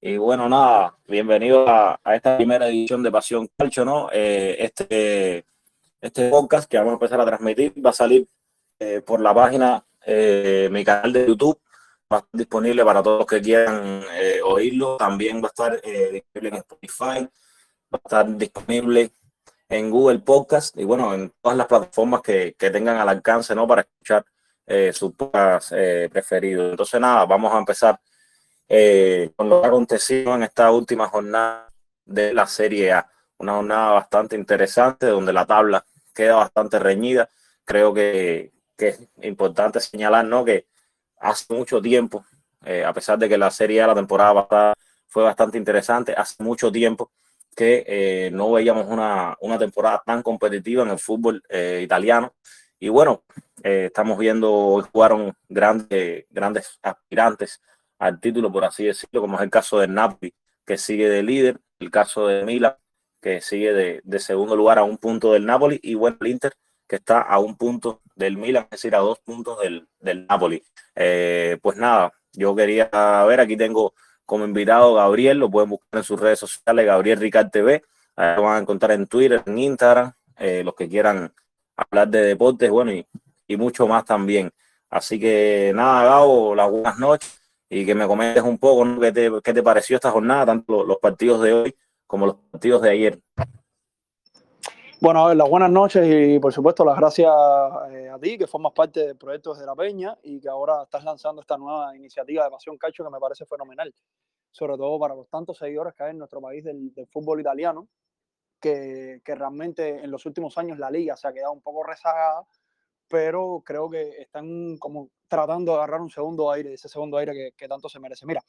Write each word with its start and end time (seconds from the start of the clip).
Y 0.00 0.16
bueno, 0.16 0.48
nada, 0.48 0.96
bienvenido 1.08 1.68
a, 1.68 1.98
esta 2.14 2.36
primera 2.36 2.68
edición 2.68 3.02
de 3.02 3.10
Pasión 3.10 3.48
Calcio, 3.58 3.84
¿no? 3.84 4.08
Eh, 4.12 4.54
este, 4.60 5.44
este 6.00 6.30
podcast 6.30 6.70
que 6.70 6.78
vamos 6.78 6.92
a 6.92 6.94
empezar 6.94 7.20
a 7.20 7.26
transmitir 7.26 7.74
va 7.84 7.90
a 7.90 7.92
salir 7.92 8.28
eh, 8.78 9.02
por 9.04 9.20
la 9.20 9.34
página, 9.34 9.84
eh, 10.06 10.68
mi 10.70 10.84
canal 10.84 11.12
de 11.12 11.26
YouTube, 11.26 11.60
va 12.12 12.18
a 12.18 12.20
estar 12.20 12.30
disponible 12.32 12.84
para 12.84 13.02
todos 13.02 13.18
los 13.18 13.26
que 13.26 13.42
quieran 13.42 14.04
oírlo. 14.44 14.98
También 14.98 15.42
va 15.42 15.46
a 15.46 15.48
estar 15.48 15.82
disponible 15.82 16.48
en 16.48 16.54
Spotify, 16.54 17.28
va 17.92 17.94
a 17.94 17.96
estar 17.96 18.36
disponible 18.36 19.10
en 19.68 19.90
Google 19.90 20.20
Podcast 20.20 20.78
y 20.78 20.84
bueno, 20.84 21.12
en 21.12 21.32
todas 21.42 21.58
las 21.58 21.66
plataformas 21.66 22.22
que, 22.22 22.54
que 22.56 22.70
tengan 22.70 22.98
al 22.98 23.08
alcance, 23.08 23.52
¿no? 23.52 23.66
Para 23.66 23.80
escuchar 23.80 24.24
sus 24.92 25.12
podcast 25.14 25.72
preferidos. 26.12 26.70
Entonces, 26.70 27.00
nada, 27.00 27.26
vamos 27.26 27.52
a 27.52 27.58
empezar 27.58 27.98
eh, 28.68 29.32
con 29.34 29.48
lo 29.48 29.60
que 29.60 29.66
ha 29.66 29.70
acontecido 29.70 30.34
en 30.34 30.42
esta 30.42 30.70
última 30.70 31.08
jornada 31.08 31.70
de 32.04 32.34
la 32.34 32.46
Serie 32.46 32.92
A. 32.92 33.10
Una 33.38 33.54
jornada 33.54 33.92
bastante 33.92 34.36
interesante 34.36 35.06
donde 35.06 35.32
la 35.32 35.46
tabla 35.46 35.84
queda 36.14 36.36
bastante 36.36 36.78
reñida. 36.78 37.28
Creo 37.64 37.94
que, 37.94 38.52
que 38.76 38.88
es 38.88 39.00
importante 39.22 39.80
señalar 39.80 40.24
¿no? 40.24 40.44
que 40.44 40.66
hace 41.18 41.52
mucho 41.54 41.80
tiempo, 41.80 42.24
eh, 42.64 42.84
a 42.84 42.92
pesar 42.92 43.18
de 43.18 43.28
que 43.28 43.38
la 43.38 43.50
Serie 43.50 43.82
A, 43.82 43.86
la 43.86 43.94
temporada 43.94 44.34
pasada 44.34 44.74
fue 45.06 45.22
bastante 45.24 45.56
interesante, 45.56 46.12
hace 46.12 46.42
mucho 46.42 46.70
tiempo 46.70 47.10
que 47.56 47.84
eh, 47.86 48.30
no 48.32 48.52
veíamos 48.52 48.86
una, 48.86 49.36
una, 49.40 49.58
temporada 49.58 50.02
tan 50.04 50.22
competitiva 50.22 50.84
en 50.84 50.90
el 50.90 50.98
fútbol 50.98 51.42
italiano. 51.80 52.34
Y 52.78 52.88
bueno, 52.88 53.24
estamos 53.62 54.16
viendo, 54.18 54.52
hoy 54.52 54.84
jugaron 54.92 55.34
grandes, 55.48 56.26
grandes 56.30 56.78
aspirantes 56.82 57.60
al 57.98 58.20
título, 58.20 58.52
por 58.52 58.64
así 58.64 58.84
decirlo, 58.84 59.20
como 59.20 59.36
es 59.36 59.42
el 59.42 59.50
caso 59.50 59.78
de 59.78 59.88
Napoli, 59.88 60.34
que 60.64 60.78
sigue 60.78 61.08
de 61.08 61.22
líder, 61.22 61.60
el 61.80 61.90
caso 61.90 62.26
de 62.26 62.44
Milan, 62.44 62.74
que 63.20 63.40
sigue 63.40 63.72
de, 63.72 64.18
segundo 64.20 64.56
lugar 64.56 64.78
a 64.78 64.84
un 64.84 64.98
punto 64.98 65.32
del 65.32 65.46
Napoli, 65.46 65.80
y 65.82 65.94
bueno, 65.94 66.16
el 66.20 66.28
Inter, 66.28 66.52
que 66.86 66.96
está 66.96 67.20
a 67.20 67.38
un 67.38 67.56
punto 67.56 68.00
del 68.14 68.36
Milan, 68.36 68.64
es 68.64 68.70
decir, 68.70 68.94
a 68.94 68.98
dos 68.98 69.18
puntos 69.20 69.58
del, 69.60 69.88
del 70.00 70.26
Napoli. 70.26 70.62
Eh, 70.94 71.58
pues 71.62 71.76
nada, 71.76 72.12
yo 72.32 72.54
quería 72.54 72.88
ver, 73.26 73.40
aquí 73.40 73.56
tengo 73.56 73.94
como 74.24 74.44
invitado 74.44 74.94
Gabriel, 74.94 75.38
lo 75.38 75.50
pueden 75.50 75.70
buscar 75.70 75.98
en 75.98 76.04
sus 76.04 76.20
redes 76.20 76.38
sociales, 76.38 76.86
Gabriel 76.86 77.18
Ricard 77.18 77.50
TV, 77.50 77.82
ahí 78.16 78.36
lo 78.36 78.42
van 78.42 78.56
a 78.56 78.60
encontrar 78.60 78.92
en 78.92 79.06
Twitter, 79.06 79.42
en 79.46 79.58
Instagram, 79.58 80.12
eh, 80.38 80.62
los 80.64 80.74
que 80.74 80.88
quieran 80.88 81.32
hablar 81.76 82.08
de 82.08 82.22
deportes, 82.22 82.70
bueno, 82.70 82.92
y, 82.92 83.06
y 83.46 83.56
mucho 83.56 83.86
más 83.86 84.04
también. 84.04 84.52
Así 84.90 85.18
que 85.18 85.72
nada, 85.74 86.04
Gabo, 86.04 86.54
las 86.54 86.70
buenas 86.70 86.98
noches 86.98 87.38
y 87.68 87.84
que 87.84 87.94
me 87.94 88.06
comentes 88.06 88.42
un 88.42 88.58
poco 88.58 89.00
¿qué, 89.00 89.12
te, 89.12 89.30
qué, 89.42 89.54
te, 89.54 89.62
pareció 89.62 89.96
esta 89.96 90.10
jornada, 90.10 90.46
tanto 90.46 90.84
los 90.84 90.98
partidos 90.98 91.42
de 91.42 91.52
hoy 91.52 91.76
como 92.06 92.26
los 92.26 92.36
partidos 92.50 92.82
de 92.82 92.90
ayer. 92.90 93.20
Bueno, 95.00 95.24
a 95.24 95.28
ver, 95.28 95.36
las 95.36 95.48
buenas 95.48 95.70
noches 95.70 96.04
y 96.08 96.40
por 96.40 96.52
supuesto 96.52 96.84
las 96.84 96.96
gracias 96.96 97.30
eh, 97.92 98.08
a 98.08 98.18
ti 98.18 98.36
que 98.36 98.48
formas 98.48 98.72
parte 98.72 99.06
del 99.06 99.16
proyecto 99.16 99.52
desde 99.52 99.66
La 99.66 99.76
Peña 99.76 100.18
y 100.22 100.40
que 100.40 100.48
ahora 100.48 100.82
estás 100.82 101.04
lanzando 101.04 101.40
esta 101.40 101.56
nueva 101.56 101.94
iniciativa 101.94 102.42
de 102.44 102.50
Pasión 102.50 102.76
Cacho 102.76 103.04
que 103.04 103.10
me 103.10 103.20
parece 103.20 103.46
fenomenal, 103.46 103.94
sobre 104.50 104.76
todo 104.76 104.98
para 104.98 105.14
los 105.14 105.28
tantos 105.28 105.58
seguidores 105.58 105.94
que 105.94 106.02
hay 106.02 106.10
en 106.10 106.18
nuestro 106.18 106.40
país 106.40 106.64
del, 106.64 106.92
del 106.94 107.06
fútbol 107.06 107.40
italiano, 107.40 107.86
que, 108.60 109.20
que, 109.24 109.34
realmente 109.36 110.02
en 110.02 110.10
los 110.10 110.26
últimos 110.26 110.58
años 110.58 110.78
la 110.78 110.90
liga 110.90 111.14
se 111.16 111.28
ha 111.28 111.32
quedado 111.32 111.52
un 111.52 111.60
poco 111.60 111.84
rezagada 111.84 112.44
pero 113.08 113.62
creo 113.64 113.88
que 113.88 114.20
están 114.20 114.76
como 114.78 115.10
tratando 115.26 115.72
de 115.72 115.78
agarrar 115.78 116.00
un 116.00 116.10
segundo 116.10 116.50
aire, 116.50 116.74
ese 116.74 116.88
segundo 116.88 117.16
aire 117.16 117.32
que, 117.32 117.52
que, 117.56 117.68
tanto 117.68 117.88
se 117.88 118.00
merece. 118.00 118.26
Mira, 118.26 118.42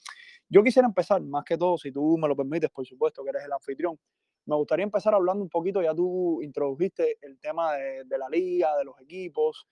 yo 0.48 0.64
quisiera 0.64 0.88
empezar, 0.88 1.22
más 1.22 1.44
que 1.44 1.58
todo, 1.58 1.78
si 1.78 1.92
tú 1.92 2.18
me 2.18 2.28
lo 2.28 2.36
permites, 2.36 2.70
por 2.70 2.86
supuesto, 2.86 3.24
que 3.24 3.30
eres 3.30 3.44
el 3.46 3.54
anfitrión, 3.54 3.98
me 4.46 4.56
gustaría 4.56 4.84
empezar 4.84 5.14
hablando 5.14 5.44
un 5.44 5.50
poquito, 5.50 5.82
ya 5.82 5.94
tú 5.94 6.42
introdujiste 6.42 7.18
el 7.22 7.40
tema 7.40 7.74
de, 7.76 8.04
de 8.06 8.18
la 8.18 8.30
liga, 8.30 8.76
de 8.78 8.86
los 8.86 9.00
equipos, 9.00 9.68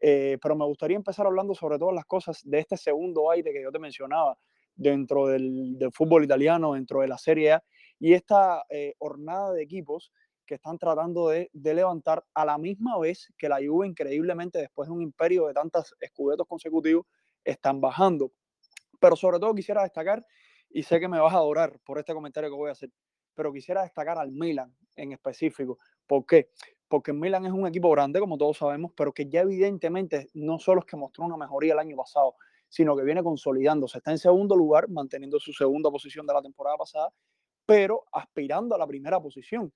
eh, 0.00 0.38
pero 0.42 0.56
me 0.56 0.64
gustaría 0.64 0.96
empezar 0.96 1.26
hablando 1.26 1.54
sobre 1.54 1.78
todas 1.78 1.94
las 1.94 2.06
cosas 2.06 2.40
de 2.44 2.58
este 2.58 2.76
segundo 2.76 3.30
aire 3.30 3.52
que 3.52 3.62
yo 3.62 3.70
te 3.70 3.78
mencionaba 3.78 4.36
dentro 4.74 5.28
del, 5.28 5.78
del 5.78 5.92
fútbol 5.92 6.24
italiano, 6.24 6.72
dentro 6.72 7.02
de 7.02 7.08
la 7.08 7.18
Serie 7.18 7.52
A, 7.52 7.64
y 8.00 8.14
esta 8.14 8.64
eh, 8.68 8.94
hornada 8.98 9.52
de 9.52 9.62
equipos 9.62 10.10
que 10.46 10.54
están 10.54 10.78
tratando 10.78 11.28
de, 11.28 11.50
levantar 11.52 12.24
a 12.34 12.44
la 12.44 12.58
misma 12.58 12.98
vez 12.98 13.32
que 13.38 13.48
la 13.48 13.58
Juve 13.64 13.86
increíblemente 13.86 14.58
después 14.58 14.88
de 14.88 14.94
un 14.94 15.02
imperio 15.02 15.46
de 15.46 15.54
tantos 15.54 15.94
escudetos 16.00 16.46
consecutivos 16.46 17.06
están 17.44 17.80
bajando. 17.80 18.32
Pero 19.00 19.16
sobre 19.16 19.38
todo 19.38 19.54
quisiera 19.54 19.82
destacar, 19.82 20.24
y 20.70 20.82
sé 20.82 21.00
que 21.00 21.08
me 21.08 21.18
vas 21.18 21.34
a 21.34 21.38
adorar 21.38 21.78
por 21.84 21.98
este 21.98 22.14
comentario 22.14 22.50
que 22.50 22.56
voy 22.56 22.68
a 22.68 22.72
hacer, 22.72 22.90
pero 23.34 23.52
quisiera 23.52 23.82
destacar 23.82 24.18
al 24.18 24.32
Milan 24.32 24.74
en 24.96 25.12
específico. 25.12 25.78
¿Por 26.06 26.24
qué? 26.26 26.50
Porque 26.88 27.12
Milan 27.12 27.46
es 27.46 27.52
un 27.52 27.66
equipo 27.66 27.90
grande, 27.90 28.20
como 28.20 28.38
todos 28.38 28.58
sabemos, 28.58 28.92
pero 28.96 29.12
que 29.12 29.28
ya 29.28 29.40
evidentemente 29.40 30.28
no 30.34 30.58
solo 30.58 30.80
es 30.80 30.86
que 30.86 30.96
mostró 30.96 31.24
una 31.24 31.36
mejoría 31.36 31.72
el 31.72 31.78
año 31.78 31.96
pasado, 31.96 32.34
sino 32.68 32.96
que 32.96 33.02
viene 33.02 33.22
consolidándose. 33.22 33.98
Está 33.98 34.12
en 34.12 34.18
segundo 34.18 34.56
lugar, 34.56 34.88
manteniendo 34.88 35.38
su 35.38 35.52
segunda 35.52 35.90
posición 35.90 36.26
de 36.26 36.34
la 36.34 36.42
temporada 36.42 36.76
pasada, 36.76 37.12
pero 37.66 38.04
aspirando 38.12 38.74
a 38.74 38.78
la 38.78 38.86
primera 38.86 39.20
posición. 39.20 39.72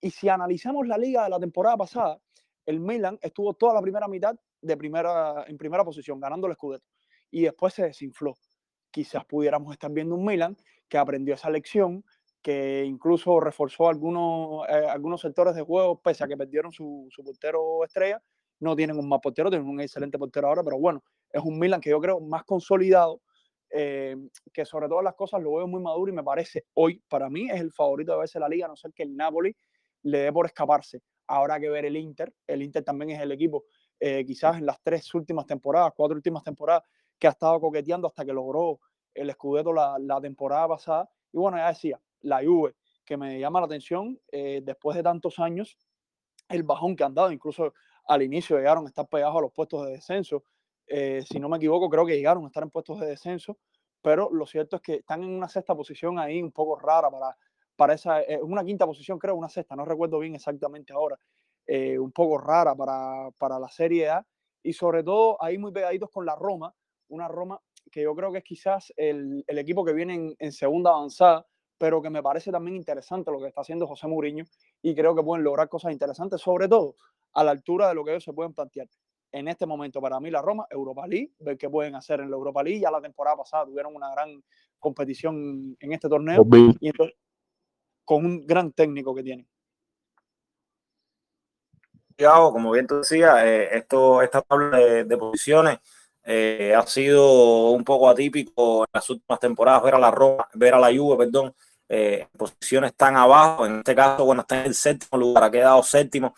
Y 0.00 0.10
si 0.10 0.28
analizamos 0.28 0.86
la 0.86 0.96
liga 0.96 1.24
de 1.24 1.30
la 1.30 1.38
temporada 1.38 1.76
pasada, 1.76 2.18
el 2.66 2.80
Milan 2.80 3.18
estuvo 3.20 3.54
toda 3.54 3.74
la 3.74 3.82
primera 3.82 4.08
mitad 4.08 4.34
de 4.62 4.76
primera, 4.76 5.44
en 5.46 5.58
primera 5.58 5.84
posición, 5.84 6.20
ganando 6.20 6.46
el 6.46 6.54
Scudetto. 6.54 6.86
Y 7.30 7.42
después 7.42 7.74
se 7.74 7.84
desinfló. 7.84 8.34
Quizás 8.90 9.24
pudiéramos 9.24 9.72
estar 9.72 9.90
viendo 9.90 10.14
un 10.14 10.24
Milan 10.24 10.56
que 10.88 10.98
aprendió 10.98 11.34
esa 11.34 11.50
lección, 11.50 12.04
que 12.42 12.84
incluso 12.84 13.38
reforzó 13.40 13.88
algunos, 13.88 14.66
eh, 14.68 14.86
algunos 14.88 15.20
sectores 15.20 15.54
de 15.54 15.62
juego, 15.62 16.00
pese 16.00 16.24
a 16.24 16.28
que 16.28 16.36
perdieron 16.36 16.72
su, 16.72 17.06
su, 17.10 17.22
portero 17.22 17.84
estrella. 17.84 18.22
No 18.58 18.74
tienen 18.74 18.98
un 18.98 19.08
más 19.08 19.20
portero, 19.20 19.50
tienen 19.50 19.68
un 19.68 19.80
excelente 19.80 20.18
portero 20.18 20.48
ahora, 20.48 20.62
pero 20.62 20.78
bueno, 20.78 21.02
es 21.30 21.42
un 21.42 21.58
Milan 21.58 21.80
que 21.80 21.90
yo 21.90 22.00
creo 22.00 22.20
más 22.20 22.44
consolidado, 22.44 23.20
eh, 23.70 24.16
que 24.52 24.64
sobre 24.64 24.88
todas 24.88 25.04
las 25.04 25.14
cosas 25.14 25.40
lo 25.42 25.54
veo 25.54 25.66
muy 25.66 25.80
maduro 25.80 26.10
y 26.10 26.14
me 26.14 26.24
parece 26.24 26.66
hoy, 26.74 27.02
para 27.08 27.30
mí, 27.30 27.48
es 27.48 27.60
el 27.60 27.72
favorito 27.72 28.12
de 28.12 28.18
verse 28.18 28.40
la 28.40 28.48
liga, 28.48 28.66
a 28.66 28.68
no 28.68 28.76
ser 28.76 28.92
que 28.92 29.04
el 29.04 29.16
Napoli 29.16 29.54
le 30.02 30.18
dé 30.18 30.32
por 30.32 30.46
escaparse. 30.46 31.02
Habrá 31.26 31.60
que 31.60 31.68
ver 31.68 31.84
el 31.84 31.96
Inter. 31.96 32.32
El 32.46 32.62
Inter 32.62 32.82
también 32.82 33.10
es 33.10 33.20
el 33.20 33.32
equipo, 33.32 33.64
eh, 33.98 34.24
quizás 34.26 34.58
en 34.58 34.66
las 34.66 34.80
tres 34.82 35.14
últimas 35.14 35.46
temporadas, 35.46 35.92
cuatro 35.96 36.16
últimas 36.16 36.42
temporadas, 36.42 36.82
que 37.18 37.26
ha 37.26 37.30
estado 37.30 37.60
coqueteando 37.60 38.08
hasta 38.08 38.24
que 38.24 38.32
logró 38.32 38.80
el 39.14 39.30
Scudetto 39.32 39.72
la, 39.72 39.96
la 39.98 40.20
temporada 40.20 40.68
pasada. 40.68 41.10
Y 41.32 41.38
bueno, 41.38 41.58
ya 41.58 41.68
decía, 41.68 42.00
la 42.22 42.42
Juve, 42.42 42.74
que 43.04 43.16
me 43.16 43.38
llama 43.38 43.60
la 43.60 43.66
atención 43.66 44.18
eh, 44.30 44.60
después 44.64 44.96
de 44.96 45.02
tantos 45.02 45.38
años, 45.38 45.76
el 46.48 46.62
bajón 46.62 46.96
que 46.96 47.04
han 47.04 47.14
dado, 47.14 47.32
incluso 47.32 47.74
al 48.06 48.22
inicio 48.22 48.56
llegaron 48.56 48.84
a 48.86 48.88
estar 48.88 49.06
pegados 49.08 49.36
a 49.36 49.40
los 49.40 49.52
puestos 49.52 49.84
de 49.86 49.92
descenso. 49.92 50.44
Eh, 50.86 51.22
si 51.28 51.38
no 51.38 51.48
me 51.48 51.56
equivoco, 51.56 51.88
creo 51.88 52.04
que 52.04 52.16
llegaron 52.16 52.44
a 52.44 52.46
estar 52.48 52.62
en 52.62 52.70
puestos 52.70 52.98
de 53.00 53.06
descenso, 53.06 53.58
pero 54.02 54.30
lo 54.32 54.46
cierto 54.46 54.76
es 54.76 54.82
que 54.82 54.94
están 54.96 55.22
en 55.22 55.30
una 55.30 55.48
sexta 55.48 55.74
posición 55.74 56.18
ahí 56.18 56.42
un 56.42 56.52
poco 56.52 56.76
rara 56.76 57.10
para, 57.10 57.36
para 57.80 57.94
esa, 57.94 58.20
eh, 58.20 58.38
una 58.42 58.62
quinta 58.62 58.84
posición, 58.84 59.18
creo, 59.18 59.34
una 59.34 59.48
sexta, 59.48 59.74
no 59.74 59.86
recuerdo 59.86 60.18
bien 60.18 60.34
exactamente 60.34 60.92
ahora, 60.92 61.18
eh, 61.66 61.98
un 61.98 62.12
poco 62.12 62.36
rara 62.36 62.74
para, 62.74 63.30
para, 63.38 63.58
la 63.58 63.70
Serie 63.70 64.10
A, 64.10 64.26
y 64.62 64.74
sobre 64.74 65.02
todo 65.02 65.42
ahí 65.42 65.56
muy 65.56 65.72
pegaditos 65.72 66.10
con 66.10 66.26
la 66.26 66.36
Roma, 66.36 66.74
una 67.08 67.26
Roma 67.26 67.58
que 67.90 68.02
yo 68.02 68.14
creo 68.14 68.30
que 68.32 68.38
es 68.38 68.44
quizás 68.44 68.92
el, 68.98 69.42
el 69.46 69.58
equipo 69.58 69.82
que 69.82 69.94
viene 69.94 70.12
en, 70.12 70.36
en, 70.38 70.52
segunda 70.52 70.90
avanzada, 70.90 71.46
pero 71.78 72.02
que 72.02 72.10
me 72.10 72.22
parece 72.22 72.52
también 72.52 72.76
interesante 72.76 73.30
lo 73.30 73.40
que 73.40 73.46
está 73.46 73.62
haciendo 73.62 73.86
José 73.86 74.06
Mourinho, 74.08 74.44
y 74.82 74.94
creo 74.94 75.14
que 75.14 75.22
pueden 75.22 75.42
lograr 75.42 75.70
cosas 75.70 75.90
interesantes, 75.92 76.38
sobre 76.42 76.68
todo 76.68 76.96
a 77.32 77.42
la 77.42 77.52
altura 77.52 77.88
de 77.88 77.94
lo 77.94 78.04
que 78.04 78.10
ellos 78.10 78.24
se 78.24 78.34
pueden 78.34 78.52
plantear. 78.52 78.88
En 79.32 79.48
este 79.48 79.64
momento, 79.64 80.02
para 80.02 80.20
mí, 80.20 80.30
la 80.30 80.42
Roma, 80.42 80.66
Europa 80.68 81.06
League, 81.06 81.32
ver 81.38 81.56
qué 81.56 81.70
pueden 81.70 81.94
hacer 81.94 82.20
en 82.20 82.28
la 82.28 82.36
Europa 82.36 82.62
League. 82.62 82.80
Ya 82.80 82.90
la 82.90 83.00
temporada 83.00 83.38
pasada 83.38 83.64
tuvieron 83.64 83.96
una 83.96 84.10
gran 84.10 84.42
competición 84.78 85.78
en 85.80 85.92
este 85.94 86.10
torneo. 86.10 86.44
Y 86.80 86.88
entonces, 86.88 87.16
con 88.04 88.24
un 88.24 88.46
gran 88.46 88.72
técnico 88.72 89.14
que 89.14 89.22
tiene. 89.22 89.46
Como 92.20 92.72
bien 92.72 92.86
tú 92.86 92.98
decías, 92.98 93.42
eh, 93.44 93.68
esto, 93.78 94.20
de, 94.20 95.16
posiciones 95.16 95.78
eh, 96.22 96.74
ha 96.76 96.86
sido 96.86 97.70
un 97.70 97.82
poco 97.82 98.10
atípico 98.10 98.84
en 98.84 98.90
las 98.92 99.08
últimas 99.08 99.40
temporadas 99.40 99.82
ver 99.82 99.94
a 99.94 99.98
la 99.98 100.10
Roma, 100.10 100.46
ver 100.54 100.74
a 100.74 100.78
la 100.78 100.88
Juve, 100.88 101.16
perdón, 101.16 101.54
eh, 101.88 102.28
posiciones 102.36 102.94
tan 102.94 103.16
abajo. 103.16 103.64
En 103.64 103.78
este 103.78 103.94
caso, 103.94 104.24
bueno, 104.26 104.42
está 104.42 104.60
en 104.60 104.66
el 104.66 104.74
séptimo 104.74 105.18
lugar, 105.18 105.44
ha 105.44 105.50
quedado 105.50 105.82
séptimo 105.82 106.34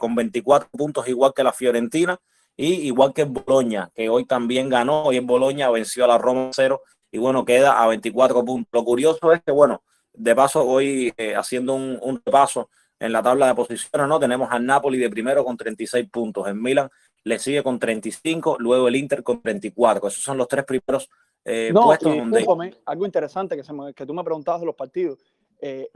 con 0.00 0.14
24 0.14 0.68
puntos, 0.70 1.08
igual 1.08 1.32
que 1.34 1.44
la 1.44 1.52
Fiorentina 1.52 2.18
y 2.56 2.86
igual 2.86 3.12
que 3.12 3.24
Boloña, 3.24 3.90
que 3.94 4.08
hoy 4.08 4.26
también 4.26 4.68
ganó. 4.68 5.04
Hoy 5.04 5.16
en 5.16 5.26
Boloña 5.26 5.70
venció 5.70 6.04
a 6.04 6.08
la 6.08 6.18
Roma 6.18 6.50
0 6.52 6.82
y 7.10 7.18
bueno, 7.18 7.44
queda 7.44 7.82
a 7.82 7.88
24 7.88 8.44
puntos. 8.44 8.68
Lo 8.72 8.84
curioso 8.84 9.32
es 9.32 9.42
que, 9.42 9.52
bueno, 9.52 9.82
de 10.16 10.34
paso, 10.34 10.64
voy 10.64 11.12
eh, 11.16 11.34
haciendo 11.34 11.74
un, 11.74 11.98
un, 12.02 12.20
repaso 12.24 12.70
en 12.98 13.12
la 13.12 13.22
tabla 13.22 13.48
de 13.48 13.54
posiciones, 13.54 14.08
¿no? 14.08 14.18
Tenemos 14.18 14.48
al 14.50 14.64
Napoli 14.64 14.98
de 14.98 15.10
primero 15.10 15.44
con 15.44 15.56
36 15.56 16.08
puntos, 16.10 16.48
en 16.48 16.60
Milan 16.60 16.90
le 17.26 17.40
sigue 17.40 17.60
con 17.64 17.80
35, 17.80 18.56
luego 18.60 18.86
el 18.86 18.94
Inter 18.94 19.24
con 19.24 19.42
34. 19.42 20.06
Esos 20.06 20.22
son 20.22 20.38
los 20.38 20.46
tres 20.46 20.64
primeros 20.64 21.10
eh, 21.44 21.72
no, 21.74 21.82
puestos 21.82 22.16
donde... 22.16 22.46
algo 22.84 23.04
interesante 23.04 23.56
que, 23.56 23.64
se 23.64 23.72
que 23.96 24.06
tú 24.06 24.14
me 24.14 24.22
preguntabas 24.22 24.60
de 24.60 24.66
los 24.66 24.76
partidos. 24.76 25.18
Eh, 25.60 25.88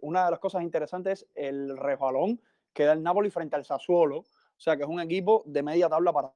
una 0.00 0.24
de 0.24 0.30
las 0.30 0.40
cosas 0.40 0.62
interesantes 0.62 1.20
es 1.20 1.28
el 1.34 1.76
resbalón 1.76 2.40
que 2.72 2.84
da 2.84 2.94
el 2.94 3.02
Napoli 3.02 3.28
frente 3.28 3.56
al 3.56 3.66
Sassuolo, 3.66 4.20
o 4.20 4.26
sea 4.56 4.78
que 4.78 4.84
es 4.84 4.88
un 4.88 5.00
equipo 5.00 5.42
de 5.44 5.62
media 5.62 5.90
tabla 5.90 6.10
para 6.10 6.32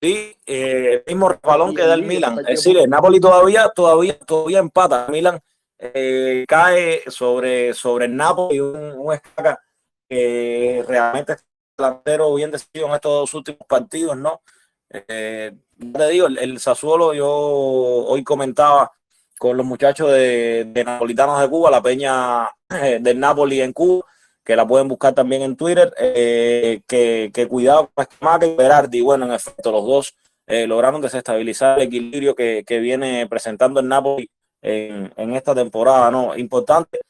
Sí, 0.00 0.34
eh, 0.46 1.04
el 1.06 1.14
mismo 1.14 1.28
resbalón 1.28 1.74
que 1.74 1.82
da 1.82 1.92
el 1.92 2.04
Milan. 2.04 2.38
Es 2.40 2.64
decir, 2.64 2.78
el 2.78 2.88
Napoli 2.88 3.20
todavía, 3.20 3.68
todavía, 3.68 4.18
todavía 4.18 4.60
empata. 4.60 5.06
Milan 5.10 5.40
eh, 5.82 6.44
cae 6.46 7.02
sobre, 7.08 7.74
sobre 7.74 8.04
el 8.04 8.16
Napoli, 8.16 8.60
un, 8.60 8.92
un 8.92 9.18
que 10.08 10.84
realmente 10.86 11.32
es 11.32 11.44
delantero 11.76 12.34
bien 12.34 12.50
decidido 12.50 12.86
en 12.86 12.94
estos 12.94 13.12
dos 13.12 13.34
últimos 13.34 13.66
partidos, 13.66 14.16
¿no? 14.16 14.42
Eh, 14.90 15.52
te 15.78 16.08
digo, 16.08 16.26
el, 16.28 16.60
Sassuolo, 16.60 17.14
yo 17.14 17.28
hoy 17.28 18.22
comentaba 18.22 18.92
con 19.38 19.56
los 19.56 19.66
muchachos 19.66 20.12
de, 20.12 20.66
de 20.68 20.84
Napolitanos 20.84 21.40
de 21.40 21.48
Cuba, 21.48 21.70
la 21.70 21.82
peña 21.82 22.48
del 23.00 23.18
Napoli 23.18 23.60
en 23.60 23.72
Cuba, 23.72 24.04
que 24.44 24.54
la 24.54 24.66
pueden 24.66 24.86
buscar 24.86 25.14
también 25.14 25.42
en 25.42 25.56
Twitter, 25.56 25.92
eh, 25.98 26.82
que, 26.86 27.30
que, 27.34 27.48
cuidado 27.48 27.90
con 27.92 28.06
Escamaca 28.08 28.46
y 28.46 28.54
Berardi. 28.54 29.00
Bueno, 29.00 29.24
en 29.26 29.32
efecto, 29.32 29.72
los 29.72 29.84
dos 29.84 30.14
eh, 30.46 30.66
lograron 30.66 31.00
desestabilizar 31.00 31.78
el 31.78 31.88
equilibrio 31.88 32.34
que, 32.34 32.64
que, 32.66 32.78
viene 32.78 33.26
presentando 33.26 33.80
el 33.80 33.88
Napoli 33.88 34.30
en, 34.62 35.12
en 35.16 35.34
esta 35.34 35.54
temporada. 35.54 36.10
¿no? 36.10 36.36
Importante 36.36 37.00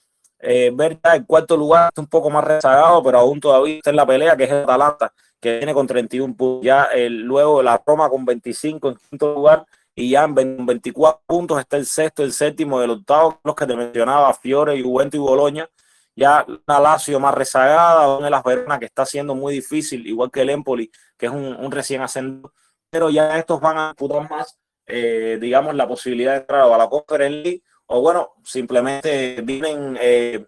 eh, 0.41 0.73
ver 0.75 0.99
ya 1.03 1.15
el 1.15 1.27
cuarto 1.27 1.57
lugar, 1.57 1.93
un 1.97 2.07
poco 2.07 2.31
más 2.31 2.45
rezagado, 2.45 3.03
pero 3.03 3.19
aún 3.19 3.41
todavía 3.41 3.77
está 3.77 3.91
en 3.91 3.97
la 3.97 4.07
pelea, 4.07 4.37
que 4.37 4.45
es 4.45 4.51
el 4.51 4.65
Atalanta, 4.65 5.13
que 5.41 5.59
viene 5.59 5.75
con 5.75 5.87
31 5.87 6.35
puntos. 6.35 6.65
Ya 6.65 6.85
el, 6.87 7.21
luego 7.21 7.63
la 7.63 7.81
Roma 7.87 8.09
con 8.09 8.25
25 8.25 8.89
en 8.89 8.97
quinto 9.11 9.35
lugar 9.35 9.65
y 9.95 10.11
ya 10.11 10.25
en 10.25 10.67
24 10.67 11.23
puntos 11.27 11.61
está 11.61 11.77
el 11.77 11.87
sexto, 11.87 12.25
el 12.25 12.33
séptimo, 12.33 12.83
el 12.83 12.91
octavo, 12.91 13.39
los 13.45 13.55
que 13.55 13.67
te 13.67 13.77
mencionaba, 13.77 14.33
Fiore, 14.35 14.83
Juventus 14.83 15.19
y 15.19 15.21
Boloña 15.21 15.69
ya 16.15 16.45
la 16.67 16.81
Lazio 16.81 17.19
más 17.21 17.35
rezagada, 17.35 18.17
una 18.17 18.27
de 18.27 18.31
las 18.31 18.45
Verona 18.45 18.79
que 18.79 18.87
está 18.87 19.07
siendo 19.07 19.35
muy 19.35 19.55
difícil, 19.55 20.07
igual 20.07 20.31
que 20.31 20.43
el 20.43 20.51
Empoli, 20.51 20.91
que 21.17 21.27
es 21.27 21.33
un, 21.33 21.71
recién 21.71 22.03
ascendido, 22.03 22.53
pero 22.91 23.11
ya 23.11 23.39
estos 23.39 23.61
van 23.61 23.79
a 23.79 23.89
disputar 23.89 24.29
más, 24.29 24.59
eh, 24.87 25.39
digamos, 25.41 25.75
la 25.75 25.89
posibilidad 25.89 26.33
de 26.33 26.39
entrar 26.39 26.63
a 26.63 26.79
la 26.79 26.89
Conference 26.89 27.43
League, 27.43 27.63
o 27.87 28.01
bueno, 28.01 28.33
simplemente 28.45 29.41
vienen 29.43 29.99
eh, 30.01 30.47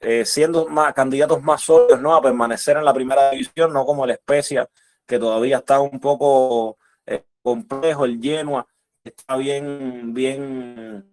eh, 0.00 0.24
siendo 0.24 0.66
más 0.66 0.94
candidatos 0.94 1.42
más 1.42 1.62
sólidos, 1.62 2.00
¿no? 2.00 2.14
A 2.14 2.22
permanecer 2.22 2.76
en 2.76 2.84
la 2.84 2.94
primera 2.94 3.30
división, 3.30 3.72
no 3.72 3.84
como 3.86 4.04
el 4.04 4.14
Spezia, 4.14 4.68
que 5.06 5.18
todavía 5.18 5.58
está 5.58 5.80
un 5.80 6.00
poco 6.00 6.78
complejo, 7.42 8.06
el 8.06 8.20
Genoa, 8.22 8.66
está 9.02 9.36
bien, 9.36 10.14
bien 10.14 11.12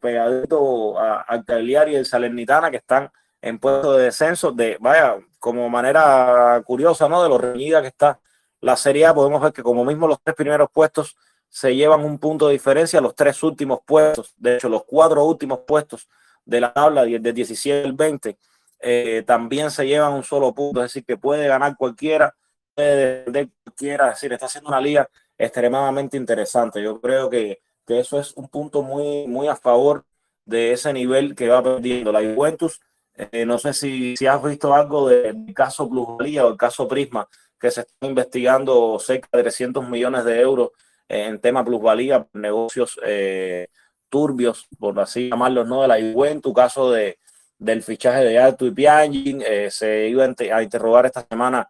pegadito 0.00 0.98
al 0.98 1.44
Cagliari 1.44 1.92
y 1.92 1.96
el 1.96 2.06
Salernitana, 2.06 2.70
que 2.70 2.78
están 2.78 3.12
en 3.40 3.58
puesto 3.58 3.96
de 3.96 4.04
descenso, 4.04 4.50
de, 4.52 4.76
vaya, 4.80 5.18
como 5.38 5.68
manera 5.68 6.60
curiosa, 6.64 7.08
¿no? 7.08 7.22
De 7.22 7.28
lo 7.28 7.38
reñida 7.38 7.80
que 7.80 7.88
está 7.88 8.20
la 8.60 8.76
Serie 8.76 9.06
A, 9.06 9.14
podemos 9.14 9.40
ver 9.40 9.52
que 9.52 9.62
como 9.62 9.84
mismo 9.84 10.08
los 10.08 10.20
tres 10.22 10.34
primeros 10.34 10.68
puestos 10.72 11.16
se 11.48 11.74
llevan 11.74 12.04
un 12.04 12.18
punto 12.18 12.46
de 12.46 12.52
diferencia, 12.52 13.00
los 13.00 13.14
tres 13.14 13.42
últimos 13.42 13.80
puestos, 13.84 14.34
de 14.36 14.56
hecho 14.56 14.68
los 14.68 14.84
cuatro 14.84 15.24
últimos 15.24 15.60
puestos 15.66 16.08
de 16.44 16.60
la 16.60 16.72
tabla, 16.72 17.04
de 17.04 17.32
17 17.32 17.86
al 17.86 17.92
20, 17.92 18.38
eh, 18.80 19.22
también 19.26 19.70
se 19.70 19.86
llevan 19.86 20.12
un 20.12 20.22
solo 20.22 20.54
punto, 20.54 20.80
es 20.80 20.92
decir, 20.92 21.04
que 21.04 21.16
puede 21.16 21.48
ganar 21.48 21.76
cualquiera, 21.76 22.34
puede 22.74 23.24
de 23.24 23.50
cualquiera, 23.64 24.08
es 24.08 24.14
decir, 24.14 24.32
está 24.32 24.46
haciendo 24.46 24.68
una 24.68 24.80
liga 24.80 25.08
extremadamente 25.36 26.16
interesante. 26.16 26.82
Yo 26.82 27.00
creo 27.00 27.28
que, 27.28 27.60
que 27.86 28.00
eso 28.00 28.18
es 28.18 28.32
un 28.36 28.48
punto 28.48 28.82
muy, 28.82 29.26
muy 29.26 29.48
a 29.48 29.56
favor 29.56 30.04
de 30.44 30.72
ese 30.72 30.92
nivel 30.92 31.34
que 31.34 31.48
va 31.48 31.62
perdiendo 31.62 32.12
la 32.12 32.20
Juventus. 32.20 32.80
Eh, 33.14 33.44
no 33.44 33.58
sé 33.58 33.72
si, 33.74 34.16
si, 34.16 34.26
has 34.26 34.42
visto 34.42 34.72
algo 34.72 35.08
del 35.08 35.52
caso 35.54 35.88
Plusvalía 35.88 36.46
o 36.46 36.50
el 36.50 36.56
caso 36.56 36.86
Prisma, 36.86 37.28
que 37.58 37.70
se 37.70 37.80
está 37.80 38.06
investigando 38.06 38.98
cerca 39.00 39.28
de 39.32 39.42
300 39.42 39.88
millones 39.88 40.24
de 40.24 40.40
euros 40.40 40.70
en 41.08 41.40
tema 41.40 41.64
plusvalía, 41.64 42.26
negocios 42.32 42.98
eh, 43.04 43.68
turbios, 44.08 44.68
por 44.78 44.98
así 45.00 45.30
llamarlos, 45.30 45.66
¿no? 45.66 45.82
De 45.82 45.88
la 45.88 45.98
en 45.98 46.40
tu 46.40 46.52
caso 46.52 46.90
de, 46.90 47.18
del 47.58 47.82
fichaje 47.82 48.24
de 48.24 48.38
Alto 48.38 48.66
y 48.66 48.70
Piangin, 48.72 49.42
eh, 49.46 49.70
se 49.70 50.08
iba 50.08 50.24
a 50.24 50.62
interrogar 50.62 51.06
esta 51.06 51.26
semana 51.28 51.68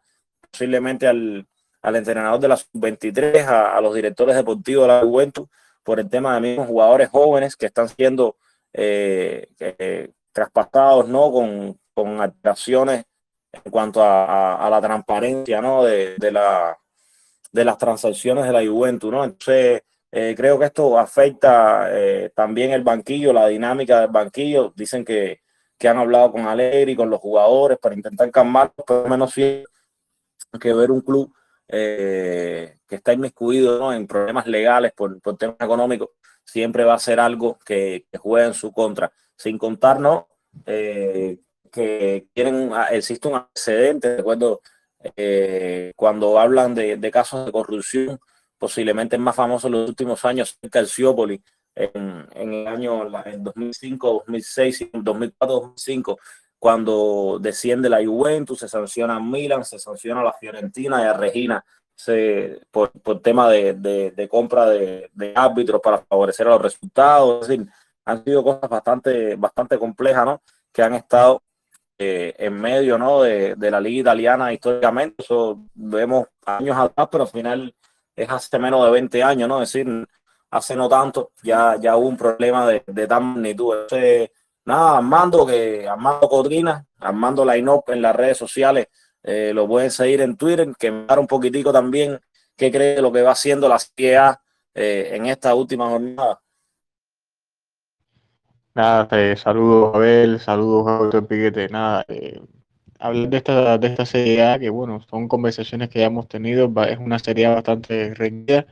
posiblemente 0.51 1.07
al, 1.07 1.47
al 1.83 1.97
entrenador 1.97 2.41
de 2.41 2.49
la 2.49 2.59
23 2.73 3.47
a, 3.47 3.81
los 3.81 3.95
directores 3.95 4.37
deportivos 4.37 4.87
de 4.87 4.89
la 4.89 5.01
Juventus, 5.01 5.49
por 5.83 6.01
el 6.01 6.09
tema 6.09 6.35
de 6.35 6.41
mismos 6.41 6.67
jugadores 6.67 7.09
jóvenes 7.09 7.57
que 7.57 7.67
están 7.67 7.89
siendo 7.89 8.37
eh, 8.73 9.49
traspasados, 10.33 11.09
¿no? 11.09 11.31
Con, 11.33 11.79
con 11.95 12.21
en 13.53 13.71
cuanto 13.71 14.03
a, 14.03 14.67
a, 14.67 14.71
la 14.71 14.81
transparencia, 14.81 15.61
¿no? 15.61 15.85
De, 15.85 16.17
de, 16.17 16.33
la, 16.33 16.79
de 17.53 17.65
las 17.65 17.79
transacciones 17.79 18.45
de 18.47 18.53
la 18.53 18.67
Juventus, 18.67 19.11
¿no? 19.11 19.25
Entonces, 19.25 19.83
eh, 20.11 20.35
creo 20.37 20.59
que 20.59 20.67
esto 20.67 20.99
afecta 20.99 21.89
eh, 21.91 22.31
también 22.35 22.71
el 22.73 22.83
banquillo, 22.83 23.33
la 23.33 23.47
dinámica 23.49 24.01
del 24.01 24.11
banquillo. 24.11 24.73
Dicen 24.77 25.05
que, 25.05 25.43
que 25.79 25.89
han 25.89 25.99
hablado 25.99 26.33
con 26.33 26.47
Alegri, 26.47 26.97
con 26.97 27.11
los 27.11 27.21
jugadores 27.21 27.79
para 27.79 27.95
intentar 27.95 28.31
calmar, 28.31 28.73
pero 28.87 29.09
menos 29.09 29.35
que 29.35 30.73
ver 30.75 30.91
un 30.91 31.03
club 31.03 31.33
eh, 31.69 32.77
que 32.87 32.97
está 32.97 33.13
inmiscuido 33.13 33.79
¿no? 33.79 33.93
en 33.93 34.07
problemas 34.07 34.47
legales 34.47 34.93
por, 34.93 35.21
por 35.21 35.37
temas 35.37 35.57
económicos, 35.61 36.11
siempre 36.45 36.85
va 36.85 36.95
a 36.95 36.99
ser 36.99 37.21
algo 37.21 37.59
que, 37.65 38.07
que 38.11 38.19
en 38.43 38.55
su 38.55 38.73
contra 38.73 39.13
sin 39.37 39.59
contarnos 39.59 40.25
que 41.71 42.27
quieren, 42.35 42.71
ah, 42.73 42.89
existe 42.91 43.29
un 43.29 43.35
antecedente, 43.37 44.17
recuerdo 44.17 44.61
eh, 45.17 45.93
cuando 45.97 46.39
hablan 46.39 46.75
de, 46.75 47.11
casos 47.11 47.47
de 47.47 47.53
corrupción, 47.53 48.19
posiblemente 48.59 49.17
el 49.17 49.23
más 49.23 49.37
famoso 49.37 49.69
en 49.69 49.75
los 49.75 49.89
últimos 49.89 50.25
años, 50.25 50.59
Calciopoli, 50.71 51.43
en, 51.75 52.27
en 52.35 52.53
el 52.55 52.67
año 52.67 53.07
en 53.25 53.45
2005, 53.45 54.25
2006, 54.27 54.91
2004, 54.93 55.55
2005, 55.55 56.19
cuando 56.59 57.39
desciende 57.41 57.89
la 57.89 58.05
Juventus, 58.05 58.59
se 58.59 58.69
sanciona 58.69 59.17
a 59.17 59.21
Milan, 59.21 59.65
se 59.65 59.79
sanciona 59.79 60.23
a 60.23 60.25
la 60.25 60.33
Fiorentina 60.33 61.01
y 61.03 61.05
a 61.05 61.13
Regina 61.13 61.65
se, 61.99 62.61
por, 62.71 62.93
por 62.93 63.21
tema 63.21 63.49
de, 63.51 63.75
de, 63.75 64.29
compra 64.29 64.67
de, 64.67 65.11
de, 65.13 65.33
árbitros 65.35 65.81
para 65.81 65.99
favorecer 65.99 66.47
a 66.47 66.51
los 66.51 66.63
resultados. 66.63 67.43
Es 67.43 67.49
decir, 67.49 67.69
han 68.05 68.25
sido 68.25 68.45
cosas 68.45 68.71
bastante, 68.71 69.35
bastante 69.35 69.79
complejas, 69.79 70.25
¿no? 70.25 70.43
Que 70.73 70.83
han 70.83 70.95
estado 70.95 71.43
eh, 71.99 72.35
en 72.39 72.55
medio, 72.55 72.99
¿no? 72.99 73.23
De, 73.23 73.55
de, 73.57 73.71
la 73.71 73.81
liga 73.81 74.01
italiana 74.01 74.53
históricamente. 74.53 75.23
Eso 75.23 75.61
vemos 75.75 76.27
años 76.47 76.77
atrás, 76.77 77.09
pero 77.11 77.25
al 77.25 77.31
final 77.31 77.75
es 78.15 78.31
hace 78.31 78.59
menos 78.59 78.85
de 78.85 78.91
20 78.91 79.23
años, 79.23 79.49
¿no? 79.49 79.63
Es 79.63 79.73
decir, 79.73 80.07
hace 80.51 80.77
no 80.77 80.89
tanto 80.89 81.33
ya, 81.43 81.77
ya 81.81 81.97
hubo 81.97 82.09
un 82.09 82.17
problema 82.17 82.67
de, 82.67 82.83
de 82.87 83.07
tal 83.07 83.23
magnitud. 83.23 83.75
Nada, 84.65 84.99
Armando, 84.99 85.47
que 85.47 85.89
Armando 85.89 86.29
Codrina, 86.29 86.85
Armando 86.99 87.45
Lainop 87.45 87.89
en 87.89 88.03
las 88.03 88.15
redes 88.15 88.37
sociales, 88.37 88.89
eh, 89.23 89.53
lo 89.55 89.67
pueden 89.67 89.91
seguir 89.91 90.21
en 90.21 90.37
Twitter, 90.37 90.69
que 90.79 90.91
me 90.91 91.07
un 91.19 91.27
poquitico 91.27 91.73
también 91.73 92.21
qué 92.57 92.71
cree 92.71 93.01
lo 93.01 93.11
que 93.11 93.23
va 93.23 93.33
haciendo 93.33 93.69
la 93.69 93.79
CIA 93.79 94.41
eh, 94.75 95.11
en 95.13 95.27
esta 95.27 95.55
última 95.55 95.89
jornada. 95.89 96.41
Nada, 98.79 99.35
saludos 99.35 99.93
Abel, 99.97 100.39
saludos 100.39 101.13
a 101.13 101.21
Piquete, 101.23 101.69
nada, 101.69 102.05
eh, 102.07 102.41
hablar 103.01 103.29
de 103.29 103.37
esta, 103.39 103.77
de 103.77 103.89
esta 103.89 104.07
serie 104.07 104.45
A, 104.45 104.57
que 104.57 104.71
bueno, 104.71 105.01
son 105.11 105.27
conversaciones 105.27 105.89
que 105.89 105.99
ya 105.99 106.07
hemos 106.07 106.29
tenido, 106.29 106.73
es 106.85 106.99
una 106.99 107.19
serie 107.19 107.49
bastante 107.49 108.15
reñida. 108.15 108.69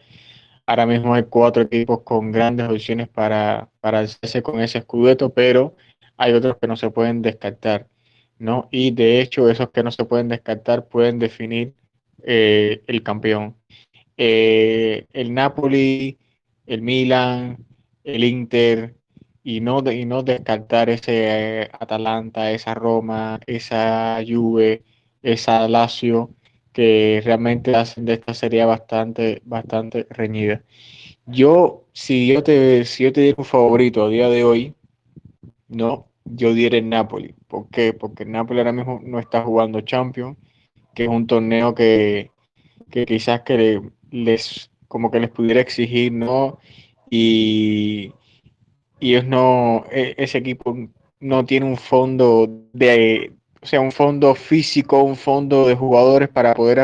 Ahora 0.65 0.87
mismo 0.87 1.13
hay 1.13 1.25
cuatro 1.25 1.65
equipos 1.65 2.03
con 2.03 2.31
grandes 2.31 2.69
opciones 2.69 3.09
para, 3.09 3.69
para 3.81 3.99
hacerse 3.99 4.45
con 4.45 4.61
ese 4.61 4.79
escudeto, 4.79 5.31
pero 5.35 5.75
hay 6.17 6.35
otros 6.35 6.57
que 6.61 6.69
no 6.69 6.77
se 6.77 6.91
pueden 6.91 7.21
descartar, 7.21 7.89
¿no? 8.39 8.69
Y 8.71 8.93
de 8.93 9.21
hecho, 9.21 9.51
esos 9.51 9.71
que 9.71 9.83
no 9.83 9.91
se 9.91 10.05
pueden 10.05 10.29
descartar 10.29 10.87
pueden 10.87 11.19
definir 11.19 11.75
eh, 12.23 12.81
el 12.87 13.03
campeón. 13.03 13.57
Eh, 14.17 15.07
el 15.13 15.35
Napoli, 15.35 16.17
el 16.67 16.83
Milan, 16.83 17.59
el 18.05 18.23
Inter, 18.23 18.96
y 19.47 19.61
no, 19.61 19.79
y 19.93 20.05
no 20.07 20.25
descartar 20.25 20.91
ese 20.91 21.63
eh, 21.63 21.71
Atalanta, 21.79 22.51
esa 22.51 22.75
Roma, 22.75 23.39
esa 23.47 24.19
Juve, 24.27 24.83
esa 25.23 25.69
Lazio, 25.69 26.35
que 26.73 27.23
realmente 27.25 27.77
hacen 27.77 28.07
de 28.07 28.15
esta 28.15 28.35
serie 28.35 28.65
bastante, 28.65 29.43
bastante 29.45 30.05
reñida. 30.11 30.65
Yo, 31.27 31.85
si 31.93 32.27
yo 32.27 32.43
te, 32.43 32.85
si 32.87 33.05
yo 33.05 33.13
te 33.13 33.21
diera 33.21 33.37
un 33.39 33.45
favorito 33.45 34.05
a 34.05 34.09
día 34.09 34.29
de 34.29 34.43
hoy, 34.43 34.75
no, 35.69 36.09
yo 36.25 36.53
diría 36.53 36.81
el 36.81 36.89
Napoli. 36.89 37.33
¿Por 37.47 37.71
qué? 37.71 37.93
Porque 37.93 38.25
Napoli 38.25 38.59
ahora 38.59 38.73
mismo 38.73 39.01
no 39.05 39.21
está 39.21 39.43
jugando 39.45 39.81
Champions, 39.83 40.37
que 40.93 41.05
es 41.05 41.09
un 41.09 41.29
torneo 41.29 41.73
que, 41.73 42.33
que 42.91 43.07
quizás 43.07 43.43
que 43.43 43.81
les 44.11 44.73
como 44.89 45.13
que 45.13 45.21
les 45.21 45.31
pudiera 45.31 45.61
exigir, 45.61 46.13
¿no? 46.13 46.59
Y, 47.11 48.13
y 49.01 49.11
ellos 49.15 49.27
no, 49.27 49.85
e, 49.91 50.15
ese 50.19 50.39
equipo 50.39 50.77
no 51.21 51.45
tiene 51.47 51.67
un 51.67 51.77
fondo 51.77 52.47
de, 52.73 53.33
o 53.63 53.67
sea, 53.67 53.81
un 53.81 53.93
fondo 53.93 54.35
físico, 54.35 55.03
un 55.03 55.17
fondo 55.17 55.67
de 55.67 55.75
jugadores 55.77 56.29
para 56.29 56.55
poder 56.55 56.81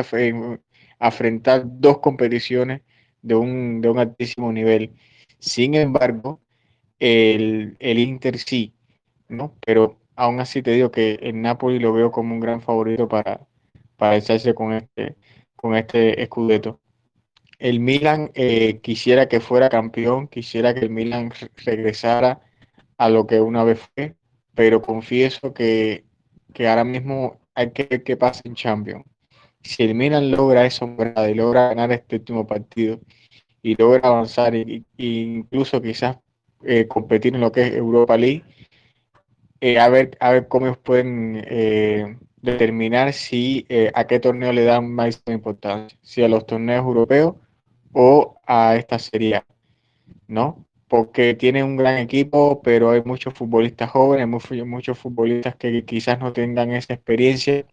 afrontar 0.99 1.63
dos 1.67 1.99
competiciones 1.99 2.83
de 3.23 3.35
un, 3.35 3.81
de 3.81 3.89
un 3.91 3.99
altísimo 3.99 4.53
nivel. 4.53 4.93
Sin 5.39 5.75
embargo, 5.75 6.41
el, 7.01 7.77
el 7.81 8.01
Inter 8.01 8.39
sí, 8.39 8.75
¿no? 9.29 9.57
Pero 9.67 9.99
aún 10.17 10.41
así 10.41 10.63
te 10.63 10.73
digo 10.73 10.93
que 10.93 11.15
el 11.23 11.43
Napoli 11.43 11.81
lo 11.81 11.95
veo 11.95 12.13
como 12.13 12.35
un 12.35 12.41
gran 12.41 12.63
favorito 12.63 13.09
para, 13.09 13.49
para 13.99 14.17
echarse 14.19 14.55
con 14.55 14.75
este, 14.75 15.17
con 15.57 15.77
este 15.77 16.23
escudeto. 16.23 16.82
El 17.63 17.79
Milan 17.79 18.33
eh, 18.35 18.81
quisiera 18.81 19.29
que 19.29 19.39
fuera 19.39 19.69
campeón, 19.69 20.27
quisiera 20.27 20.75
que 20.75 20.81
el 20.81 20.91
Milan 20.91 21.33
regresara 21.65 22.41
a 22.99 23.09
lo 23.09 23.29
que 23.29 23.41
una 23.41 23.63
vez 23.63 23.79
fue, 23.95 24.17
pero 24.53 24.83
confieso 24.83 25.55
que, 25.55 26.05
que 26.53 26.69
ahora 26.69 26.83
mismo 26.83 27.41
hay 27.55 27.71
que 27.71 27.85
ver 27.85 28.03
qué 28.03 28.17
pasa 28.17 28.43
en 28.47 28.57
Champions. 28.57 29.05
Si 29.63 29.85
el 29.85 29.95
Milan 29.95 30.33
logra 30.33 30.67
eso 30.67 30.93
y 31.29 31.35
logra 31.35 31.69
ganar 31.69 31.93
este 31.93 32.17
último 32.17 32.49
partido 32.49 33.01
y 33.63 33.77
logra 33.77 34.09
avanzar 34.09 34.57
e, 34.57 34.83
incluso 34.97 35.81
quizás 35.81 36.19
eh, 36.65 36.89
competir 36.89 37.37
en 37.37 37.43
lo 37.43 37.53
que 37.53 37.63
es 37.63 37.75
Europa 37.75 38.17
League, 38.17 38.43
eh, 39.61 39.79
a, 39.79 39.89
ver, 39.89 40.17
a 40.21 40.33
ver 40.33 40.49
cómo 40.49 40.75
pueden 40.75 41.45
eh, 41.47 42.19
determinar 42.39 43.13
si 43.13 43.67
a 43.95 44.07
qué 44.09 44.19
torneo 44.19 44.53
le 44.53 44.65
dan 44.65 44.93
más 44.93 45.23
importancia, 45.27 45.97
si 46.03 46.25
a 46.25 46.29
los 46.29 46.45
torneos 46.45 46.85
europeos 46.85 47.37
o 47.93 48.41
a 48.47 48.77
esta 48.77 48.99
serie, 48.99 49.43
¿no? 50.29 50.67
Porque 50.89 51.35
tiene 51.35 51.65
un 51.65 51.77
gran 51.77 51.99
equipo, 51.99 52.61
pero 52.63 52.91
hay 52.91 53.03
muchos 53.05 53.35
futbolistas 53.35 53.91
jóvenes, 53.91 54.29
muchos, 54.29 54.99
futbolistas 54.99 55.57
que 55.57 55.85
quizás 55.85 56.19
no 56.21 56.33
tengan 56.33 56.73
esa 56.73 56.95
experiencia, 56.95 57.67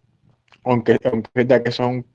aunque, 0.64 0.98
aunque 1.04 1.64
que 1.64 1.72
son 1.72 2.06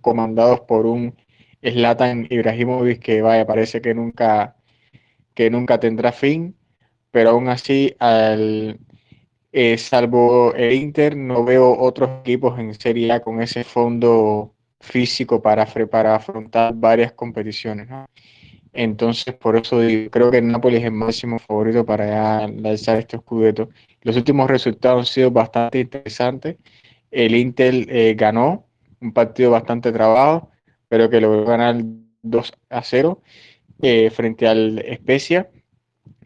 comandados 0.00 0.60
por 0.60 0.86
un 0.86 1.16
Zlatan 1.62 2.26
Ibrahimovic 2.30 3.00
que 3.02 3.22
vaya, 3.22 3.46
parece 3.46 3.80
que 3.80 3.94
nunca, 3.94 4.56
que 5.34 5.50
nunca 5.50 5.80
tendrá 5.80 6.12
fin, 6.12 6.56
pero 7.10 7.30
aún 7.30 7.48
así, 7.48 7.94
al, 7.98 8.78
eh, 9.52 9.78
salvo 9.78 10.54
el 10.54 10.72
Inter, 10.74 11.16
no 11.16 11.44
veo 11.44 11.78
otros 11.78 12.10
equipos 12.20 12.58
en 12.58 12.74
Serie 12.74 13.12
A 13.12 13.20
con 13.20 13.40
ese 13.40 13.64
fondo 13.64 14.55
físico 14.80 15.40
para, 15.42 15.66
para 15.90 16.16
afrontar 16.16 16.74
varias 16.74 17.12
competiciones. 17.12 17.88
Entonces, 18.72 19.34
por 19.34 19.56
eso 19.56 19.78
creo 20.10 20.30
que 20.30 20.38
el 20.38 20.48
Napoli 20.48 20.76
es 20.76 20.84
el 20.84 20.92
máximo 20.92 21.38
favorito 21.38 21.84
para 21.86 22.46
lanzar 22.48 22.98
este 22.98 23.16
escudeto. 23.16 23.70
Los 24.02 24.16
últimos 24.16 24.50
resultados 24.50 25.00
han 25.00 25.06
sido 25.06 25.30
bastante 25.30 25.80
interesantes. 25.80 26.56
El 27.10 27.34
Inter 27.34 27.86
eh, 27.88 28.14
ganó 28.16 28.66
un 29.00 29.12
partido 29.12 29.50
bastante 29.50 29.92
trabado 29.92 30.50
pero 30.88 31.10
que 31.10 31.20
logró 31.20 31.44
ganar 31.44 31.76
2 32.22 32.52
a 32.70 32.82
0 32.82 33.22
eh, 33.82 34.10
frente 34.10 34.46
al 34.46 34.84
Spezia. 34.94 35.50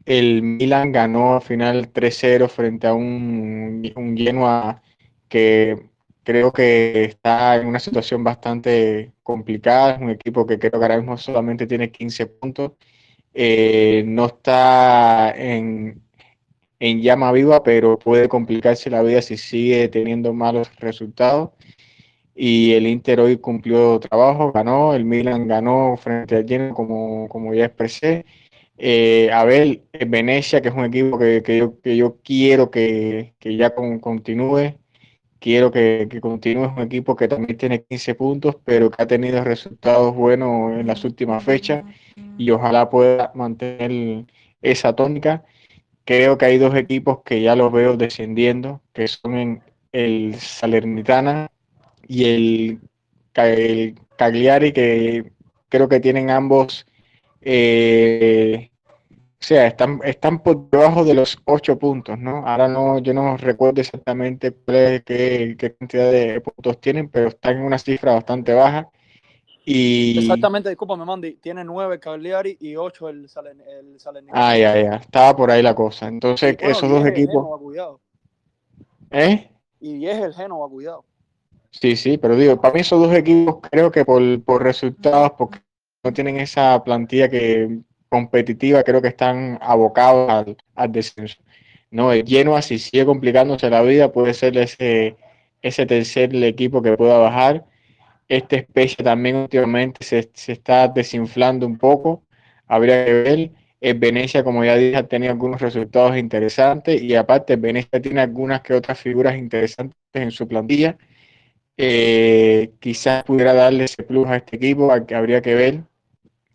El 0.04 0.42
Milan 0.42 0.92
ganó 0.92 1.34
al 1.34 1.42
final 1.42 1.92
3-0 1.92 2.48
frente 2.48 2.86
a 2.86 2.94
un, 2.94 3.90
un 3.96 4.16
Genoa 4.16 4.82
que 5.28 5.89
creo 6.30 6.52
que 6.52 7.04
está 7.04 7.56
en 7.56 7.66
una 7.66 7.80
situación 7.80 8.24
bastante 8.24 9.12
complicada. 9.22 9.94
Es 9.94 10.00
un 10.00 10.10
equipo 10.10 10.46
que 10.46 10.58
creo 10.58 10.72
que 10.72 10.76
ahora 10.78 10.96
mismo 10.98 11.16
solamente 11.18 11.66
tiene 11.66 11.90
15 11.90 12.26
puntos. 12.26 12.72
Eh, 13.34 14.04
no 14.06 14.26
está 14.26 15.32
en, 15.36 16.02
en 16.80 17.02
llama 17.02 17.32
viva, 17.32 17.62
pero 17.62 17.98
puede 17.98 18.28
complicarse 18.28 18.90
la 18.90 19.02
vida 19.02 19.22
si 19.22 19.36
sigue 19.36 19.88
teniendo 19.88 20.32
malos 20.34 20.70
resultados 20.76 21.50
y 22.34 22.72
el 22.72 22.86
Inter 22.86 23.20
hoy 23.20 23.36
cumplió 23.38 24.00
trabajo, 24.00 24.52
ganó, 24.52 24.94
el 24.94 25.04
Milan 25.04 25.46
ganó 25.46 25.96
frente 25.98 26.36
al 26.36 26.48
Genoa 26.48 26.74
como, 26.74 27.28
como 27.28 27.54
ya 27.54 27.66
expresé. 27.66 28.24
Eh, 28.78 29.30
Abel, 29.32 29.84
Venecia, 30.08 30.62
que 30.62 30.68
es 30.68 30.74
un 30.74 30.86
equipo 30.86 31.18
que, 31.18 31.42
que, 31.42 31.58
yo, 31.58 31.80
que 31.82 31.96
yo, 31.96 32.16
quiero 32.24 32.70
que, 32.70 33.34
que 33.38 33.56
ya 33.56 33.74
continúe, 33.74 34.74
quiero 35.40 35.70
que, 35.72 36.06
que, 36.10 36.20
continúe, 36.20 36.68
un 36.68 36.82
equipo 36.82 37.16
que 37.16 37.28
también 37.28 37.56
tiene 37.56 37.82
15 37.84 38.14
puntos, 38.14 38.56
pero 38.64 38.90
que 38.90 39.02
ha 39.02 39.06
tenido 39.06 39.42
resultados 39.42 40.14
buenos 40.14 40.78
en 40.78 40.86
las 40.86 41.04
últimas 41.04 41.42
fechas 41.42 41.84
y 42.38 42.50
ojalá 42.50 42.90
pueda 42.90 43.32
mantener 43.34 44.26
esa 44.62 44.94
tónica. 44.94 45.44
Creo 46.04 46.38
que 46.38 46.46
hay 46.46 46.58
dos 46.58 46.74
equipos 46.74 47.22
que 47.24 47.42
ya 47.42 47.56
los 47.56 47.72
veo 47.72 47.96
descendiendo, 47.96 48.82
que 48.92 49.08
son 49.08 49.62
el 49.92 50.34
Salernitana 50.36 51.50
y 52.06 52.24
el, 52.24 52.80
Cagliari, 54.16 54.72
que 54.72 55.32
creo 55.68 55.88
que 55.88 56.00
tienen 56.00 56.30
ambos, 56.30 56.86
eh, 57.40 58.69
o 59.42 59.46
sea, 59.46 59.66
están, 59.66 60.00
están 60.04 60.42
por 60.42 60.68
debajo 60.68 61.02
de 61.02 61.14
los 61.14 61.38
ocho 61.46 61.78
puntos, 61.78 62.18
¿no? 62.18 62.46
Ahora 62.46 62.68
no, 62.68 62.98
yo 62.98 63.14
no 63.14 63.38
recuerdo 63.38 63.80
exactamente 63.80 64.54
qué, 64.66 65.56
qué 65.58 65.74
cantidad 65.78 66.12
de 66.12 66.42
puntos 66.42 66.78
tienen, 66.78 67.08
pero 67.08 67.28
están 67.28 67.56
en 67.56 67.62
una 67.62 67.78
cifra 67.78 68.12
bastante 68.12 68.52
baja. 68.52 68.90
Y... 69.64 70.18
Exactamente, 70.18 70.68
discúlpame, 70.68 71.06
Mandy, 71.06 71.36
tiene 71.36 71.64
nueve 71.64 71.94
el 71.94 72.00
Cagliari 72.00 72.58
y 72.60 72.76
ocho 72.76 73.08
el, 73.08 73.30
Salen, 73.30 73.62
el 73.62 73.96
Ah, 74.30 74.58
ya, 74.58 74.78
ya, 74.78 74.96
estaba 74.96 75.34
por 75.34 75.50
ahí 75.50 75.62
la 75.62 75.74
cosa. 75.74 76.08
Entonces, 76.08 76.56
esos 76.60 76.90
dos 76.90 77.06
equipos... 77.06 77.60
¿Eh? 79.10 79.50
Y 79.80 79.94
10 79.94 80.18
el 80.18 80.34
Genoa, 80.34 80.68
cuidado. 80.68 81.04
Sí, 81.70 81.96
sí, 81.96 82.18
pero 82.18 82.36
digo, 82.36 82.60
para 82.60 82.74
mí 82.74 82.80
esos 82.80 83.00
dos 83.00 83.14
equipos 83.14 83.56
creo 83.70 83.90
que 83.90 84.04
por, 84.04 84.42
por 84.42 84.62
resultados, 84.62 85.32
porque 85.38 85.60
no 86.04 86.12
tienen 86.12 86.36
esa 86.36 86.82
plantilla 86.84 87.30
que 87.30 87.80
competitiva, 88.10 88.82
creo 88.84 89.02
que 89.02 89.08
están 89.08 89.58
abocados 89.62 90.56
al, 90.74 90.92
descenso. 90.92 91.36
No, 91.90 92.12
el 92.12 92.26
Genoa, 92.26 92.62
si 92.62 92.78
sigue 92.78 93.06
complicándose 93.06 93.70
la 93.70 93.82
vida, 93.82 94.12
puede 94.12 94.34
ser 94.34 94.56
ese, 94.58 95.16
ese 95.62 95.86
tercer 95.86 96.34
equipo 96.44 96.82
que 96.82 96.96
pueda 96.96 97.18
bajar. 97.18 97.64
Este 98.28 98.56
especie 98.58 99.04
también 99.04 99.36
últimamente 99.36 100.04
se, 100.04 100.30
se, 100.34 100.52
está 100.52 100.88
desinflando 100.88 101.66
un 101.66 101.78
poco. 101.78 102.24
Habría 102.66 103.04
que 103.04 103.12
ver. 103.14 103.50
El 103.80 103.98
Venecia, 103.98 104.44
como 104.44 104.64
ya 104.64 104.76
dije, 104.76 104.96
ha 104.96 105.08
tenido 105.08 105.32
algunos 105.32 105.60
resultados 105.62 106.16
interesantes 106.18 107.00
y 107.02 107.14
aparte 107.14 107.56
Venecia 107.56 108.00
tiene 108.02 108.20
algunas 108.20 108.60
que 108.62 108.74
otras 108.74 108.98
figuras 109.00 109.36
interesantes 109.38 109.96
en 110.12 110.30
su 110.30 110.46
plantilla 110.46 110.98
eh, 111.82 112.72
quizás 112.78 113.24
pudiera 113.24 113.54
darle 113.54 113.84
ese 113.84 114.02
plus 114.02 114.28
a 114.28 114.36
este 114.36 114.56
equipo, 114.56 114.92
habría 114.92 115.40
que 115.40 115.54
ver. 115.54 115.84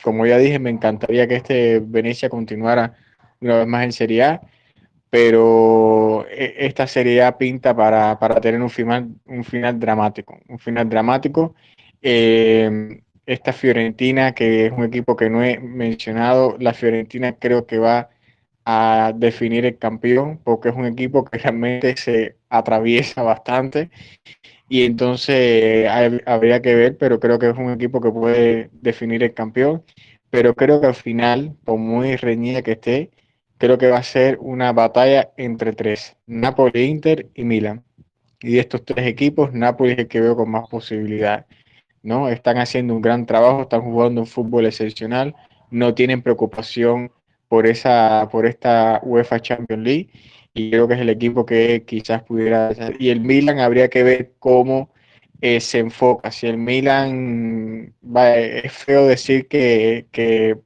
Como 0.05 0.27
ya 0.27 0.37
dije, 0.37 0.59
me 0.59 0.69
encantaría 0.69 1.27
que 1.27 1.37
este 1.37 1.79
Venecia 1.79 2.29
continuara 2.29 2.93
una 3.41 3.57
vez 3.57 3.67
más 3.67 3.85
en 3.85 3.91
Serie 3.91 4.23
A, 4.23 4.41
pero 5.09 6.27
eh, 6.29 6.53
esta 6.59 6.85
Serie 6.85 7.23
A 7.23 7.39
pinta 7.39 7.75
para, 7.75 8.15
tener 8.39 8.61
un 8.61 8.69
final, 8.69 9.09
un 9.25 9.43
final 9.43 9.79
dramático, 9.79 10.37
un 10.47 10.59
final 10.59 10.87
dramático. 10.87 11.55
Eh, 12.03 13.01
esta 13.25 13.51
Fiorentina, 13.51 14.33
que 14.33 14.67
es 14.67 14.71
un 14.71 14.83
equipo 14.83 15.15
que 15.15 15.27
no 15.27 15.43
he 15.43 15.57
mencionado, 15.57 16.55
la 16.59 16.75
Fiorentina 16.75 17.37
creo 17.39 17.65
que 17.65 17.79
va 17.79 18.11
a 18.63 19.11
definir 19.15 19.65
el 19.65 19.79
campeón, 19.79 20.39
porque 20.43 20.69
es 20.69 20.75
un 20.75 20.85
equipo 20.85 21.25
que 21.25 21.39
realmente 21.39 21.97
se 21.97 22.35
atraviesa 22.49 23.23
bastante 23.23 23.89
y 24.67 24.83
entonces 24.83 25.87
habría 26.25 26.61
que 26.61 26.75
ver, 26.75 26.97
pero 26.97 27.19
creo 27.19 27.37
que 27.39 27.49
es 27.49 27.57
un 27.57 27.71
equipo 27.71 28.01
que 28.01 28.11
puede 28.11 28.69
definir 28.73 29.23
el 29.23 29.33
campeón. 29.33 29.83
Pero 30.29 30.55
creo 30.55 30.81
que 30.81 30.87
al 30.87 30.95
final, 30.95 31.55
por 31.63 31.77
muy 31.77 32.15
reñida 32.17 32.61
que 32.61 32.73
esté, 32.73 33.11
creo 33.57 33.77
que 33.77 33.89
va 33.89 33.97
a 33.99 34.03
ser 34.03 34.37
una 34.41 34.73
batalla 34.73 35.31
entre 35.37 35.73
tres, 35.73 36.17
Napoli, 36.25 36.83
Inter 36.85 37.29
y 37.35 37.43
Milan. 37.43 37.83
Y 38.41 38.53
de 38.53 38.59
estos 38.61 38.83
tres 38.85 39.07
equipos, 39.07 39.53
Napoli 39.53 39.93
es 39.93 39.99
el 39.99 40.07
que 40.07 40.21
veo 40.21 40.35
con 40.35 40.49
más 40.49 40.67
posibilidad. 40.69 41.45
¿no? 42.03 42.29
Están 42.29 42.57
haciendo 42.57 42.95
un 42.95 43.01
gran 43.01 43.25
trabajo, 43.25 43.63
están 43.63 43.81
jugando 43.81 44.21
un 44.21 44.27
fútbol 44.27 44.65
excepcional, 44.65 45.35
no 45.71 45.93
tienen 45.95 46.21
preocupación 46.21 47.11
por, 47.47 47.67
esa, 47.67 48.27
por 48.31 48.45
esta 48.45 48.99
UEFA 49.03 49.39
Champions 49.39 49.83
League 49.83 50.09
y 50.55 50.71
creo 50.71 50.87
que 50.87 50.95
es 50.95 51.01
el 51.01 51.09
equipo 51.09 51.45
que 51.45 51.83
quizás 51.85 52.23
pudiera 52.23 52.71
y 52.99 53.09
el 53.09 53.21
Milan 53.21 53.59
habría 53.59 53.89
que 53.89 54.03
ver 54.03 54.33
cómo 54.39 54.89
eh, 55.41 55.59
se 55.61 55.79
enfoca 55.79 56.31
si 56.31 56.47
el 56.47 56.57
Milan 56.57 57.93
va, 58.03 58.35
es 58.37 58.73
feo 58.73 59.05
decir 59.05 59.47
que, 59.47 60.07
que, 60.11 60.57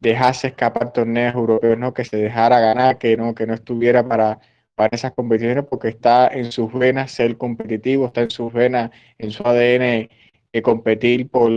dejase 0.00 0.48
escapar 0.48 0.92
torneos 0.92 1.34
europeos 1.34 1.78
no 1.78 1.92
que 1.94 2.04
se 2.04 2.16
dejara 2.16 2.60
ganar 2.60 2.98
que 2.98 3.16
no 3.16 3.34
que 3.34 3.46
no 3.46 3.54
estuviera 3.54 4.06
para 4.06 4.40
para 4.74 4.96
esas 4.96 5.12
competiciones 5.12 5.64
porque 5.68 5.88
está 5.88 6.28
en 6.28 6.52
sus 6.52 6.72
venas 6.72 7.12
ser 7.12 7.36
competitivo 7.36 8.06
está 8.06 8.22
en 8.22 8.30
sus 8.30 8.52
venas 8.52 8.90
en 9.18 9.30
su 9.30 9.42
ADN 9.46 10.08
eh, 10.52 10.62
competir 10.62 11.28
por 11.28 11.50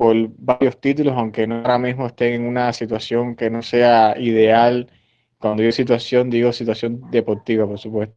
por 0.00 0.16
varios 0.38 0.80
títulos, 0.80 1.14
aunque 1.14 1.46
no 1.46 1.56
ahora 1.56 1.78
mismo 1.78 2.06
estén 2.06 2.32
en 2.32 2.46
una 2.46 2.72
situación 2.72 3.36
que 3.36 3.50
no 3.50 3.60
sea 3.60 4.14
ideal. 4.18 4.90
Cuando 5.40 5.62
digo 5.62 5.72
situación, 5.72 6.30
digo 6.30 6.52
situación 6.52 7.10
deportiva, 7.10 7.66
por 7.66 7.78
supuesto. 7.78 8.16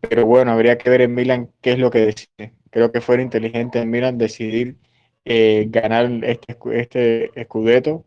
Pero 0.00 0.26
bueno, 0.26 0.52
habría 0.52 0.78
que 0.78 0.90
ver 0.90 1.02
en 1.02 1.14
Milan 1.14 1.50
qué 1.62 1.72
es 1.72 1.78
lo 1.78 1.90
que 1.90 2.00
decide. 2.00 2.54
Creo 2.70 2.92
que 2.92 3.00
fuera 3.00 3.22
inteligente 3.22 3.80
en 3.80 3.90
Milan 3.90 4.18
decidir 4.18 4.76
eh, 5.24 5.66
ganar 5.70 6.10
este, 6.24 6.56
este 6.72 7.40
escudeto, 7.40 8.06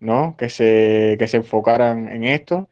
¿no? 0.00 0.36
Que 0.38 0.48
se, 0.50 1.16
que 1.18 1.28
se 1.28 1.38
enfocaran 1.38 2.08
en 2.08 2.24
esto. 2.24 2.68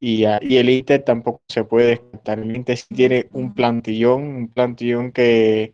Y, 0.00 0.24
y, 0.42 0.56
el 0.58 0.70
Inter 0.70 1.02
tampoco 1.04 1.42
se 1.48 1.64
puede 1.64 1.88
descartar. 1.88 2.40
El 2.40 2.56
Inter 2.56 2.78
tiene 2.94 3.28
un 3.32 3.54
plantillón, 3.54 4.22
un 4.24 4.48
plantillón 4.48 5.12
que, 5.12 5.72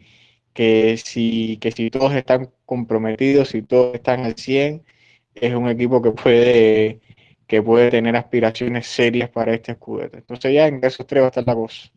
que, 0.53 0.97
si, 0.99 1.59
que 1.59 1.71
si 1.73 1.91
todos 1.91 2.15
están 2.15 2.50
comprometidos, 2.67 3.50
si 3.50 3.62
todos 3.62 3.95
están 3.95 4.25
al 4.25 4.37
100, 4.37 4.85
es 5.35 5.55
un 5.55 5.69
equipo 5.69 6.03
que 6.03 6.12
puede, 6.12 7.00
que 7.47 7.62
puede 7.62 7.91
tener 7.91 8.17
aspiraciones 8.17 8.87
serias 8.88 9.31
para 9.31 9.55
este 9.55 9.73
escudeto. 9.73 10.19
Entonces 10.19 10.53
ya 10.53 10.67
en 10.67 10.83
esos 10.83 11.07
tres 11.07 11.23
va 11.23 11.26
a 11.26 11.29
estar 11.29 11.45
la 11.47 11.55
cosa. 11.55 11.88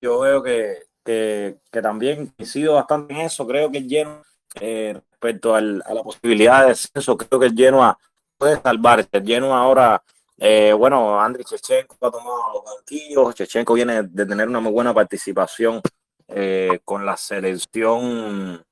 Yo 0.00 0.20
veo 0.20 0.42
que, 0.42 0.82
que, 1.04 1.56
que 1.70 1.82
también 1.82 2.26
coincido 2.36 2.74
bastante 2.74 3.14
en 3.14 3.20
eso. 3.22 3.46
Creo 3.46 3.70
que 3.70 3.78
el 3.78 3.88
Genoa, 3.88 4.22
eh, 4.60 4.92
respecto 4.94 5.54
a 5.54 5.60
la 5.60 6.02
posibilidad 6.02 6.66
de 6.66 6.72
eso, 6.72 7.16
creo 7.16 7.40
que 7.40 7.46
el 7.46 7.54
Genoa 7.54 7.98
puede 8.38 8.60
salvarse. 8.60 9.08
El 9.12 9.26
Genoa 9.26 9.58
ahora, 9.58 10.02
eh, 10.38 10.72
bueno, 10.72 11.20
Andriy 11.20 11.44
Chechenko 11.44 11.96
ha 12.06 12.10
tomado 12.10 12.52
los 12.52 12.64
banquillos. 12.64 13.34
Chechenko 13.34 13.74
viene 13.74 14.02
de 14.04 14.26
tener 14.26 14.46
una 14.46 14.60
muy 14.60 14.72
buena 14.72 14.94
participación 14.94 15.80
eh, 16.28 16.80
con 16.84 17.04
la 17.04 17.16
selección 17.16 18.64